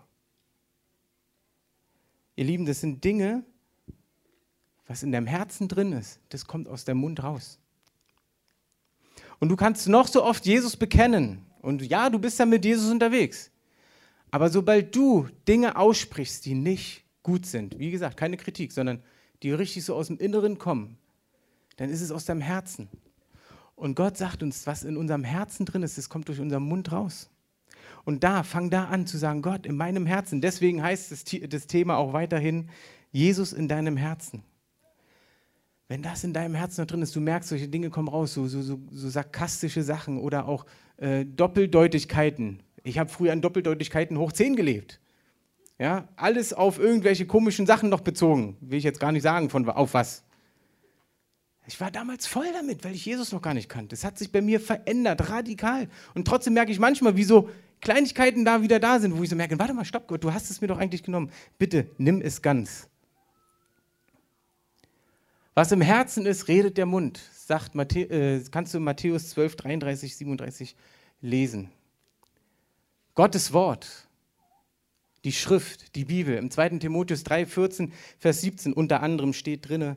Ihr 2.37 2.45
Lieben, 2.45 2.65
das 2.65 2.79
sind 2.79 3.03
Dinge, 3.03 3.43
was 4.87 5.03
in 5.03 5.11
deinem 5.11 5.27
Herzen 5.27 5.67
drin 5.67 5.91
ist, 5.91 6.21
das 6.29 6.45
kommt 6.45 6.69
aus 6.69 6.85
deinem 6.85 6.99
Mund 6.99 7.21
raus. 7.23 7.59
Und 9.39 9.49
du 9.49 9.55
kannst 9.55 9.87
noch 9.87 10.07
so 10.07 10.23
oft 10.23 10.45
Jesus 10.45 10.77
bekennen. 10.77 11.45
Und 11.61 11.81
ja, 11.81 12.09
du 12.09 12.19
bist 12.19 12.39
ja 12.39 12.45
mit 12.45 12.63
Jesus 12.63 12.91
unterwegs. 12.91 13.51
Aber 14.31 14.49
sobald 14.49 14.95
du 14.95 15.27
Dinge 15.47 15.77
aussprichst, 15.77 16.45
die 16.45 16.55
nicht 16.55 17.03
gut 17.23 17.45
sind, 17.45 17.79
wie 17.79 17.91
gesagt, 17.91 18.17
keine 18.17 18.37
Kritik, 18.37 18.71
sondern 18.71 19.01
die 19.43 19.51
richtig 19.51 19.85
so 19.85 19.95
aus 19.95 20.07
dem 20.07 20.17
Inneren 20.17 20.57
kommen, 20.57 20.97
dann 21.77 21.89
ist 21.89 22.01
es 22.01 22.11
aus 22.11 22.25
deinem 22.25 22.41
Herzen. 22.41 22.89
Und 23.75 23.95
Gott 23.95 24.17
sagt 24.17 24.43
uns, 24.43 24.67
was 24.67 24.83
in 24.83 24.95
unserem 24.95 25.23
Herzen 25.23 25.65
drin 25.65 25.83
ist, 25.83 25.97
das 25.97 26.09
kommt 26.09 26.27
durch 26.29 26.39
unseren 26.39 26.63
Mund 26.63 26.91
raus. 26.91 27.29
Und 28.05 28.23
da, 28.23 28.43
fang 28.43 28.69
da 28.69 28.85
an 28.85 29.07
zu 29.07 29.17
sagen, 29.17 29.41
Gott, 29.41 29.65
in 29.65 29.75
meinem 29.75 30.05
Herzen. 30.05 30.39
Deswegen 30.39 30.81
heißt 30.81 31.11
das, 31.11 31.23
das 31.49 31.67
Thema 31.67 31.97
auch 31.97 32.13
weiterhin, 32.13 32.69
Jesus 33.11 33.51
in 33.51 33.67
deinem 33.67 33.97
Herzen. 33.97 34.43
Wenn 35.87 36.01
das 36.01 36.23
in 36.23 36.33
deinem 36.33 36.55
Herzen 36.55 36.81
noch 36.81 36.87
drin 36.87 37.01
ist, 37.01 37.15
du 37.15 37.21
merkst, 37.21 37.49
solche 37.49 37.67
Dinge 37.67 37.89
kommen 37.89 38.07
raus, 38.07 38.33
so, 38.33 38.47
so, 38.47 38.61
so, 38.61 38.79
so 38.89 39.09
sarkastische 39.09 39.83
Sachen 39.83 40.17
oder 40.17 40.47
auch 40.47 40.65
äh, 40.97 41.25
Doppeldeutigkeiten. 41.25 42.63
Ich 42.83 42.97
habe 42.97 43.09
früher 43.09 43.31
an 43.31 43.41
Doppeldeutigkeiten 43.41 44.17
hoch 44.17 44.31
10 44.31 44.55
gelebt. 44.55 44.99
Ja, 45.77 46.07
alles 46.15 46.53
auf 46.53 46.79
irgendwelche 46.79 47.27
komischen 47.27 47.65
Sachen 47.65 47.89
noch 47.89 48.01
bezogen. 48.01 48.57
Will 48.61 48.77
ich 48.77 48.83
jetzt 48.83 48.99
gar 48.99 49.11
nicht 49.11 49.23
sagen, 49.23 49.49
von 49.49 49.67
auf 49.69 49.93
was. 49.93 50.23
Ich 51.67 51.81
war 51.81 51.91
damals 51.91 52.27
voll 52.27 52.45
damit, 52.53 52.83
weil 52.83 52.93
ich 52.93 53.05
Jesus 53.05 53.31
noch 53.31 53.41
gar 53.41 53.53
nicht 53.53 53.69
kannte. 53.69 53.95
Es 53.95 54.05
hat 54.05 54.17
sich 54.17 54.31
bei 54.31 54.41
mir 54.41 54.59
verändert, 54.59 55.29
radikal. 55.29 55.89
Und 56.13 56.27
trotzdem 56.27 56.53
merke 56.53 56.71
ich 56.71 56.79
manchmal, 56.79 57.17
wie 57.17 57.23
so 57.23 57.49
Kleinigkeiten 57.81 58.45
da 58.45 58.61
wieder 58.61 58.79
da 58.79 58.99
sind, 58.99 59.17
wo 59.17 59.23
ich 59.23 59.29
so 59.29 59.35
merke, 59.35 59.59
warte 59.59 59.73
mal, 59.73 59.85
stopp, 59.85 60.07
Gott, 60.07 60.23
du 60.23 60.33
hast 60.33 60.49
es 60.49 60.61
mir 60.61 60.67
doch 60.67 60.77
eigentlich 60.77 61.03
genommen. 61.03 61.31
Bitte, 61.57 61.89
nimm 61.97 62.21
es 62.21 62.41
ganz. 62.41 62.87
Was 65.55 65.71
im 65.71 65.79
Herzen 65.79 66.25
ist, 66.25 66.49
redet 66.49 66.77
der 66.77 66.85
Mund, 66.85 67.21
sagt 67.33 67.75
Matthä 67.75 68.03
äh, 68.03 68.43
kannst 68.51 68.73
du 68.73 68.79
Matthäus 68.81 69.29
12, 69.29 69.55
33, 69.55 70.17
37 70.17 70.75
lesen. 71.21 71.71
Gottes 73.13 73.53
Wort, 73.53 74.09
die 75.23 75.31
Schrift, 75.31 75.95
die 75.95 76.03
Bibel. 76.03 76.35
Im 76.35 76.51
2. 76.51 76.79
Timotheus 76.79 77.23
3, 77.23 77.45
14, 77.45 77.93
Vers 78.19 78.41
17 78.41 78.73
unter 78.73 79.01
anderem 79.01 79.31
steht 79.31 79.69
drin, 79.69 79.95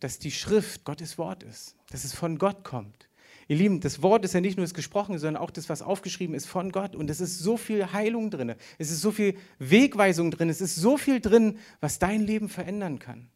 dass 0.00 0.18
die 0.18 0.32
Schrift 0.32 0.84
Gottes 0.84 1.16
Wort 1.16 1.44
ist, 1.44 1.76
dass 1.90 2.02
es 2.02 2.12
von 2.12 2.36
Gott 2.36 2.64
kommt. 2.64 3.08
Ihr 3.46 3.58
Lieben, 3.58 3.78
das 3.78 4.02
Wort 4.02 4.24
ist 4.24 4.34
ja 4.34 4.40
nicht 4.40 4.56
nur 4.56 4.64
das 4.64 4.74
Gesprochene, 4.74 5.20
sondern 5.20 5.40
auch 5.40 5.52
das, 5.52 5.68
was 5.68 5.82
aufgeschrieben 5.82 6.34
ist 6.34 6.46
von 6.46 6.72
Gott. 6.72 6.96
Und 6.96 7.08
es 7.08 7.20
ist 7.20 7.38
so 7.38 7.56
viel 7.56 7.92
Heilung 7.92 8.32
drin, 8.32 8.56
es 8.78 8.90
ist 8.90 9.00
so 9.00 9.12
viel 9.12 9.36
Wegweisung 9.60 10.32
drin, 10.32 10.48
es 10.48 10.60
ist 10.60 10.74
so 10.74 10.96
viel 10.96 11.20
drin, 11.20 11.58
was 11.80 12.00
dein 12.00 12.22
Leben 12.22 12.48
verändern 12.48 12.98
kann. 12.98 13.28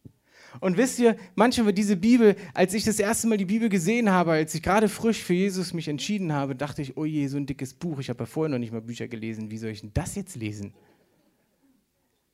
Und 0.59 0.77
wisst 0.77 0.99
ihr, 0.99 1.17
manchmal 1.35 1.73
diese 1.73 1.97
Bibel, 1.97 2.35
als 2.53 2.73
ich 2.73 2.83
das 2.83 2.99
erste 2.99 3.27
Mal 3.27 3.37
die 3.37 3.45
Bibel 3.45 3.69
gesehen 3.69 4.09
habe, 4.09 4.31
als 4.31 4.55
ich 4.55 4.63
gerade 4.63 4.89
frisch 4.89 5.23
für 5.23 5.33
Jesus 5.33 5.73
mich 5.73 5.87
entschieden 5.87 6.33
habe, 6.33 6.55
dachte 6.55 6.81
ich, 6.81 6.97
oh 6.97 7.05
je, 7.05 7.27
so 7.27 7.37
ein 7.37 7.45
dickes 7.45 7.73
Buch. 7.73 7.99
Ich 7.99 8.09
habe 8.09 8.19
ja 8.19 8.25
vorher 8.25 8.49
noch 8.49 8.59
nicht 8.59 8.71
mal 8.71 8.81
Bücher 8.81 9.07
gelesen. 9.07 9.51
Wie 9.51 9.57
soll 9.57 9.71
ich 9.71 9.81
denn 9.81 9.91
das 9.93 10.15
jetzt 10.15 10.35
lesen? 10.35 10.73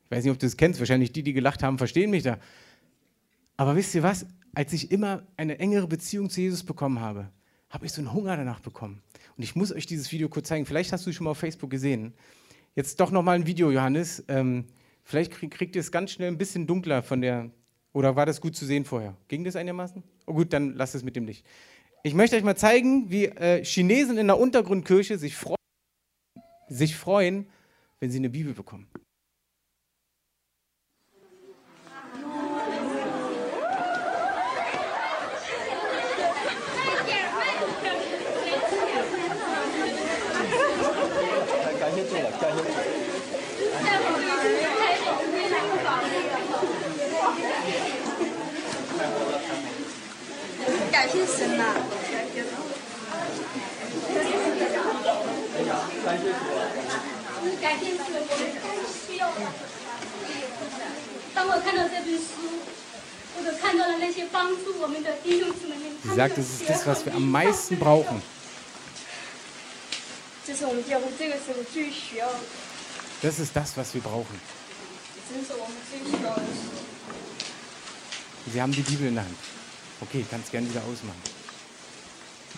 Ich 0.06 0.12
weiß 0.12 0.24
nicht, 0.24 0.32
ob 0.32 0.40
du 0.40 0.46
es 0.46 0.58
kennst. 0.58 0.80
Wahrscheinlich 0.80 1.12
die, 1.12 1.24
die 1.24 1.34
gelacht 1.34 1.64
haben, 1.64 1.78
verstehen 1.78 2.12
mich 2.12 2.24
da. 2.24 2.38
Aber 3.58 3.76
wisst 3.76 3.96
ihr 3.96 4.04
was? 4.04 4.26
Als 4.56 4.72
ich 4.74 4.92
immer 4.92 5.24
eine 5.38 5.60
engere 5.60 5.88
Beziehung 5.88 6.30
zu 6.30 6.42
Jesus 6.42 6.64
bekommen 6.64 7.00
habe, 7.00 7.30
habe 7.70 7.88
ich 7.88 7.92
so 7.92 8.02
einen 8.02 8.14
Hunger 8.14 8.38
danach 8.38 8.60
bekommen. 8.60 9.02
Und 9.36 9.44
ich 9.44 9.56
muss 9.56 9.74
euch 9.74 9.88
dieses 9.88 10.12
Video 10.12 10.30
kurz 10.30 10.48
zeigen. 10.48 10.66
Vielleicht 10.66 10.94
hast 10.94 11.06
du 11.06 11.10
es 11.10 11.16
schon 11.16 11.24
mal 11.26 11.32
auf 11.32 11.40
Facebook 11.40 11.72
gesehen. 11.72 12.14
Jetzt 12.76 13.00
doch 13.00 13.12
noch 13.12 13.24
mal 13.24 13.34
ein 13.34 13.48
Video, 13.48 13.72
Johannes. 13.72 14.24
Ähm, 14.28 14.66
vielleicht 15.04 15.32
kriegt 15.32 15.76
ihr 15.76 15.80
es 15.80 15.92
ganz 15.92 16.12
schnell 16.12 16.28
ein 16.28 16.38
bisschen 16.38 16.68
dunkler 16.68 17.02
von 17.02 17.22
der, 17.22 17.50
oder 17.94 18.16
war 18.16 18.26
das 18.26 18.42
gut 18.42 18.56
zu 18.56 18.66
sehen 18.66 18.86
vorher? 18.86 19.16
Ging 19.28 19.44
das 19.44 19.56
einigermaßen? 19.56 20.04
Oh 20.26 20.34
gut, 20.34 20.52
dann 20.52 20.76
lasst 20.76 20.96
es 20.96 21.04
mit 21.04 21.16
dem 21.16 21.26
Licht. 21.26 21.46
Ich 22.04 22.14
möchte 22.14 22.36
euch 22.36 22.44
mal 22.44 22.58
zeigen, 22.58 23.10
wie 23.10 23.26
äh, 23.26 23.64
Chinesen 23.64 24.18
in 24.18 24.28
der 24.28 24.38
Untergrundkirche 24.38 25.18
sich, 25.18 25.36
freu 25.36 25.56
sich 26.68 26.96
freuen, 26.96 27.48
wenn 28.00 28.12
sie 28.12 28.18
eine 28.18 28.30
Bibel 28.30 28.54
bekommen. 28.54 28.88
Sie 66.04 66.16
sagt, 66.16 66.38
es 66.38 66.50
ist 66.60 66.70
das, 66.70 66.86
was 66.86 67.06
wir 67.06 67.14
am 67.14 67.32
meisten 67.32 67.80
brauchen. 67.80 68.22
Das 73.22 73.40
ist 73.40 73.56
das, 73.56 73.78
was 73.78 73.94
wir 73.94 74.02
brauchen. 74.02 74.42
Sie 78.52 78.62
haben 78.62 78.72
die 78.74 78.82
Bibel 78.82 79.08
in 79.08 79.16
der 79.16 79.24
Hand. 79.24 79.38
Okay, 80.02 80.26
kannst 80.30 80.52
gern 80.52 80.70
wieder 80.70 80.82
ausmachen. 80.84 81.22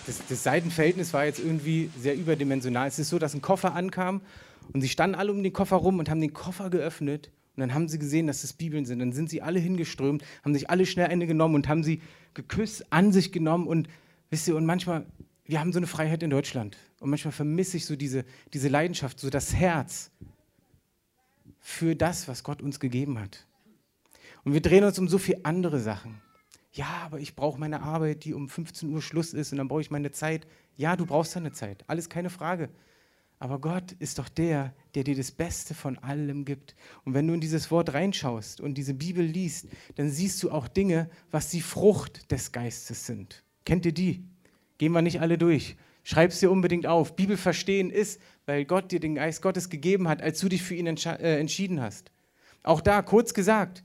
Das, 0.05 0.21
das 0.27 0.43
Seitenverhältnis 0.43 1.13
war 1.13 1.25
jetzt 1.25 1.39
irgendwie 1.39 1.89
sehr 1.99 2.15
überdimensional. 2.15 2.87
Es 2.87 2.99
ist 2.99 3.09
so, 3.09 3.19
dass 3.19 3.33
ein 3.33 3.41
Koffer 3.41 3.73
ankam 3.73 4.21
und 4.73 4.81
sie 4.81 4.89
standen 4.89 5.15
alle 5.15 5.31
um 5.31 5.41
den 5.41 5.53
Koffer 5.53 5.77
rum 5.77 5.99
und 5.99 6.09
haben 6.09 6.21
den 6.21 6.33
Koffer 6.33 6.69
geöffnet. 6.69 7.31
Und 7.55 7.61
dann 7.61 7.73
haben 7.73 7.87
sie 7.87 7.99
gesehen, 7.99 8.27
dass 8.27 8.41
das 8.41 8.53
Bibeln 8.53 8.85
sind. 8.85 8.99
Dann 8.99 9.13
sind 9.13 9.29
sie 9.29 9.41
alle 9.41 9.59
hingeströmt, 9.59 10.23
haben 10.43 10.53
sich 10.53 10.69
alle 10.69 10.85
schnell 10.85 11.07
eine 11.07 11.25
genommen 11.25 11.55
und 11.55 11.67
haben 11.67 11.83
sie 11.83 12.01
geküsst, 12.33 12.91
an 12.91 13.13
sich 13.13 13.31
genommen. 13.31 13.67
Und 13.67 13.87
wisst 14.29 14.47
ihr, 14.47 14.55
und 14.55 14.65
manchmal, 14.65 15.05
wir 15.45 15.59
haben 15.59 15.71
so 15.71 15.79
eine 15.79 15.87
Freiheit 15.87 16.21
in 16.21 16.29
Deutschland. 16.29 16.77
Und 16.99 17.09
manchmal 17.09 17.31
vermisse 17.31 17.77
ich 17.77 17.85
so 17.85 17.95
diese, 17.95 18.25
diese 18.53 18.67
Leidenschaft, 18.67 19.19
so 19.19 19.29
das 19.29 19.53
Herz 19.53 20.11
für 21.61 21.95
das, 21.95 22.27
was 22.27 22.43
Gott 22.43 22.61
uns 22.61 22.79
gegeben 22.79 23.19
hat. 23.19 23.45
Und 24.43 24.53
wir 24.53 24.61
drehen 24.61 24.83
uns 24.83 24.99
um 24.99 25.07
so 25.07 25.17
viele 25.17 25.45
andere 25.45 25.79
Sachen. 25.79 26.21
Ja, 26.75 27.03
aber 27.05 27.21
ich 27.21 27.35
brauche 27.35 27.57
meine 27.57 27.81
Arbeit, 27.81 28.25
die 28.25 28.33
um 28.33 28.49
15 28.49 28.91
Uhr 28.91 29.01
Schluss 29.01 29.33
ist 29.33 29.53
und 29.53 29.59
dann 29.59 29.69
brauche 29.69 29.79
ich 29.79 29.91
meine 29.91 30.11
Zeit. 30.11 30.45
Ja, 30.75 30.97
du 30.97 31.05
brauchst 31.05 31.33
deine 31.33 31.53
Zeit, 31.53 31.85
alles 31.87 32.09
keine 32.09 32.29
Frage. 32.29 32.69
Aber 33.39 33.59
Gott 33.59 33.93
ist 33.93 34.19
doch 34.19 34.27
der, 34.27 34.73
der 34.93 35.05
dir 35.05 35.15
das 35.15 35.31
Beste 35.31 35.73
von 35.73 35.97
allem 35.99 36.43
gibt. 36.43 36.75
Und 37.05 37.13
wenn 37.13 37.27
du 37.27 37.33
in 37.33 37.39
dieses 37.39 37.71
Wort 37.71 37.93
reinschaust 37.93 38.59
und 38.59 38.73
diese 38.75 38.93
Bibel 38.93 39.25
liest, 39.25 39.67
dann 39.95 40.09
siehst 40.09 40.43
du 40.43 40.51
auch 40.51 40.67
Dinge, 40.67 41.09
was 41.31 41.49
die 41.49 41.61
Frucht 41.61 42.29
des 42.31 42.51
Geistes 42.51 43.05
sind. 43.05 43.43
Kennt 43.65 43.85
ihr 43.85 43.93
die? 43.93 44.25
Gehen 44.77 44.91
wir 44.91 45.01
nicht 45.01 45.21
alle 45.21 45.37
durch. 45.37 45.77
Schreib 46.03 46.31
es 46.31 46.39
dir 46.39 46.51
unbedingt 46.51 46.87
auf. 46.87 47.15
Bibel 47.15 47.37
verstehen 47.37 47.89
ist, 47.89 48.19
weil 48.45 48.65
Gott 48.65 48.91
dir 48.91 48.99
den 48.99 49.15
Geist 49.15 49.41
Gottes 49.41 49.69
gegeben 49.69 50.09
hat, 50.09 50.21
als 50.21 50.39
du 50.39 50.49
dich 50.49 50.61
für 50.61 50.75
ihn 50.75 50.87
äh, 50.87 51.39
entschieden 51.39 51.81
hast. 51.81 52.11
Auch 52.63 52.81
da 52.81 53.01
kurz 53.01 53.33
gesagt, 53.33 53.83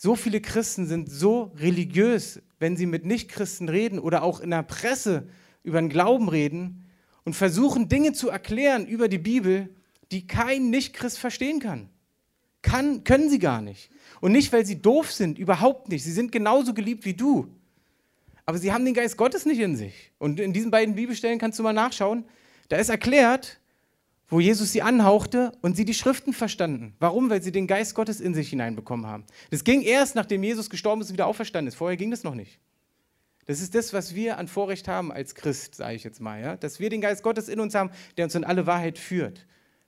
so 0.00 0.14
viele 0.14 0.40
Christen 0.40 0.86
sind 0.86 1.10
so 1.10 1.50
religiös, 1.56 2.40
wenn 2.60 2.76
sie 2.76 2.86
mit 2.86 3.04
Nichtchristen 3.04 3.68
reden 3.68 3.98
oder 3.98 4.22
auch 4.22 4.38
in 4.38 4.50
der 4.50 4.62
Presse 4.62 5.28
über 5.64 5.80
den 5.80 5.88
Glauben 5.88 6.28
reden 6.28 6.86
und 7.24 7.34
versuchen 7.34 7.88
Dinge 7.88 8.12
zu 8.12 8.28
erklären 8.28 8.86
über 8.86 9.08
die 9.08 9.18
Bibel, 9.18 9.74
die 10.12 10.28
kein 10.28 10.70
Nichtchrist 10.70 11.18
verstehen 11.18 11.58
kann. 11.58 11.88
kann. 12.62 13.02
Können 13.02 13.28
sie 13.28 13.40
gar 13.40 13.60
nicht. 13.60 13.90
Und 14.20 14.30
nicht, 14.30 14.52
weil 14.52 14.64
sie 14.64 14.80
doof 14.80 15.10
sind, 15.10 15.36
überhaupt 15.36 15.88
nicht. 15.88 16.04
Sie 16.04 16.12
sind 16.12 16.30
genauso 16.30 16.74
geliebt 16.74 17.04
wie 17.04 17.14
du. 17.14 17.48
Aber 18.46 18.58
sie 18.58 18.72
haben 18.72 18.84
den 18.84 18.94
Geist 18.94 19.16
Gottes 19.16 19.46
nicht 19.46 19.58
in 19.58 19.74
sich. 19.74 20.12
Und 20.18 20.38
in 20.38 20.52
diesen 20.52 20.70
beiden 20.70 20.94
Bibelstellen 20.94 21.40
kannst 21.40 21.58
du 21.58 21.64
mal 21.64 21.72
nachschauen. 21.72 22.24
Da 22.68 22.76
ist 22.76 22.88
erklärt, 22.88 23.58
wo 24.28 24.40
Jesus 24.40 24.72
sie 24.72 24.82
anhauchte 24.82 25.52
und 25.62 25.76
sie 25.76 25.84
die 25.84 25.94
Schriften 25.94 26.32
verstanden. 26.32 26.94
Warum? 26.98 27.30
Weil 27.30 27.42
sie 27.42 27.52
den 27.52 27.66
Geist 27.66 27.94
Gottes 27.94 28.20
in 28.20 28.34
sich 28.34 28.50
hineinbekommen 28.50 29.06
haben. 29.06 29.24
Das 29.50 29.64
ging 29.64 29.80
erst, 29.80 30.14
nachdem 30.14 30.42
Jesus 30.42 30.68
gestorben 30.68 31.00
ist 31.00 31.08
und 31.08 31.14
wieder 31.14 31.26
auferstanden 31.26 31.68
ist. 31.68 31.76
Vorher 31.76 31.96
ging 31.96 32.10
das 32.10 32.24
noch 32.24 32.34
nicht. 32.34 32.60
Das 33.46 33.62
ist 33.62 33.74
das, 33.74 33.94
was 33.94 34.14
wir 34.14 34.36
an 34.36 34.46
Vorrecht 34.46 34.88
haben 34.88 35.10
als 35.10 35.34
Christ, 35.34 35.76
sage 35.76 35.94
ich 35.94 36.04
jetzt 36.04 36.20
mal. 36.20 36.40
Ja? 36.40 36.56
Dass 36.56 36.78
wir 36.78 36.90
den 36.90 37.00
Geist 37.00 37.22
Gottes 37.22 37.48
in 37.48 37.58
uns 37.60 37.74
haben, 37.74 37.90
der 38.18 38.26
uns 38.26 38.34
in 38.34 38.44
alle 38.44 38.66
Wahrheit 38.66 38.98
führt. 38.98 39.46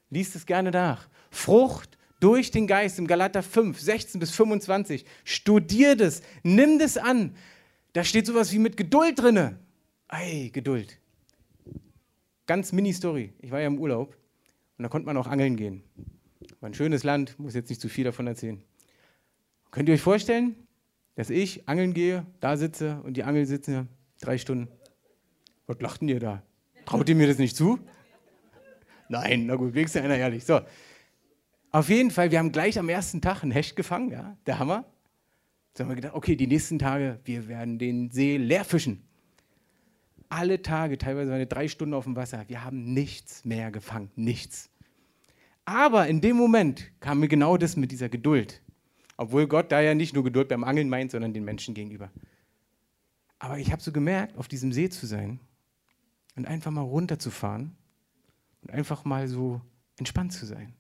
Liest 0.09 0.35
es 0.35 0.47
gerne 0.47 0.71
nach. 0.71 1.09
Frucht 1.31 1.99
durch 2.21 2.51
den 2.51 2.67
Geist 2.67 2.99
im 2.99 3.07
Galater 3.07 3.43
5, 3.43 3.79
16 3.79 4.19
bis 4.19 4.31
25. 4.31 5.05
Studier 5.25 5.97
das, 5.97 6.23
nimm 6.43 6.79
das 6.79 6.97
an. 6.97 7.37
Da 7.93 8.05
steht 8.05 8.27
sowas 8.27 8.53
wie 8.53 8.59
mit 8.59 8.79
Geduld 8.79 9.19
drinne. 9.19 9.59
Ei, 10.09 10.51
Geduld. 10.55 10.99
Ganz 12.47 12.73
Mini-Story. 12.73 13.35
Ich 13.41 13.51
war 13.51 13.61
ja 13.61 13.67
im 13.67 13.79
Urlaub 13.79 14.17
und 14.81 14.85
da 14.85 14.89
konnte 14.89 15.05
man 15.05 15.19
auch 15.19 15.27
angeln 15.27 15.57
gehen. 15.57 15.83
War 16.61 16.71
ein 16.71 16.73
schönes 16.73 17.05
Land, 17.05 17.39
muss 17.39 17.53
jetzt 17.53 17.69
nicht 17.69 17.83
zu 17.83 17.91
viel 17.91 18.05
davon 18.05 18.27
erzählen. 18.27 18.63
Könnt 19.71 19.91
ihr 19.91 19.95
euch 19.95 20.01
vorstellen, 20.01 20.57
dass 21.17 21.29
ich 21.29 21.69
angeln 21.69 21.93
gehe, 21.93 22.25
da 22.41 22.57
sitze 22.57 22.99
und 23.03 23.19
die 23.19 23.25
Angel 23.25 23.45
sitzen 23.45 23.91
drei 24.23 24.39
Stunden? 24.39 24.69
Was 25.67 25.79
lachten 25.81 26.09
ihr 26.09 26.19
da? 26.19 26.43
Traut 26.87 27.11
ihr 27.11 27.15
mir 27.15 27.27
das 27.27 27.37
nicht 27.37 27.57
zu? 27.57 27.79
Nein, 29.11 29.45
na 29.45 29.57
gut, 29.57 29.75
wenigstens 29.75 30.01
einer 30.01 30.17
ehrlich. 30.17 30.47
So. 30.47 30.63
Auf 31.73 31.91
jeden 31.91 32.11
Fall, 32.11 32.31
wir 32.31 32.39
haben 32.39 32.51
gleich 32.51 32.79
am 32.79 32.89
ersten 32.89 33.21
Tag 33.21 33.43
einen 33.43 33.53
Hecht 33.53 33.77
gefangen, 33.77 34.11
ja, 34.11 34.39
der 34.47 34.59
Hammer. 34.59 34.87
So 35.77 35.85
haben 35.85 35.91
wir 35.91 35.97
gedacht, 35.97 36.15
okay, 36.15 36.37
die 36.37 36.47
nächsten 36.47 36.79
Tage, 36.79 37.21
wir 37.25 37.49
werden 37.49 37.79
den 37.79 38.11
See 38.13 38.39
leer 38.39 38.65
fischen. 38.65 39.07
Alle 40.31 40.63
Tage, 40.63 40.97
teilweise 40.97 41.37
wir 41.37 41.45
drei 41.45 41.69
Stunden 41.69 41.93
auf 41.93 42.05
dem 42.05 42.17
Wasser, 42.17 42.45
wir 42.49 42.65
haben 42.65 42.95
nichts 42.95 43.45
mehr 43.45 43.71
gefangen, 43.71 44.11
nichts. 44.15 44.71
Aber 45.65 46.07
in 46.07 46.21
dem 46.21 46.37
Moment 46.37 46.91
kam 47.01 47.21
mir 47.21 47.29
genau 47.29 47.57
das 47.57 47.77
mit 47.77 47.93
dieser 47.93 48.09
Geduld. 48.09 48.63
Obwohl 49.17 49.47
Gott 49.47 49.71
da 49.71 49.81
ja 49.81 49.95
nicht 49.95 50.15
nur 50.15 50.25
Geduld 50.25 50.49
beim 50.49 50.65
Angeln 50.65 50.89
meint, 50.89 51.11
sondern 51.11 51.35
den 51.35 51.45
Menschen 51.45 51.75
gegenüber. 51.75 52.11
Aber 53.39 53.59
ich 53.59 53.73
habe 53.73 53.83
so 53.83 53.93
gemerkt, 53.93 54.37
auf 54.39 54.49
diesem 54.49 54.73
See 54.73 54.89
zu 54.89 55.07
sein 55.07 55.41
und 56.37 56.47
einfach 56.47 56.71
mal 56.71 56.83
runterzufahren 56.83 57.77
und 58.63 58.71
einfach 58.71 59.05
mal 59.05 59.29
so 59.29 59.61
entspannt 59.99 60.33
zu 60.33 60.47
sein. 60.47 60.73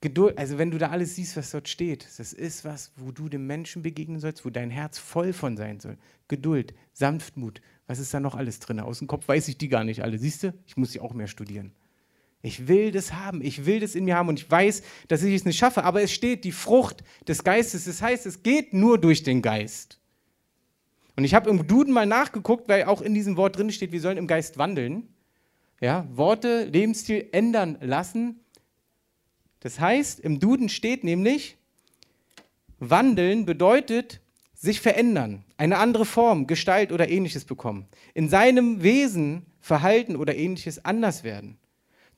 Geduld, 0.00 0.38
also 0.38 0.58
wenn 0.58 0.70
du 0.70 0.78
da 0.78 0.90
alles 0.90 1.16
siehst, 1.16 1.36
was 1.36 1.50
dort 1.50 1.68
steht, 1.68 2.06
das 2.18 2.32
ist 2.32 2.64
was, 2.64 2.92
wo 2.96 3.10
du 3.10 3.28
dem 3.28 3.48
Menschen 3.48 3.82
begegnen 3.82 4.20
sollst, 4.20 4.44
wo 4.44 4.50
dein 4.50 4.70
Herz 4.70 4.98
voll 4.98 5.32
von 5.32 5.56
sein 5.56 5.80
soll. 5.80 5.98
Geduld, 6.28 6.72
Sanftmut, 6.92 7.60
was 7.88 7.98
ist 7.98 8.14
da 8.14 8.20
noch 8.20 8.36
alles 8.36 8.60
drin? 8.60 8.78
Aus 8.78 9.00
dem 9.00 9.08
Kopf 9.08 9.26
weiß 9.26 9.48
ich 9.48 9.58
die 9.58 9.68
gar 9.68 9.82
nicht 9.82 10.02
alle. 10.02 10.18
Siehst 10.18 10.44
du? 10.44 10.54
Ich 10.66 10.76
muss 10.76 10.92
sie 10.92 11.00
auch 11.00 11.14
mehr 11.14 11.26
studieren. 11.26 11.72
Ich 12.42 12.68
will 12.68 12.92
das 12.92 13.12
haben, 13.12 13.42
ich 13.42 13.66
will 13.66 13.80
das 13.80 13.96
in 13.96 14.04
mir 14.04 14.14
haben 14.14 14.28
und 14.28 14.38
ich 14.38 14.48
weiß, 14.48 14.82
dass 15.08 15.24
ich 15.24 15.34
es 15.34 15.44
nicht 15.44 15.58
schaffe, 15.58 15.82
aber 15.82 16.02
es 16.02 16.12
steht 16.12 16.44
die 16.44 16.52
Frucht 16.52 17.02
des 17.26 17.42
Geistes. 17.42 17.86
Das 17.86 18.00
heißt, 18.00 18.26
es 18.26 18.44
geht 18.44 18.72
nur 18.72 18.98
durch 18.98 19.24
den 19.24 19.42
Geist. 19.42 19.98
Und 21.16 21.24
ich 21.24 21.34
habe 21.34 21.50
im 21.50 21.66
Duden 21.66 21.92
mal 21.92 22.06
nachgeguckt, 22.06 22.68
weil 22.68 22.84
auch 22.84 23.02
in 23.02 23.14
diesem 23.14 23.36
Wort 23.36 23.56
drin 23.56 23.72
steht, 23.72 23.90
wir 23.90 24.00
sollen 24.00 24.18
im 24.18 24.28
Geist 24.28 24.56
wandeln. 24.56 25.08
Ja, 25.80 26.06
Worte, 26.12 26.64
Lebensstil 26.64 27.28
ändern 27.32 27.76
lassen. 27.80 28.38
Das 29.60 29.80
heißt, 29.80 30.20
im 30.20 30.40
Duden 30.40 30.68
steht 30.68 31.04
nämlich, 31.04 31.56
wandeln 32.78 33.44
bedeutet 33.44 34.20
sich 34.54 34.80
verändern, 34.80 35.44
eine 35.56 35.78
andere 35.78 36.04
Form, 36.04 36.46
Gestalt 36.46 36.92
oder 36.92 37.08
ähnliches 37.08 37.44
bekommen. 37.44 37.86
In 38.14 38.28
seinem 38.28 38.82
Wesen, 38.82 39.46
Verhalten 39.60 40.16
oder 40.16 40.36
ähnliches 40.36 40.84
anders 40.84 41.24
werden 41.24 41.58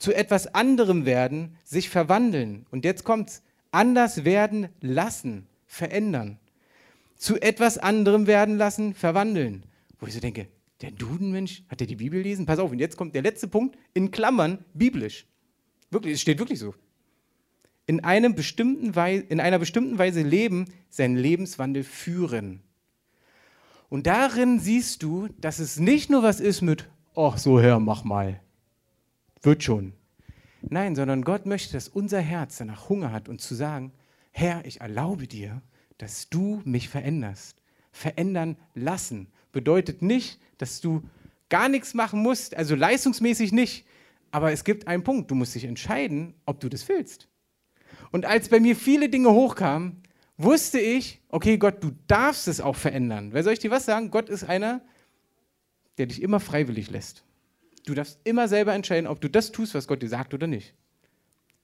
zu 0.00 0.14
etwas 0.14 0.46
anderem 0.54 1.04
werden, 1.04 1.56
sich 1.62 1.90
verwandeln. 1.90 2.66
Und 2.70 2.84
jetzt 2.84 3.04
kommt's, 3.04 3.42
anders 3.70 4.24
werden 4.24 4.68
lassen, 4.80 5.46
verändern. 5.66 6.38
Zu 7.16 7.40
etwas 7.40 7.76
anderem 7.76 8.26
werden 8.26 8.56
lassen, 8.56 8.94
verwandeln. 8.94 9.64
Wo 9.98 10.06
ich 10.06 10.14
so 10.14 10.20
denke, 10.20 10.48
der 10.80 10.90
Dudenmensch, 10.90 11.62
hat 11.68 11.80
der 11.80 11.86
die 11.86 11.96
Bibel 11.96 12.22
lesen? 12.22 12.46
Pass 12.46 12.58
auf, 12.58 12.70
und 12.70 12.78
jetzt 12.78 12.96
kommt 12.96 13.14
der 13.14 13.22
letzte 13.22 13.46
Punkt, 13.46 13.76
in 13.92 14.10
Klammern, 14.10 14.64
biblisch. 14.72 15.26
Wirklich, 15.90 16.14
es 16.14 16.22
steht 16.22 16.38
wirklich 16.38 16.58
so. 16.58 16.74
In, 17.90 18.04
einem 18.04 18.36
bestimmten 18.36 18.92
in 18.94 19.40
einer 19.40 19.58
bestimmten 19.58 19.98
Weise 19.98 20.22
leben, 20.22 20.66
seinen 20.90 21.16
Lebenswandel 21.16 21.82
führen. 21.82 22.62
Und 23.88 24.06
darin 24.06 24.60
siehst 24.60 25.02
du, 25.02 25.26
dass 25.40 25.58
es 25.58 25.80
nicht 25.80 26.08
nur 26.08 26.22
was 26.22 26.38
ist 26.38 26.60
mit, 26.60 26.88
ach 27.16 27.36
so, 27.36 27.60
Herr, 27.60 27.80
mach 27.80 28.04
mal. 28.04 28.38
Wird 29.42 29.64
schon. 29.64 29.94
Nein, 30.62 30.94
sondern 30.94 31.22
Gott 31.22 31.46
möchte, 31.46 31.72
dass 31.72 31.88
unser 31.88 32.20
Herz 32.20 32.58
danach 32.58 32.88
Hunger 32.88 33.10
hat 33.10 33.28
und 33.28 33.40
zu 33.40 33.56
sagen, 33.56 33.92
Herr, 34.30 34.64
ich 34.66 34.80
erlaube 34.80 35.26
dir, 35.26 35.60
dass 35.98 36.28
du 36.28 36.62
mich 36.64 36.88
veränderst. 36.88 37.60
Verändern 37.90 38.56
lassen 38.76 39.26
bedeutet 39.50 40.00
nicht, 40.00 40.38
dass 40.58 40.80
du 40.80 41.02
gar 41.48 41.68
nichts 41.68 41.94
machen 41.94 42.22
musst, 42.22 42.54
also 42.54 42.76
leistungsmäßig 42.76 43.50
nicht. 43.50 43.84
Aber 44.30 44.52
es 44.52 44.62
gibt 44.62 44.86
einen 44.86 45.02
Punkt, 45.02 45.28
du 45.28 45.34
musst 45.34 45.56
dich 45.56 45.64
entscheiden, 45.64 46.34
ob 46.46 46.60
du 46.60 46.68
das 46.68 46.88
willst. 46.88 47.26
Und 48.10 48.24
als 48.26 48.48
bei 48.48 48.60
mir 48.60 48.76
viele 48.76 49.08
Dinge 49.08 49.30
hochkamen, 49.30 50.02
wusste 50.36 50.80
ich, 50.80 51.20
okay, 51.28 51.58
Gott, 51.58 51.82
du 51.84 51.92
darfst 52.06 52.48
es 52.48 52.60
auch 52.60 52.76
verändern. 52.76 53.32
Wer 53.32 53.42
soll 53.42 53.52
ich 53.52 53.58
dir 53.58 53.70
was 53.70 53.84
sagen? 53.84 54.10
Gott 54.10 54.28
ist 54.28 54.44
einer, 54.44 54.80
der 55.98 56.06
dich 56.06 56.22
immer 56.22 56.40
freiwillig 56.40 56.90
lässt. 56.90 57.24
Du 57.86 57.94
darfst 57.94 58.18
immer 58.24 58.48
selber 58.48 58.74
entscheiden, 58.74 59.06
ob 59.06 59.20
du 59.20 59.28
das 59.28 59.52
tust, 59.52 59.74
was 59.74 59.86
Gott 59.86 60.02
dir 60.02 60.08
sagt 60.08 60.34
oder 60.34 60.46
nicht. 60.46 60.74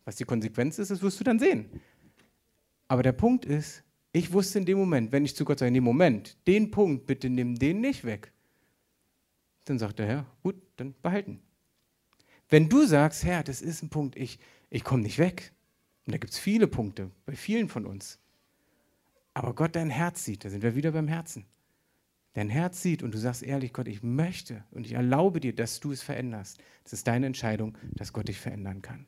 Was 0.04 0.16
die 0.16 0.24
Konsequenz 0.24 0.78
ist, 0.78 0.90
das 0.90 1.02
wirst 1.02 1.18
du 1.18 1.24
dann 1.24 1.38
sehen. 1.38 1.68
Aber 2.88 3.02
der 3.02 3.12
Punkt 3.12 3.44
ist, 3.44 3.82
ich 4.12 4.32
wusste 4.32 4.58
in 4.58 4.66
dem 4.66 4.78
Moment, 4.78 5.12
wenn 5.12 5.24
ich 5.24 5.34
zu 5.34 5.44
Gott 5.44 5.58
sage, 5.58 5.68
in 5.68 5.74
dem 5.74 5.84
Moment, 5.84 6.36
den 6.46 6.70
Punkt, 6.70 7.06
bitte 7.06 7.28
nimm 7.28 7.56
den 7.56 7.80
nicht 7.80 8.04
weg. 8.04 8.32
Dann 9.64 9.78
sagt 9.78 9.98
der 9.98 10.06
Herr, 10.06 10.26
gut, 10.42 10.56
dann 10.76 10.94
behalten. 11.02 11.40
Wenn 12.48 12.68
du 12.68 12.86
sagst, 12.86 13.24
Herr, 13.24 13.42
das 13.42 13.60
ist 13.60 13.82
ein 13.82 13.90
Punkt, 13.90 14.16
ich, 14.16 14.38
ich 14.70 14.84
komme 14.84 15.02
nicht 15.02 15.18
weg. 15.18 15.52
Und 16.06 16.12
da 16.12 16.18
gibt 16.18 16.32
es 16.32 16.38
viele 16.38 16.68
Punkte, 16.68 17.10
bei 17.26 17.34
vielen 17.34 17.68
von 17.68 17.84
uns. 17.84 18.18
Aber 19.34 19.54
Gott 19.54 19.76
dein 19.76 19.90
Herz 19.90 20.24
sieht, 20.24 20.44
da 20.44 20.50
sind 20.50 20.62
wir 20.62 20.74
wieder 20.74 20.92
beim 20.92 21.08
Herzen 21.08 21.46
dein 22.36 22.50
Herz 22.50 22.82
sieht 22.82 23.02
und 23.02 23.14
du 23.14 23.18
sagst 23.18 23.42
ehrlich, 23.42 23.72
Gott, 23.72 23.88
ich 23.88 24.02
möchte 24.02 24.62
und 24.70 24.86
ich 24.86 24.92
erlaube 24.92 25.40
dir, 25.40 25.54
dass 25.54 25.80
du 25.80 25.90
es 25.90 26.02
veränderst. 26.02 26.58
Das 26.84 26.92
ist 26.92 27.06
deine 27.06 27.26
Entscheidung, 27.26 27.78
dass 27.94 28.12
Gott 28.12 28.28
dich 28.28 28.38
verändern 28.38 28.82
kann. 28.82 29.06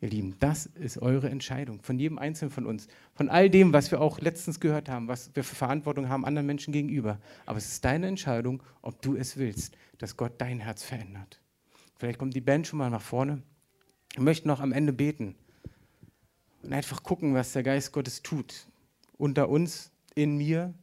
Ihr 0.00 0.10
Lieben, 0.10 0.36
das 0.38 0.66
ist 0.66 0.98
eure 0.98 1.28
Entscheidung 1.28 1.82
von 1.82 1.98
jedem 1.98 2.20
Einzelnen 2.20 2.52
von 2.52 2.66
uns, 2.66 2.86
von 3.14 3.28
all 3.28 3.50
dem, 3.50 3.72
was 3.72 3.90
wir 3.90 4.00
auch 4.00 4.20
letztens 4.20 4.60
gehört 4.60 4.88
haben, 4.88 5.08
was 5.08 5.34
wir 5.34 5.42
für 5.42 5.56
Verantwortung 5.56 6.08
haben 6.08 6.24
anderen 6.24 6.46
Menschen 6.46 6.72
gegenüber. 6.72 7.18
Aber 7.46 7.58
es 7.58 7.66
ist 7.66 7.84
deine 7.84 8.06
Entscheidung, 8.06 8.62
ob 8.80 9.02
du 9.02 9.16
es 9.16 9.36
willst, 9.36 9.76
dass 9.98 10.16
Gott 10.16 10.34
dein 10.40 10.60
Herz 10.60 10.84
verändert. 10.84 11.40
Vielleicht 11.98 12.20
kommt 12.20 12.34
die 12.34 12.40
Band 12.40 12.68
schon 12.68 12.78
mal 12.78 12.90
nach 12.90 13.02
vorne. 13.02 13.42
Wir 14.14 14.22
möchten 14.22 14.46
noch 14.46 14.60
am 14.60 14.70
Ende 14.70 14.92
beten 14.92 15.34
und 16.68 16.74
einfach 16.74 17.02
gucken, 17.02 17.32
was 17.32 17.54
der 17.54 17.62
Geist 17.62 17.92
Gottes 17.92 18.22
tut. 18.22 18.66
Unter 19.16 19.48
uns, 19.48 19.90
in 20.14 20.36
mir, 20.36 20.74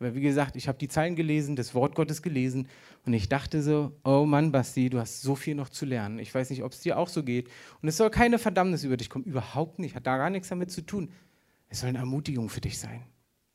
weil 0.00 0.16
wie 0.16 0.20
gesagt, 0.20 0.56
ich 0.56 0.66
habe 0.66 0.78
die 0.78 0.88
Zeilen 0.88 1.14
gelesen, 1.14 1.54
das 1.54 1.76
Wort 1.76 1.94
Gottes 1.94 2.22
gelesen 2.22 2.66
und 3.06 3.12
ich 3.12 3.28
dachte 3.28 3.62
so, 3.62 3.92
oh 4.02 4.24
Mann, 4.24 4.50
Basti, 4.50 4.90
du 4.90 4.98
hast 4.98 5.22
so 5.22 5.36
viel 5.36 5.54
noch 5.54 5.68
zu 5.68 5.86
lernen. 5.86 6.18
Ich 6.18 6.34
weiß 6.34 6.50
nicht, 6.50 6.64
ob 6.64 6.72
es 6.72 6.80
dir 6.80 6.98
auch 6.98 7.06
so 7.06 7.22
geht. 7.22 7.48
Und 7.80 7.88
es 7.88 7.96
soll 7.96 8.10
keine 8.10 8.40
Verdammnis 8.40 8.82
über 8.82 8.96
dich 8.96 9.10
kommen, 9.10 9.26
überhaupt 9.26 9.78
nicht, 9.78 9.94
hat 9.94 10.08
da 10.08 10.16
gar 10.16 10.30
nichts 10.30 10.48
damit 10.48 10.72
zu 10.72 10.82
tun. 10.82 11.12
Es 11.68 11.80
soll 11.80 11.90
eine 11.90 11.98
Ermutigung 11.98 12.48
für 12.48 12.60
dich 12.60 12.76
sein. 12.76 13.04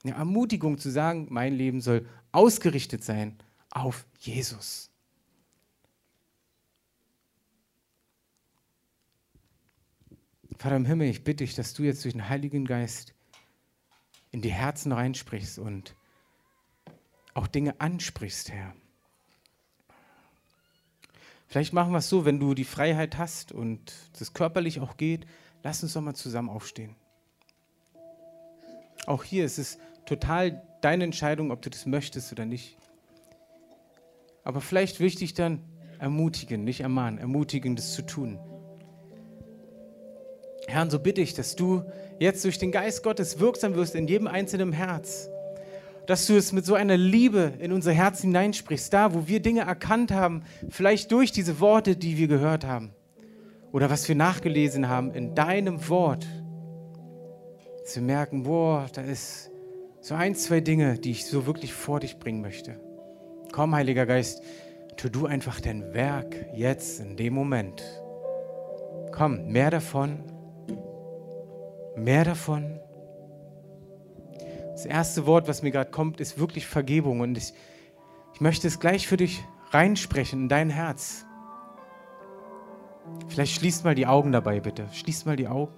Eine 0.05 0.13
Ermutigung 0.13 0.77
zu 0.77 0.89
sagen, 0.89 1.27
mein 1.31 1.53
Leben 1.53 1.81
soll 1.81 2.07
ausgerichtet 2.31 3.03
sein 3.03 3.35
auf 3.71 4.05
Jesus. 4.19 4.89
Vater 10.57 10.75
im 10.75 10.85
Himmel, 10.85 11.09
ich 11.09 11.23
bitte 11.23 11.43
dich, 11.43 11.55
dass 11.55 11.73
du 11.73 11.83
jetzt 11.83 12.03
durch 12.03 12.13
den 12.13 12.29
Heiligen 12.29 12.65
Geist 12.65 13.13
in 14.31 14.41
die 14.41 14.51
Herzen 14.51 14.91
reinsprichst 14.91 15.59
und 15.59 15.95
auch 17.33 17.47
Dinge 17.47 17.79
ansprichst, 17.79 18.51
Herr. 18.51 18.73
Vielleicht 21.47 21.73
machen 21.73 21.91
wir 21.91 21.99
es 21.99 22.09
so, 22.09 22.25
wenn 22.25 22.39
du 22.39 22.53
die 22.53 22.63
Freiheit 22.63 23.17
hast 23.17 23.51
und 23.51 23.93
das 24.17 24.33
körperlich 24.33 24.79
auch 24.79 24.97
geht, 24.97 25.27
lass 25.61 25.83
uns 25.83 25.93
doch 25.93 26.01
mal 26.01 26.15
zusammen 26.15 26.49
aufstehen. 26.49 26.95
Auch 29.05 29.23
hier 29.23 29.45
ist 29.45 29.59
es 29.59 29.77
total 30.05 30.63
deine 30.81 31.03
Entscheidung, 31.03 31.51
ob 31.51 31.61
du 31.61 31.69
das 31.69 31.85
möchtest 31.85 32.31
oder 32.31 32.45
nicht. 32.45 32.77
Aber 34.43 34.61
vielleicht 34.61 34.99
wichtig 34.99 35.33
dann 35.33 35.63
ermutigen, 35.99 36.63
nicht 36.63 36.81
ermahnen, 36.81 37.19
ermutigen, 37.19 37.75
das 37.75 37.93
zu 37.93 38.01
tun. 38.01 38.39
Herr, 40.67 40.83
und 40.83 40.91
so 40.91 40.99
bitte 40.99 41.21
ich, 41.21 41.33
dass 41.33 41.55
du 41.55 41.83
jetzt 42.19 42.43
durch 42.43 42.57
den 42.57 42.71
Geist 42.71 43.03
Gottes 43.03 43.39
wirksam 43.39 43.75
wirst 43.75 43.95
in 43.95 44.07
jedem 44.07 44.27
einzelnen 44.27 44.71
Herz. 44.71 45.29
Dass 46.05 46.25
du 46.27 46.35
es 46.35 46.51
mit 46.51 46.65
so 46.65 46.75
einer 46.75 46.97
Liebe 46.97 47.53
in 47.59 47.71
unser 47.71 47.91
Herz 47.91 48.21
hineinsprichst, 48.21 48.93
da, 48.93 49.13
wo 49.13 49.27
wir 49.27 49.39
Dinge 49.39 49.61
erkannt 49.61 50.11
haben, 50.11 50.43
vielleicht 50.69 51.11
durch 51.11 51.31
diese 51.31 51.59
Worte, 51.59 51.95
die 51.95 52.17
wir 52.17 52.27
gehört 52.27 52.65
haben. 52.65 52.91
Oder 53.71 53.89
was 53.89 54.07
wir 54.07 54.15
nachgelesen 54.15 54.89
haben 54.89 55.11
in 55.11 55.33
deinem 55.33 55.87
Wort. 55.89 56.25
Wir 57.93 58.01
merken, 58.01 58.43
boah, 58.43 58.87
da 58.93 59.01
ist 59.01 59.49
so 60.01 60.15
ein, 60.15 60.35
zwei 60.35 60.59
Dinge, 60.61 60.97
die 60.97 61.11
ich 61.11 61.25
so 61.25 61.45
wirklich 61.45 61.73
vor 61.73 61.99
dich 61.99 62.17
bringen 62.17 62.41
möchte. 62.41 62.79
Komm, 63.51 63.75
Heiliger 63.75 64.05
Geist, 64.05 64.41
tu 64.97 65.09
du 65.09 65.25
einfach 65.25 65.59
dein 65.59 65.93
Werk 65.93 66.47
jetzt 66.53 66.99
in 66.99 67.15
dem 67.17 67.33
Moment. 67.33 67.83
Komm, 69.11 69.47
mehr 69.47 69.69
davon 69.69 70.32
Mehr 71.95 72.25
davon. 72.25 72.79
Das 74.71 74.85
erste 74.85 75.25
Wort, 75.25 75.47
was 75.47 75.61
mir 75.61 75.71
gerade 75.71 75.91
kommt, 75.91 76.19
ist 76.19 76.39
wirklich 76.39 76.65
Vergebung. 76.65 77.19
Und 77.19 77.37
ich, 77.37 77.53
ich 78.33 78.41
möchte 78.41 78.67
es 78.67 78.79
gleich 78.79 79.07
für 79.07 79.17
dich 79.17 79.43
reinsprechen 79.71 80.43
in 80.43 80.49
dein 80.49 80.69
Herz. 80.69 81.25
Vielleicht 83.27 83.55
schließt 83.55 83.83
mal 83.83 83.95
die 83.95 84.07
Augen 84.07 84.31
dabei, 84.31 84.59
bitte. 84.59 84.87
Schließt 84.91 85.25
mal 85.25 85.35
die 85.35 85.47
Augen. 85.47 85.73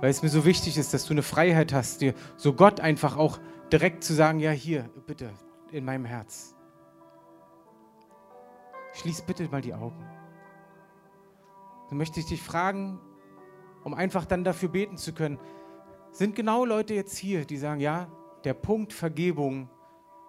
Weil 0.00 0.10
es 0.10 0.22
mir 0.22 0.28
so 0.28 0.44
wichtig 0.44 0.78
ist, 0.78 0.94
dass 0.94 1.04
du 1.06 1.12
eine 1.12 1.22
Freiheit 1.22 1.72
hast, 1.72 2.00
dir 2.00 2.14
so 2.36 2.52
Gott 2.52 2.80
einfach 2.80 3.16
auch 3.16 3.38
direkt 3.72 4.04
zu 4.04 4.14
sagen, 4.14 4.40
ja 4.40 4.50
hier, 4.50 4.88
bitte, 5.06 5.30
in 5.72 5.84
meinem 5.84 6.04
Herz. 6.04 6.54
Schließ 8.94 9.22
bitte 9.22 9.48
mal 9.48 9.60
die 9.60 9.74
Augen. 9.74 10.04
Dann 11.88 11.98
möchte 11.98 12.20
ich 12.20 12.26
dich 12.26 12.42
fragen, 12.42 13.00
um 13.84 13.94
einfach 13.94 14.24
dann 14.24 14.44
dafür 14.44 14.68
beten 14.68 14.96
zu 14.96 15.12
können, 15.12 15.38
sind 16.10 16.34
genau 16.34 16.64
Leute 16.64 16.94
jetzt 16.94 17.16
hier, 17.16 17.44
die 17.44 17.56
sagen, 17.56 17.80
ja, 17.80 18.08
der 18.44 18.54
Punkt 18.54 18.92
Vergebung, 18.92 19.68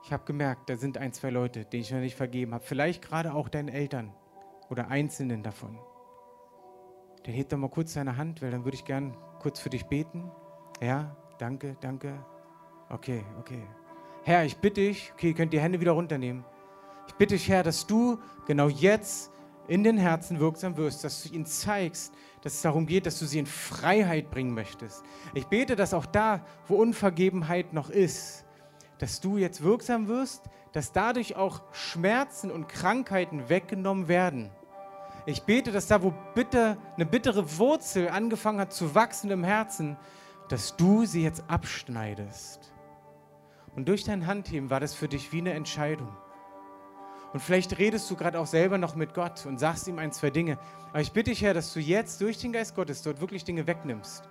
ich 0.03 0.13
habe 0.13 0.23
gemerkt, 0.25 0.69
da 0.69 0.75
sind 0.75 0.97
ein, 0.97 1.13
zwei 1.13 1.29
Leute, 1.29 1.65
denen 1.65 1.81
ich 1.81 1.91
noch 1.91 1.99
nicht 1.99 2.15
vergeben 2.15 2.53
habe. 2.53 2.63
Vielleicht 2.63 3.01
gerade 3.01 3.33
auch 3.33 3.49
deinen 3.49 3.69
Eltern 3.69 4.13
oder 4.69 4.87
Einzelnen 4.89 5.43
davon. 5.43 5.79
Dann 7.23 7.33
hebt 7.33 7.51
doch 7.51 7.57
mal 7.57 7.69
kurz 7.69 7.93
deine 7.93 8.17
Hand, 8.17 8.41
weil 8.41 8.51
dann 8.51 8.63
würde 8.65 8.75
ich 8.75 8.85
gern 8.85 9.15
kurz 9.39 9.59
für 9.59 9.69
dich 9.69 9.85
beten. 9.85 10.31
Ja, 10.81 11.15
danke, 11.37 11.75
danke. 11.81 12.25
Okay, 12.89 13.23
okay. 13.37 13.63
Herr, 14.23 14.45
ich 14.45 14.57
bitte 14.57 14.81
dich, 14.81 15.11
okay, 15.13 15.29
ihr 15.29 15.33
könnt 15.33 15.53
die 15.53 15.59
Hände 15.59 15.79
wieder 15.79 15.91
runternehmen. 15.91 16.45
Ich 17.07 17.15
bitte 17.15 17.35
dich, 17.35 17.49
Herr, 17.49 17.63
dass 17.63 17.87
du 17.87 18.19
genau 18.45 18.69
jetzt 18.69 19.31
in 19.67 19.83
den 19.83 19.97
Herzen 19.97 20.39
wirksam 20.39 20.77
wirst, 20.77 21.03
dass 21.03 21.23
du 21.23 21.33
ihnen 21.33 21.45
zeigst, 21.45 22.13
dass 22.41 22.53
es 22.53 22.61
darum 22.61 22.85
geht, 22.85 23.05
dass 23.05 23.19
du 23.19 23.25
sie 23.25 23.39
in 23.39 23.45
Freiheit 23.45 24.31
bringen 24.31 24.53
möchtest. 24.53 25.03
Ich 25.33 25.47
bete, 25.47 25.75
dass 25.75 25.93
auch 25.93 26.05
da, 26.05 26.45
wo 26.67 26.75
Unvergebenheit 26.75 27.73
noch 27.73 27.89
ist, 27.89 28.45
dass 28.97 29.21
du 29.21 29.37
jetzt 29.37 29.63
wirksam 29.63 30.07
wirst, 30.07 30.43
dass 30.71 30.91
dadurch 30.91 31.35
auch 31.35 31.61
Schmerzen 31.71 32.51
und 32.51 32.67
Krankheiten 32.67 33.49
weggenommen 33.49 34.07
werden. 34.07 34.51
Ich 35.25 35.43
bete, 35.43 35.71
dass 35.71 35.87
da, 35.87 36.01
wo 36.01 36.13
bitter, 36.33 36.77
eine 36.95 37.05
bittere 37.05 37.57
Wurzel 37.57 38.09
angefangen 38.09 38.59
hat 38.59 38.73
zu 38.73 38.95
wachsen 38.95 39.31
im 39.31 39.43
Herzen, 39.43 39.97
dass 40.47 40.75
du 40.75 41.05
sie 41.05 41.23
jetzt 41.23 41.43
abschneidest. 41.47 42.71
Und 43.75 43.87
durch 43.87 44.03
dein 44.03 44.25
Handheben 44.25 44.69
war 44.69 44.79
das 44.79 44.93
für 44.93 45.07
dich 45.07 45.31
wie 45.31 45.39
eine 45.39 45.53
Entscheidung. 45.53 46.09
Und 47.33 47.41
vielleicht 47.41 47.77
redest 47.77 48.09
du 48.09 48.15
gerade 48.15 48.39
auch 48.39 48.47
selber 48.47 48.77
noch 48.77 48.95
mit 48.95 49.13
Gott 49.13 49.45
und 49.45 49.59
sagst 49.59 49.87
ihm 49.87 49.99
ein, 49.99 50.11
zwei 50.11 50.31
Dinge. 50.31 50.57
Aber 50.89 51.01
ich 51.01 51.11
bitte 51.11 51.29
dich, 51.29 51.43
Herr, 51.43 51.53
dass 51.53 51.73
du 51.73 51.79
jetzt 51.79 52.21
durch 52.21 52.39
den 52.39 52.51
Geist 52.51 52.75
Gottes 52.75 53.03
dort 53.03 53.21
wirklich 53.21 53.43
Dinge 53.43 53.67
wegnimmst. 53.67 54.27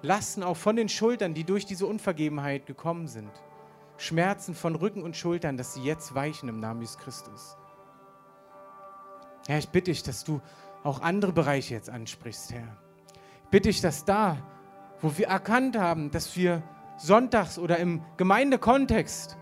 Lasten 0.00 0.42
auch 0.42 0.56
von 0.56 0.76
den 0.76 0.88
Schultern, 0.88 1.34
die 1.34 1.44
durch 1.44 1.66
diese 1.66 1.86
Unvergebenheit 1.86 2.66
gekommen 2.66 3.08
sind. 3.08 3.30
Schmerzen 3.98 4.54
von 4.54 4.76
Rücken 4.76 5.02
und 5.02 5.16
Schultern, 5.16 5.56
dass 5.56 5.74
sie 5.74 5.82
jetzt 5.82 6.14
weichen 6.14 6.48
im 6.48 6.60
Namen 6.60 6.80
Jesus 6.80 6.98
Christus. 6.98 7.56
Herr, 9.46 9.58
ich 9.58 9.68
bitte 9.68 9.90
dich, 9.90 10.02
dass 10.02 10.24
du 10.24 10.40
auch 10.84 11.02
andere 11.02 11.32
Bereiche 11.32 11.74
jetzt 11.74 11.90
ansprichst, 11.90 12.52
Herr. 12.52 12.76
Ich 13.44 13.50
bitte 13.50 13.68
dich, 13.68 13.80
dass 13.80 14.04
da, 14.04 14.36
wo 15.00 15.18
wir 15.18 15.26
erkannt 15.26 15.76
haben, 15.76 16.10
dass 16.10 16.36
wir 16.36 16.62
sonntags 16.96 17.58
oder 17.58 17.78
im 17.78 18.02
Gemeindekontext 18.16 19.36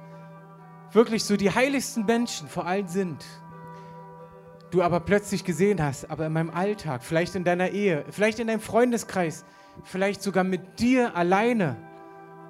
wirklich 0.92 1.24
so 1.24 1.36
die 1.36 1.50
heiligsten 1.50 2.06
Menschen 2.06 2.48
vor 2.48 2.66
allen 2.66 2.88
sind, 2.88 3.24
du 4.70 4.82
aber 4.82 5.00
plötzlich 5.00 5.44
gesehen 5.44 5.82
hast, 5.82 6.10
aber 6.10 6.26
in 6.26 6.32
meinem 6.32 6.50
Alltag, 6.50 7.02
vielleicht 7.02 7.34
in 7.34 7.44
deiner 7.44 7.70
Ehe, 7.70 8.04
vielleicht 8.10 8.38
in 8.38 8.46
deinem 8.46 8.60
Freundeskreis, 8.60 9.44
vielleicht 9.84 10.22
sogar 10.22 10.44
mit 10.44 10.78
dir 10.80 11.16
alleine. 11.16 11.76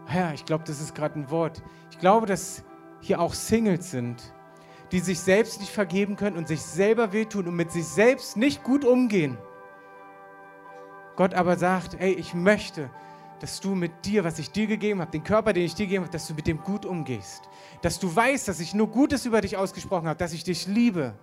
Herr, 0.07 0.33
ich 0.35 0.45
glaube, 0.45 0.65
das 0.65 0.81
ist 0.81 0.95
gerade 0.95 1.19
ein 1.19 1.31
Wort. 1.31 1.63
Ich 1.91 1.99
glaube, 1.99 2.27
dass 2.27 2.63
hier 3.01 3.21
auch 3.21 3.35
Singles 3.35 3.91
sind, 3.91 4.33
die 4.93 5.01
sich 5.01 5.21
selbst 5.21 5.61
nicht 5.61 5.73
vergeben 5.73 6.17
können 6.17 6.37
und 6.37 6.49
sich 6.49 6.63
selber 6.63 7.13
wehtun 7.13 7.49
und 7.49 7.57
mit 7.57 7.73
sich 7.73 7.87
selbst 7.87 8.37
nicht 8.37 8.63
gut 8.63 8.85
umgehen. 8.85 9.37
Gott 11.17 11.35
aber 11.35 11.57
sagt, 11.57 11.95
ey, 11.99 12.13
ich 12.13 12.35
möchte, 12.35 12.91
dass 13.41 13.61
du 13.61 13.75
mit 13.75 14.05
dir, 14.05 14.25
was 14.25 14.39
ich 14.39 14.51
dir 14.51 14.67
gegeben 14.67 15.01
habe, 15.01 15.11
den 15.11 15.25
Körper, 15.25 15.53
den 15.53 15.65
ich 15.65 15.75
dir 15.75 15.87
gegeben 15.87 16.05
habe, 16.05 16.13
dass 16.13 16.27
du 16.27 16.35
mit 16.35 16.47
dem 16.47 16.63
gut 16.63 16.87
umgehst. 16.87 17.43
Dass 17.83 17.99
du 17.99 18.15
weißt, 18.15 18.49
dass 18.49 18.61
ich 18.61 18.75
nur 18.75 18.89
Gutes 18.89 19.27
über 19.27 19.41
dich 19.41 19.57
ausgesprochen 19.57 20.09
habe, 20.09 20.19
dass 20.19 20.33
ich 20.33 20.45
dich 20.45 20.67
liebe. 20.67 21.15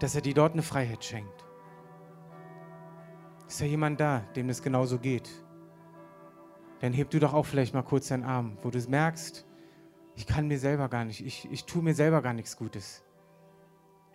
Dass 0.00 0.14
er 0.14 0.20
dir 0.20 0.34
dort 0.34 0.52
eine 0.52 0.62
Freiheit 0.62 1.04
schenkt. 1.04 1.44
Ist 3.46 3.60
da 3.60 3.64
jemand 3.64 4.00
da, 4.00 4.20
dem 4.34 4.48
das 4.48 4.62
genauso 4.62 4.98
geht? 4.98 5.30
Dann 6.80 6.92
heb 6.92 7.10
du 7.10 7.20
doch 7.20 7.32
auch 7.32 7.46
vielleicht 7.46 7.72
mal 7.72 7.82
kurz 7.82 8.08
deinen 8.08 8.24
Arm, 8.24 8.58
wo 8.62 8.70
du 8.70 8.78
merkst, 8.88 9.46
ich 10.16 10.26
kann 10.26 10.48
mir 10.48 10.58
selber 10.58 10.88
gar 10.88 11.04
nicht, 11.04 11.24
ich, 11.24 11.48
ich 11.50 11.64
tue 11.64 11.82
mir 11.82 11.94
selber 11.94 12.20
gar 12.20 12.32
nichts 12.32 12.56
Gutes. 12.56 13.03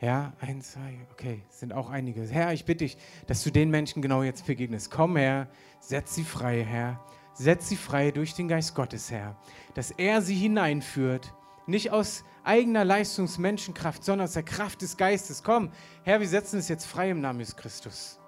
Ja, 0.02 0.32
ein, 0.40 0.62
zwei, 0.62 0.98
okay, 1.12 1.44
sind 1.50 1.74
auch 1.74 1.90
einige. 1.90 2.26
Herr, 2.26 2.54
ich 2.54 2.64
bitte 2.64 2.86
dich, 2.86 2.98
dass 3.28 3.44
du 3.44 3.52
den 3.52 3.70
Menschen 3.70 4.02
genau 4.02 4.24
jetzt 4.24 4.46
begegnest. 4.46 4.92
Komm, 4.92 5.18
Herr, 5.18 5.50
setz 5.82 6.16
sie 6.16 6.24
frei, 6.24 6.64
Herr. 6.64 7.04
Setz 7.34 7.68
sie 7.68 7.76
frei 7.76 8.12
durch 8.12 8.34
den 8.34 8.48
Geist 8.48 8.76
Gottes, 8.76 9.12
Herr. 9.12 9.36
Dass 9.74 9.92
er 9.92 10.22
sie 10.22 10.36
hineinführt, 10.36 11.34
nicht 11.68 11.92
aus 11.92 12.24
eigener 12.46 12.86
Leistungsmenschenkraft, 12.86 14.04
sondern 14.04 14.26
aus 14.26 14.34
der 14.34 14.44
Kraft 14.44 14.82
des 14.82 14.96
Geistes. 14.96 15.44
Komm, 15.44 15.70
Herr, 16.04 16.22
wir 16.22 16.28
setzen 16.30 16.60
es 16.60 16.70
jetzt 16.70 16.86
frei 16.86 17.10
im 17.10 17.20
Namen 17.20 17.40
des 17.40 17.58
Christus. 17.58 18.20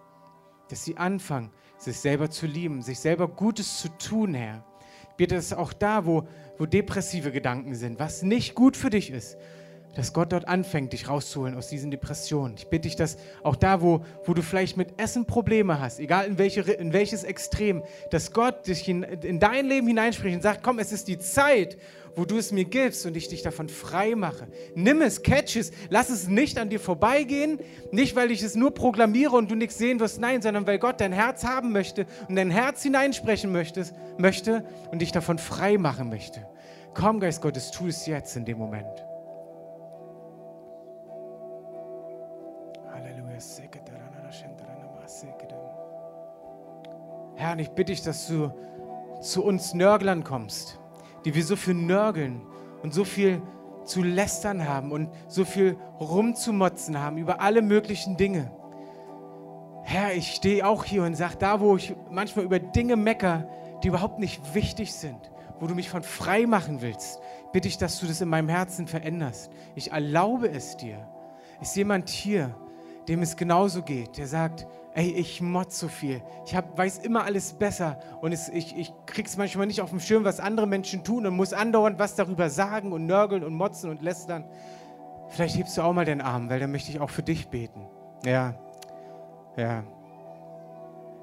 Dass 0.68 0.84
sie 0.84 0.98
anfangen, 0.98 1.52
sich 1.78 2.00
selber 2.00 2.30
zu 2.30 2.48
lieben, 2.48 2.82
sich 2.82 3.00
selber 3.00 3.30
Gutes 3.30 3.80
zu 3.80 3.88
tun, 3.98 4.34
Herr. 4.34 4.66
Ich 5.10 5.16
bitte, 5.16 5.36
dass 5.36 5.54
auch 5.54 5.72
da, 5.72 6.06
wo, 6.06 6.28
wo 6.58 6.66
depressive 6.66 7.32
Gedanken 7.32 7.76
sind, 7.76 7.98
was 7.98 8.24
nicht 8.24 8.56
gut 8.56 8.76
für 8.76 8.90
dich 8.90 9.10
ist, 9.10 9.38
dass 9.96 10.14
Gott 10.14 10.32
dort 10.32 10.48
anfängt, 10.48 10.94
dich 10.94 11.10
rauszuholen 11.10 11.56
aus 11.56 11.68
diesen 11.68 11.92
Depressionen. 11.92 12.56
Ich 12.58 12.68
bitte 12.68 12.84
dich, 12.84 12.96
dass 12.96 13.18
auch 13.44 13.56
da, 13.56 13.82
wo, 13.82 14.02
wo 14.26 14.34
du 14.34 14.42
vielleicht 14.42 14.78
mit 14.78 15.00
Essen 15.00 15.26
Probleme 15.26 15.80
hast, 15.80 16.00
egal 16.00 16.28
in, 16.28 16.38
welche, 16.38 16.62
in 16.62 16.94
welches 16.94 17.24
Extrem, 17.24 17.84
dass 18.10 18.32
Gott 18.32 18.68
dich 18.68 18.88
in, 18.88 19.04
in 19.04 19.40
dein 19.40 19.68
Leben 19.68 19.88
hineinspricht 19.88 20.36
und 20.36 20.42
sagt, 20.42 20.64
komm, 20.64 20.80
es 20.80 20.92
ist 20.92 21.08
die 21.08 21.20
Zeit, 21.20 21.78
wo 22.16 22.26
du 22.26 22.38
es 22.38 22.52
mir 22.52 22.66
gibst 22.66 23.06
und 23.06 23.16
ich 23.16 23.28
dich 23.28 23.42
davon 23.42 23.70
frei 23.70 24.16
mache. 24.16 24.48
Nimm 24.76 25.02
es, 25.02 25.24
catch 25.24 25.56
es, 25.56 25.72
lass 25.90 26.10
es 26.10 26.28
nicht 26.28 26.58
an 26.58 26.70
dir 26.70 26.80
vorbeigehen, 26.80 27.60
nicht 27.92 28.16
weil 28.16 28.32
ich 28.32 28.44
es 28.44 28.56
nur 28.56 28.74
proklamiere 28.74 29.36
und 29.36 29.50
du 29.50 29.56
nichts 29.56 29.78
sehen 29.78 30.00
wirst, 30.00 30.20
nein, 30.20 30.42
sondern 30.42 30.68
weil 30.68 30.80
Gott 30.80 31.00
dein 31.00 31.14
Herz 31.14 31.44
haben 31.44 31.72
möchte 31.72 32.06
und 32.28 32.36
dein 32.36 32.52
Herz 32.52 32.84
hineinsprechen 32.84 33.52
möchtest, 33.52 33.94
möchte 34.18 34.66
und 34.92 35.02
dich 35.02 35.12
davon 35.12 35.38
frei 35.38 35.78
machen 35.78 36.10
möchte. 36.10 36.46
Komm, 36.94 37.20
Geist 37.20 37.42
Gottes, 37.42 37.72
tu 37.72 37.88
es 37.88 38.06
jetzt 38.06 38.36
in 38.36 38.44
dem 38.44 38.58
Moment. 38.58 39.11
Herr, 47.42 47.58
ich 47.58 47.72
bitte 47.72 47.92
dich, 47.92 48.04
dass 48.04 48.28
du 48.28 48.52
zu 49.20 49.44
uns 49.44 49.74
Nörglern 49.74 50.24
kommst, 50.24 50.80
die 51.26 51.34
wir 51.34 51.44
so 51.44 51.56
viel 51.56 51.74
nörgeln 51.74 52.40
und 52.84 52.94
so 52.94 53.04
viel 53.04 53.42
zu 53.84 54.04
lästern 54.04 54.68
haben 54.68 54.92
und 54.92 55.10
so 55.28 55.44
viel 55.44 55.76
rumzumotzen 56.00 57.00
haben 57.00 57.18
über 57.18 57.42
alle 57.42 57.64
möglichen 57.64 58.16
Dinge. 58.16 58.52
Herr, 59.82 60.14
ich 60.14 60.36
stehe 60.36 60.68
auch 60.68 60.84
hier 60.84 61.02
und 61.02 61.16
sage, 61.16 61.36
da 61.40 61.60
wo 61.60 61.78
ich 61.78 61.96
manchmal 62.12 62.46
über 62.46 62.60
Dinge 62.60 62.96
mecker, 62.96 63.50
die 63.82 63.88
überhaupt 63.88 64.20
nicht 64.20 64.54
wichtig 64.54 64.94
sind, 64.94 65.32
wo 65.60 65.66
du 65.66 65.74
mich 65.74 65.90
von 65.90 66.04
frei 66.04 66.46
machen 66.46 66.84
willst, 66.84 67.20
bitte 67.54 67.68
ich, 67.68 67.80
dass 67.80 68.00
du 68.00 68.06
das 68.06 68.22
in 68.22 68.30
meinem 68.30 68.50
Herzen 68.50 68.86
veränderst. 68.86 69.52
Ich 69.74 69.92
erlaube 69.92 70.48
es 70.48 70.78
dir 70.78 71.08
Ist 71.60 71.76
jemand 71.76 72.08
hier, 72.10 72.56
dem 73.12 73.22
es 73.24 73.36
genauso 73.36 73.82
geht, 73.82 74.18
der 74.18 74.26
sagt, 74.26 74.66
ey, 74.94 75.12
ich 75.12 75.42
motz 75.42 75.78
so 75.78 75.90
viel. 75.90 76.22
Ich 76.46 76.56
hab, 76.56 76.78
weiß 76.78 77.00
immer 77.00 77.26
alles 77.26 77.52
besser 77.52 78.00
und 78.22 78.32
es, 78.32 78.48
ich, 78.48 78.78
ich 78.78 78.94
krieg's 79.06 79.36
manchmal 79.36 79.68
nicht 79.68 79.82
auf 79.82 79.90
dem 79.90 80.00
Schirm, 80.00 80.24
was 80.24 80.40
andere 80.40 80.66
Menschen 80.66 81.04
tun 81.04 81.28
und 81.28 81.36
muss 81.36 81.52
andauernd 81.52 82.00
was 82.00 82.16
darüber 82.16 82.50
sagen 82.50 82.94
und 82.94 83.06
nörgeln 83.06 83.44
und 83.44 83.54
motzen 83.54 83.90
und 83.90 84.02
lästern. 84.02 84.46
Vielleicht 85.28 85.58
hebst 85.58 85.78
du 85.78 85.82
auch 85.82 85.92
mal 85.92 86.06
den 86.06 86.22
Arm, 86.22 86.50
weil 86.50 86.62
dann 86.62 86.72
möchte 86.72 86.90
ich 86.90 87.02
auch 87.02 87.10
für 87.10 87.22
dich 87.22 87.50
beten. 87.50 87.86
Ja, 88.24 88.56
ja. 89.58 89.84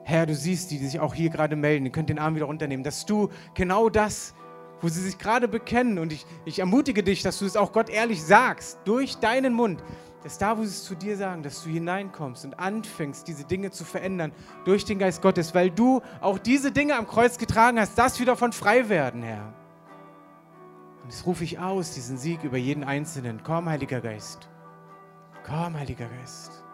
Herr, 0.05 0.26
du 0.26 0.34
siehst 0.34 0.70
die, 0.70 0.78
die 0.78 0.86
sich 0.86 1.01
auch 1.01 1.14
hier 1.14 1.30
gerade 1.30 1.57
melden. 1.57 1.86
Ihr 1.86 1.93
könnt 1.93 2.11
den 2.11 2.18
Arm 2.18 2.34
wieder 2.34 2.47
runternehmen, 2.47 2.84
dass 2.84 3.07
du 3.07 3.30
genau 3.55 3.89
das, 3.89 4.34
wo 4.82 4.89
sie 4.89 5.01
sich 5.01 5.16
gerade 5.16 5.49
bekennen, 5.49 5.99
und 5.99 6.12
ich, 6.12 6.26
ich 6.45 6.59
ermutige 6.59 7.03
dich, 7.03 7.22
dass 7.22 7.39
du 7.39 7.47
es 7.47 7.57
auch 7.57 7.72
Gott 7.72 7.89
ehrlich 7.89 8.22
sagst, 8.22 8.78
durch 8.84 9.16
deinen 9.16 9.55
Mund, 9.55 9.82
dass 10.23 10.39
da, 10.39 10.59
wo 10.59 10.62
sie 10.62 10.69
es 10.69 10.85
zu 10.85 10.95
dir 10.95 11.16
sagen, 11.16 11.43
dass 11.43 11.62
du 11.62 11.71
hineinkommst 11.71 12.45
und 12.45 12.59
anfängst, 12.59 13.29
diese 13.29 13.45
Dinge 13.45 13.71
zu 13.71 13.85
verändern 13.85 14.33
durch 14.64 14.85
den 14.85 14.99
Geist 14.99 15.23
Gottes, 15.23 15.55
weil 15.55 15.71
du 15.71 16.03
auch 16.21 16.39
diese 16.39 16.73
Dinge 16.73 16.97
am 16.97 17.07
Kreuz 17.07 17.39
getragen 17.39 17.79
hast, 17.79 17.97
dass 17.97 18.19
wir 18.19 18.27
davon 18.27 18.53
frei 18.53 18.89
werden, 18.89 19.23
Herr. 19.23 19.55
Und 21.03 21.12
das 21.12 21.25
rufe 21.25 21.45
ich 21.45 21.59
aus, 21.59 21.95
diesen 21.95 22.19
Sieg 22.19 22.43
über 22.43 22.57
jeden 22.57 22.85
Einzelnen. 22.85 23.43
Komm, 23.45 23.69
Heiliger 23.69 24.01
Geist. 24.01 24.49
Komm, 25.47 25.79
Heiliger 25.79 26.09
Geist. 26.09 26.64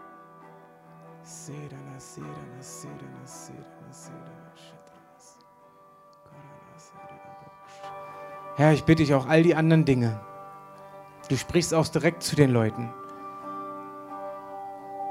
Herr, 8.57 8.73
ich 8.73 8.85
bitte 8.85 9.03
dich 9.03 9.15
auch 9.15 9.27
all 9.27 9.43
die 9.43 9.55
anderen 9.55 9.85
Dinge. 9.85 10.21
Du 11.29 11.37
sprichst 11.37 11.75
auch 11.75 11.89
direkt 11.89 12.23
zu 12.23 12.37
den 12.37 12.51
Leuten. 12.51 12.93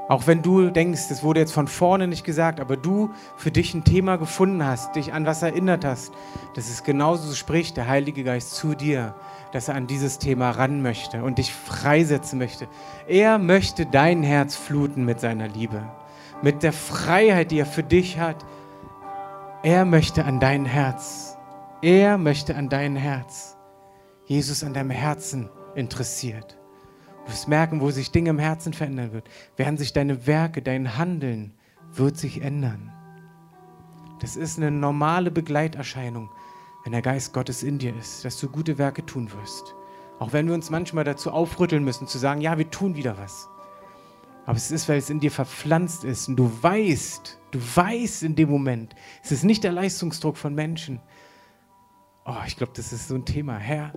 Auch 0.06 0.26
wenn 0.26 0.42
du 0.42 0.70
denkst, 0.70 1.10
es 1.10 1.22
wurde 1.22 1.40
jetzt 1.40 1.52
von 1.52 1.66
vorne 1.66 2.06
nicht 2.06 2.24
gesagt, 2.24 2.60
aber 2.60 2.76
du 2.76 3.10
für 3.36 3.50
dich 3.50 3.72
ein 3.72 3.84
Thema 3.84 4.16
gefunden 4.16 4.64
hast, 4.64 4.96
dich 4.96 5.14
an 5.14 5.24
was 5.24 5.42
erinnert 5.42 5.84
hast, 5.84 6.12
dass 6.54 6.68
es 6.68 6.84
genauso 6.84 7.32
spricht 7.34 7.78
der 7.78 7.88
Heilige 7.88 8.22
Geist 8.22 8.54
zu 8.54 8.74
dir, 8.74 9.14
dass 9.52 9.68
er 9.68 9.76
an 9.76 9.86
dieses 9.86 10.18
Thema 10.18 10.50
ran 10.50 10.82
möchte 10.82 11.22
und 11.22 11.38
dich 11.38 11.54
freisetzen 11.54 12.38
möchte. 12.38 12.68
Er 13.08 13.38
möchte 13.38 13.86
dein 13.86 14.22
Herz 14.22 14.56
fluten 14.56 15.06
mit 15.06 15.20
seiner 15.20 15.48
Liebe, 15.48 15.82
mit 16.42 16.62
der 16.62 16.74
Freiheit, 16.74 17.50
die 17.50 17.60
er 17.60 17.66
für 17.66 17.82
dich 17.82 18.18
hat. 18.18 18.44
Er 19.62 19.86
möchte 19.86 20.26
an 20.26 20.38
dein 20.38 20.66
Herz. 20.66 21.38
Er 21.80 22.18
möchte 22.18 22.56
an 22.56 22.68
dein 22.68 22.96
Herz. 22.96 23.56
Jesus 24.26 24.62
an 24.64 24.74
deinem 24.74 24.90
Herzen 24.90 25.48
interessiert. 25.74 26.58
Du 27.24 27.32
wirst 27.32 27.48
merken, 27.48 27.80
wo 27.80 27.90
sich 27.90 28.10
Dinge 28.10 28.30
im 28.30 28.38
Herzen 28.38 28.72
verändern 28.72 29.12
wird. 29.12 29.28
Werden 29.56 29.78
sich 29.78 29.92
deine 29.92 30.26
Werke, 30.26 30.62
dein 30.62 30.98
Handeln 30.98 31.54
wird 31.92 32.16
sich 32.16 32.42
ändern. 32.42 32.92
Das 34.20 34.36
ist 34.36 34.58
eine 34.58 34.70
normale 34.70 35.30
Begleiterscheinung, 35.30 36.30
wenn 36.82 36.92
der 36.92 37.02
Geist 37.02 37.32
Gottes 37.32 37.62
in 37.62 37.78
dir 37.78 37.96
ist, 37.96 38.24
dass 38.24 38.38
du 38.38 38.48
gute 38.48 38.78
Werke 38.78 39.04
tun 39.04 39.30
wirst. 39.32 39.74
Auch 40.18 40.32
wenn 40.32 40.46
wir 40.46 40.54
uns 40.54 40.70
manchmal 40.70 41.04
dazu 41.04 41.30
aufrütteln 41.30 41.84
müssen, 41.84 42.06
zu 42.06 42.18
sagen, 42.18 42.40
ja, 42.40 42.56
wir 42.56 42.70
tun 42.70 42.96
wieder 42.96 43.18
was. 43.18 43.48
Aber 44.46 44.56
es 44.56 44.70
ist, 44.70 44.88
weil 44.88 44.98
es 44.98 45.10
in 45.10 45.20
dir 45.20 45.30
verpflanzt 45.30 46.04
ist 46.04 46.28
und 46.28 46.36
du 46.36 46.50
weißt, 46.62 47.38
du 47.50 47.58
weißt 47.58 48.22
in 48.22 48.36
dem 48.36 48.50
Moment, 48.50 48.94
es 49.22 49.32
ist 49.32 49.44
nicht 49.44 49.64
der 49.64 49.72
Leistungsdruck 49.72 50.36
von 50.36 50.54
Menschen. 50.54 51.00
Oh, 52.26 52.36
ich 52.46 52.56
glaube, 52.56 52.72
das 52.76 52.92
ist 52.92 53.08
so 53.08 53.14
ein 53.14 53.24
Thema. 53.24 53.56
Herr, 53.56 53.92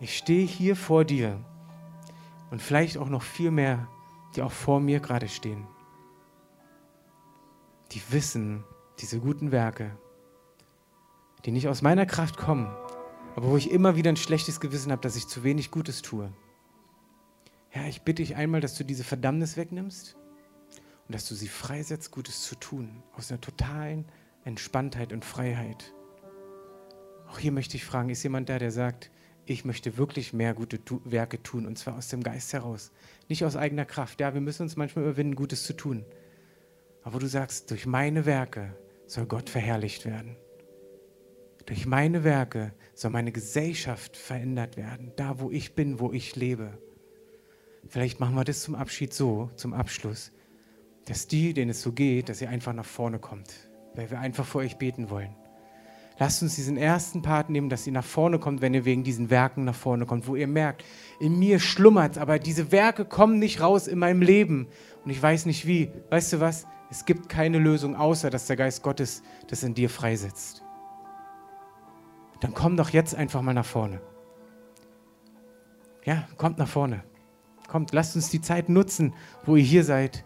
ich 0.00 0.16
stehe 0.16 0.46
hier 0.46 0.76
vor 0.76 1.04
dir 1.04 1.44
und 2.50 2.62
vielleicht 2.62 2.98
auch 2.98 3.08
noch 3.08 3.22
viel 3.22 3.50
mehr, 3.50 3.88
die 4.34 4.42
auch 4.42 4.52
vor 4.52 4.80
mir 4.80 5.00
gerade 5.00 5.28
stehen. 5.28 5.66
Die 7.92 8.02
wissen, 8.10 8.64
diese 9.00 9.20
guten 9.20 9.52
Werke, 9.52 9.96
die 11.44 11.50
nicht 11.50 11.68
aus 11.68 11.82
meiner 11.82 12.06
Kraft 12.06 12.36
kommen, 12.36 12.66
aber 13.36 13.50
wo 13.50 13.56
ich 13.56 13.70
immer 13.70 13.96
wieder 13.96 14.10
ein 14.10 14.16
schlechtes 14.16 14.60
Gewissen 14.60 14.92
habe, 14.92 15.02
dass 15.02 15.16
ich 15.16 15.28
zu 15.28 15.44
wenig 15.44 15.70
Gutes 15.70 16.02
tue. 16.02 16.32
Herr, 17.70 17.86
ich 17.86 18.02
bitte 18.02 18.22
dich 18.22 18.36
einmal, 18.36 18.60
dass 18.60 18.76
du 18.76 18.84
diese 18.84 19.04
Verdammnis 19.04 19.56
wegnimmst 19.56 20.16
und 21.06 21.14
dass 21.14 21.28
du 21.28 21.34
sie 21.34 21.48
freisetzt, 21.48 22.10
Gutes 22.10 22.42
zu 22.42 22.54
tun, 22.56 23.02
aus 23.16 23.30
einer 23.30 23.40
totalen 23.40 24.06
Entspanntheit 24.44 25.12
und 25.12 25.24
Freiheit. 25.24 25.94
Auch 27.28 27.38
hier 27.38 27.52
möchte 27.52 27.76
ich 27.76 27.84
fragen, 27.84 28.10
ist 28.10 28.22
jemand 28.22 28.48
da, 28.48 28.58
der 28.58 28.70
sagt, 28.70 29.10
ich 29.48 29.64
möchte 29.64 29.96
wirklich 29.96 30.32
mehr 30.32 30.54
gute 30.54 30.84
tu 30.84 31.00
Werke 31.04 31.42
tun 31.42 31.66
und 31.66 31.78
zwar 31.78 31.96
aus 31.96 32.08
dem 32.08 32.22
Geist 32.22 32.52
heraus, 32.52 32.92
nicht 33.28 33.44
aus 33.44 33.56
eigener 33.56 33.84
Kraft. 33.84 34.20
Ja, 34.20 34.34
wir 34.34 34.40
müssen 34.40 34.62
uns 34.62 34.76
manchmal 34.76 35.04
überwinden, 35.04 35.36
Gutes 35.36 35.64
zu 35.64 35.72
tun. 35.72 36.04
Aber 37.02 37.18
du 37.18 37.26
sagst, 37.26 37.70
durch 37.70 37.86
meine 37.86 38.26
Werke 38.26 38.76
soll 39.06 39.26
Gott 39.26 39.48
verherrlicht 39.48 40.04
werden. 40.04 40.36
Durch 41.66 41.86
meine 41.86 42.24
Werke 42.24 42.72
soll 42.94 43.10
meine 43.10 43.32
Gesellschaft 43.32 44.16
verändert 44.16 44.76
werden, 44.76 45.12
da 45.16 45.40
wo 45.40 45.50
ich 45.50 45.74
bin, 45.74 46.00
wo 46.00 46.12
ich 46.12 46.36
lebe. 46.36 46.78
Vielleicht 47.86 48.20
machen 48.20 48.34
wir 48.34 48.44
das 48.44 48.62
zum 48.62 48.74
Abschied 48.74 49.14
so, 49.14 49.50
zum 49.56 49.72
Abschluss, 49.72 50.32
dass 51.06 51.26
die, 51.26 51.54
denen 51.54 51.70
es 51.70 51.80
so 51.80 51.92
geht, 51.92 52.28
dass 52.28 52.42
ihr 52.42 52.50
einfach 52.50 52.74
nach 52.74 52.84
vorne 52.84 53.18
kommt, 53.18 53.70
weil 53.94 54.10
wir 54.10 54.18
einfach 54.18 54.44
vor 54.44 54.60
euch 54.60 54.76
beten 54.76 55.08
wollen. 55.10 55.34
Lasst 56.18 56.42
uns 56.42 56.56
diesen 56.56 56.76
ersten 56.76 57.22
Part 57.22 57.48
nehmen, 57.48 57.68
dass 57.68 57.86
ihr 57.86 57.92
nach 57.92 58.04
vorne 58.04 58.40
kommt, 58.40 58.60
wenn 58.60 58.74
ihr 58.74 58.84
wegen 58.84 59.04
diesen 59.04 59.30
Werken 59.30 59.64
nach 59.64 59.74
vorne 59.74 60.04
kommt, 60.04 60.26
wo 60.26 60.34
ihr 60.34 60.48
merkt, 60.48 60.84
in 61.20 61.38
mir 61.38 61.60
schlummert 61.60 62.18
aber 62.18 62.40
diese 62.40 62.72
Werke 62.72 63.04
kommen 63.04 63.38
nicht 63.38 63.60
raus 63.60 63.86
in 63.86 64.00
meinem 64.00 64.20
Leben 64.20 64.66
und 65.04 65.10
ich 65.10 65.22
weiß 65.22 65.46
nicht 65.46 65.66
wie. 65.66 65.90
Weißt 66.10 66.32
du 66.32 66.40
was? 66.40 66.66
Es 66.90 67.04
gibt 67.04 67.28
keine 67.28 67.58
Lösung, 67.58 67.94
außer 67.94 68.30
dass 68.30 68.46
der 68.46 68.56
Geist 68.56 68.82
Gottes 68.82 69.22
das 69.46 69.62
in 69.62 69.74
dir 69.74 69.90
freisetzt. 69.90 70.64
Dann 72.40 72.54
komm 72.54 72.76
doch 72.76 72.90
jetzt 72.90 73.14
einfach 73.14 73.42
mal 73.42 73.54
nach 73.54 73.66
vorne. 73.66 74.00
Ja, 76.04 76.26
kommt 76.36 76.58
nach 76.58 76.68
vorne. 76.68 77.04
Kommt, 77.68 77.92
lasst 77.92 78.16
uns 78.16 78.30
die 78.30 78.40
Zeit 78.40 78.68
nutzen, 78.68 79.12
wo 79.44 79.56
ihr 79.56 79.62
hier 79.62 79.84
seid. 79.84 80.24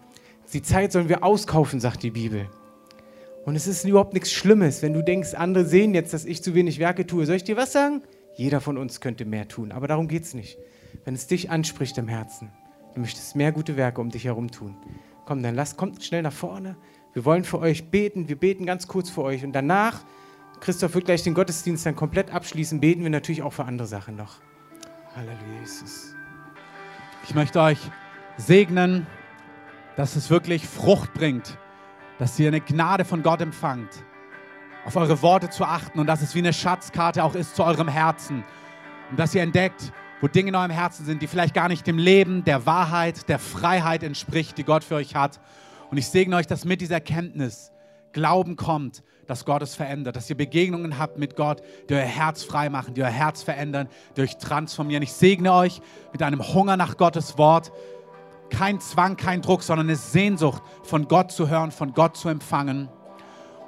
Die 0.53 0.63
Zeit 0.63 0.93
sollen 0.93 1.09
wir 1.09 1.25
auskaufen, 1.25 1.81
sagt 1.81 2.03
die 2.03 2.11
Bibel. 2.11 2.49
Und 3.45 3.57
es 3.57 3.67
ist 3.67 3.85
überhaupt 3.85 4.15
nichts 4.15 4.31
Schlimmes, 4.31 4.83
wenn 4.83 4.93
du 4.93 5.03
denkst, 5.03 5.35
andere 5.35 5.65
sehen 5.65 5.95
jetzt, 5.95 6.15
dass 6.15 6.25
ich 6.25 6.43
zu 6.43 6.55
wenig 6.55 6.79
Werke 6.79 7.07
tue. 7.07 7.27
Soll 7.27 7.37
ich 7.37 7.45
dir 7.45 7.57
was 7.57 7.73
sagen? 7.73 8.03
Jeder 8.35 8.61
von 8.61 8.79
uns 8.79 9.01
könnte 9.01 9.25
mehr 9.25 9.49
tun, 9.49 9.73
aber 9.73 9.89
darum 9.89 10.07
geht 10.09 10.23
es 10.23 10.35
nicht. 10.35 10.59
Wenn 11.05 11.15
es 11.15 11.27
dich 11.27 11.51
anspricht 11.51 11.99
im 11.99 12.09
Herzen, 12.09 12.51
du 12.95 13.01
möchtest 13.01 13.35
mehr 13.35 13.51
gute 13.51 13.77
Werke 13.77 14.01
um 14.01 14.11
dich 14.11 14.25
herum 14.25 14.51
tun. 14.51 14.77
Komm, 15.27 15.43
dann 15.43 15.55
lass, 15.55 15.77
kommt 15.77 16.03
schnell 16.05 16.23
nach 16.23 16.33
vorne. 16.33 16.77
Wir 17.15 17.25
wollen 17.25 17.45
für 17.45 17.59
euch 17.59 17.91
beten. 17.91 18.29
Wir 18.29 18.37
beten 18.37 18.65
ganz 18.65 18.87
kurz 18.87 19.11
für 19.11 19.23
euch. 19.23 19.45
Und 19.45 19.53
danach, 19.53 20.05
Christoph 20.61 20.95
wird 20.95 21.07
gleich 21.07 21.23
den 21.25 21.35
Gottesdienst 21.35 21.85
dann 21.85 21.97
komplett 21.97 22.33
abschließen, 22.33 22.81
beten 22.81 23.03
wir 23.03 23.11
natürlich 23.11 23.43
auch 23.43 23.53
für 23.53 23.65
andere 23.65 23.89
Sachen 23.89 24.17
noch. 24.17 24.41
Halleluja, 25.15 25.61
Jesus. 25.61 26.15
Ich 27.25 27.35
möchte 27.35 27.61
euch 27.61 27.79
segnen, 28.37 29.07
dass 29.97 30.17
es 30.17 30.31
wirklich 30.31 30.67
Frucht 30.67 31.13
bringt 31.13 31.59
dass 32.19 32.39
ihr 32.39 32.49
eine 32.49 32.61
Gnade 32.61 33.05
von 33.05 33.23
Gott 33.23 33.41
empfangt, 33.41 34.05
auf 34.85 34.97
eure 34.97 35.23
Worte 35.23 35.51
zu 35.51 35.65
achten 35.65 35.99
und 35.99 36.07
dass 36.07 36.23
es 36.23 36.35
wie 36.35 36.41
eine 36.41 36.53
Schatzkarte 36.53 37.25
auch 37.25 37.35
ist 37.35 37.57
zu 37.57 37.65
eurem 37.65 37.89
Herzen. 37.89 38.45
Und 39.11 39.19
dass 39.19 39.35
ihr 39.35 39.43
entdeckt, 39.43 39.93
wo 40.21 40.29
Dinge 40.29 40.51
in 40.51 40.55
eurem 40.55 40.71
Herzen 40.71 41.05
sind, 41.05 41.21
die 41.21 41.27
vielleicht 41.27 41.55
gar 41.55 41.69
nicht 41.69 41.87
dem 41.87 41.99
Leben, 41.99 42.45
der 42.45 42.65
Wahrheit, 42.65 43.29
der 43.29 43.39
Freiheit 43.39 44.03
entspricht, 44.03 44.57
die 44.57 44.65
Gott 44.65 44.85
für 44.85 44.95
euch 44.95 45.15
hat. 45.15 45.41
Und 45.91 45.99
ich 45.99 46.09
segne 46.09 46.37
euch, 46.37 46.47
dass 46.47 46.65
mit 46.65 46.81
dieser 46.81 46.95
Erkenntnis 46.95 47.73
Glauben 48.13 48.57
kommt, 48.57 49.03
dass 49.27 49.45
Gott 49.45 49.63
es 49.63 49.75
verändert, 49.75 50.17
dass 50.17 50.29
ihr 50.29 50.37
Begegnungen 50.37 50.99
habt 50.99 51.19
mit 51.19 51.37
Gott, 51.37 51.63
die 51.89 51.95
euer 51.95 52.03
Herz 52.03 52.45
frei 52.45 52.69
machen, 52.69 52.95
die 52.95 53.03
euer 53.03 53.09
Herz 53.09 53.43
verändern, 53.43 53.89
die 54.17 54.23
euch 54.23 54.37
transformieren. 54.37 55.03
Ich 55.03 55.13
segne 55.13 55.53
euch 55.53 55.81
mit 56.13 56.23
einem 56.23 56.43
Hunger 56.43 56.77
nach 56.77 56.97
Gottes 56.97 57.39
Wort, 57.39 57.73
kein 58.53 58.81
Zwang, 58.81 59.17
kein 59.17 59.43
Druck, 59.43 59.63
sondern 59.63 59.87
eine 59.89 59.97
Sehnsucht, 59.97 60.63
von 60.83 61.09
Gott 61.09 61.33
zu 61.33 61.49
hören, 61.49 61.73
von 61.73 61.95
Gott 61.95 62.17
zu 62.17 62.29
empfangen. 62.29 62.89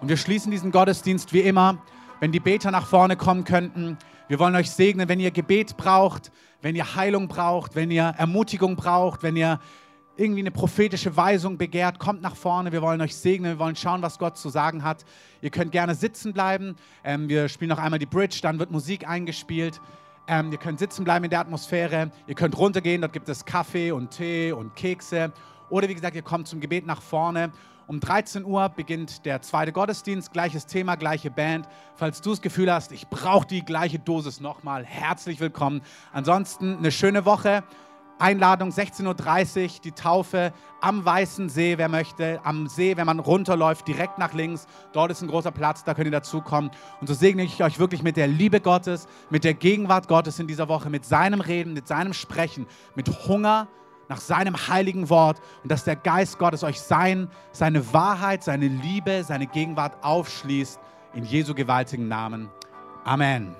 Und 0.01 0.09
wir 0.09 0.17
schließen 0.17 0.51
diesen 0.51 0.71
Gottesdienst 0.71 1.33
wie 1.33 1.41
immer, 1.41 1.79
wenn 2.21 2.33
die 2.33 2.41
Beter 2.41 2.71
nach 2.71 2.87
vorne 2.87 3.17
kommen 3.17 3.45
könnten. 3.45 3.97
Wir 4.29 4.39
wollen 4.39 4.55
euch 4.55 4.71
segnen, 4.71 5.09
wenn 5.09 5.21
ihr 5.21 5.31
Gebet 5.31 5.77
braucht, 5.77 6.31
wenn 6.61 6.77
ihr 6.77 6.95
Heilung 6.95 7.29
braucht, 7.29 7.75
wenn 7.75 7.91
ihr 7.91 8.15
Ermutigung 8.19 8.77
braucht, 8.77 9.23
wenn 9.23 9.37
ihr 9.37 9.59
irgendwie 10.17 10.41
eine 10.41 10.51
prophetische 10.51 11.17
Weisung 11.17 11.59
begehrt, 11.59 11.99
kommt 11.99 12.23
nach 12.23 12.37
vorne. 12.37 12.71
Wir 12.71 12.83
wollen 12.83 13.01
euch 13.01 13.17
segnen, 13.17 13.53
wir 13.53 13.59
wollen 13.59 13.77
schauen, 13.77 14.03
was 14.03 14.19
Gott 14.19 14.37
zu 14.37 14.49
sagen 14.49 14.85
hat. 14.85 15.05
Ihr 15.41 15.51
könnt 15.51 15.73
gerne 15.73 15.95
sitzen 15.95 16.33
bleiben. 16.33 16.77
Ähm, 17.03 17.29
wir 17.29 17.49
spielen 17.49 17.71
noch 17.71 17.79
einmal 17.79 17.99
die 17.99 18.07
Bridge, 18.07 18.39
dann 18.43 18.59
wird 18.59 18.71
Musik 18.71 19.09
eingespielt. 19.09 19.81
Ähm, 20.27 20.53
ihr 20.53 20.59
könnt 20.59 20.79
sitzen 20.79 21.05
bleiben 21.05 21.25
in 21.25 21.31
der 21.31 21.41
Atmosphäre. 21.41 22.11
Ihr 22.27 22.35
könnt 22.35 22.57
runtergehen, 22.57 23.03
dort 23.03 23.13
gibt 23.13 23.29
es 23.29 23.45
Kaffee 23.45 23.93
und 23.93 24.11
Tee 24.11 24.53
und 24.53 24.75
Kekse. 24.75 25.33
Oder 25.69 25.89
wie 25.89 25.95
gesagt, 25.95 26.17
ihr 26.17 26.23
kommt 26.23 26.49
zum 26.49 26.61
Gebet 26.61 26.87
nach 26.87 27.03
vorne. 27.03 27.53
Um 27.87 28.01
13 28.01 28.47
Uhr 28.47 28.71
beginnt 28.71 29.27
der 29.27 29.43
zweite 29.43 29.71
Gottesdienst, 29.71 30.33
gleiches 30.33 30.65
Thema, 30.65 30.95
gleiche 30.95 31.31
Band. 31.31 31.69
Falls 31.97 32.23
du 32.23 32.31
das 32.31 32.41
Gefühl 32.41 32.73
hast, 32.73 32.93
ich 32.93 33.07
brauche 33.09 33.47
die 33.47 33.63
gleiche 33.63 33.99
Dosis 33.99 34.41
nochmal, 34.41 34.87
herzlich 34.87 35.41
willkommen. 35.41 35.83
Ansonsten 36.11 36.79
eine 36.79 36.91
schöne 36.91 37.27
Woche. 37.27 37.63
Einladung 38.19 38.71
16.30 38.71 39.63
Uhr, 39.65 39.81
die 39.85 39.93
Taufe 39.93 40.53
am 40.81 41.05
Weißen 41.05 41.49
See, 41.49 41.79
wer 41.79 41.89
möchte. 41.89 42.41
Am 42.45 42.69
See, 42.69 42.97
wenn 42.97 43.07
man 43.07 43.19
runterläuft, 43.19 43.89
direkt 43.89 44.19
nach 44.19 44.33
links. 44.33 44.67
Dort 44.93 45.11
ist 45.11 45.23
ein 45.23 45.29
großer 45.29 45.51
Platz, 45.51 45.85
da 45.85 45.95
könnt 45.95 46.07
ihr 46.07 46.13
dazukommen. 46.13 46.71
Und 47.01 47.07
so 47.07 47.15
segne 47.15 47.43
ich 47.43 47.63
euch 47.63 47.79
wirklich 47.79 48.03
mit 48.03 48.17
der 48.17 48.29
Liebe 48.29 48.61
Gottes, 48.61 49.07
mit 49.31 49.45
der 49.45 49.55
Gegenwart 49.55 50.09
Gottes 50.09 50.39
in 50.39 50.47
dieser 50.47 50.69
Woche, 50.69 50.91
mit 50.91 51.05
seinem 51.05 51.41
Reden, 51.41 51.73
mit 51.73 51.89
seinem 51.89 52.13
Sprechen, 52.13 52.67
mit 52.95 53.09
Hunger 53.27 53.69
nach 54.09 54.21
seinem 54.21 54.69
heiligen 54.69 55.09
Wort 55.09 55.41
und 55.63 55.73
dass 55.73 55.85
der 55.85 55.97
Geist 55.97 56.39
Gottes 56.39 56.63
euch 56.63 56.81
sein, 56.81 57.29
seine 57.53 57.93
Wahrheit, 57.93 58.45
seine 58.45 58.69
Liebe, 58.69 59.25
seine 59.25 59.47
Gegenwart 59.47 60.03
aufschließt. 60.03 60.79
In 61.15 61.25
Jesu 61.25 61.55
gewaltigen 61.55 62.09
Namen. 62.09 62.51
Amen. 63.05 63.55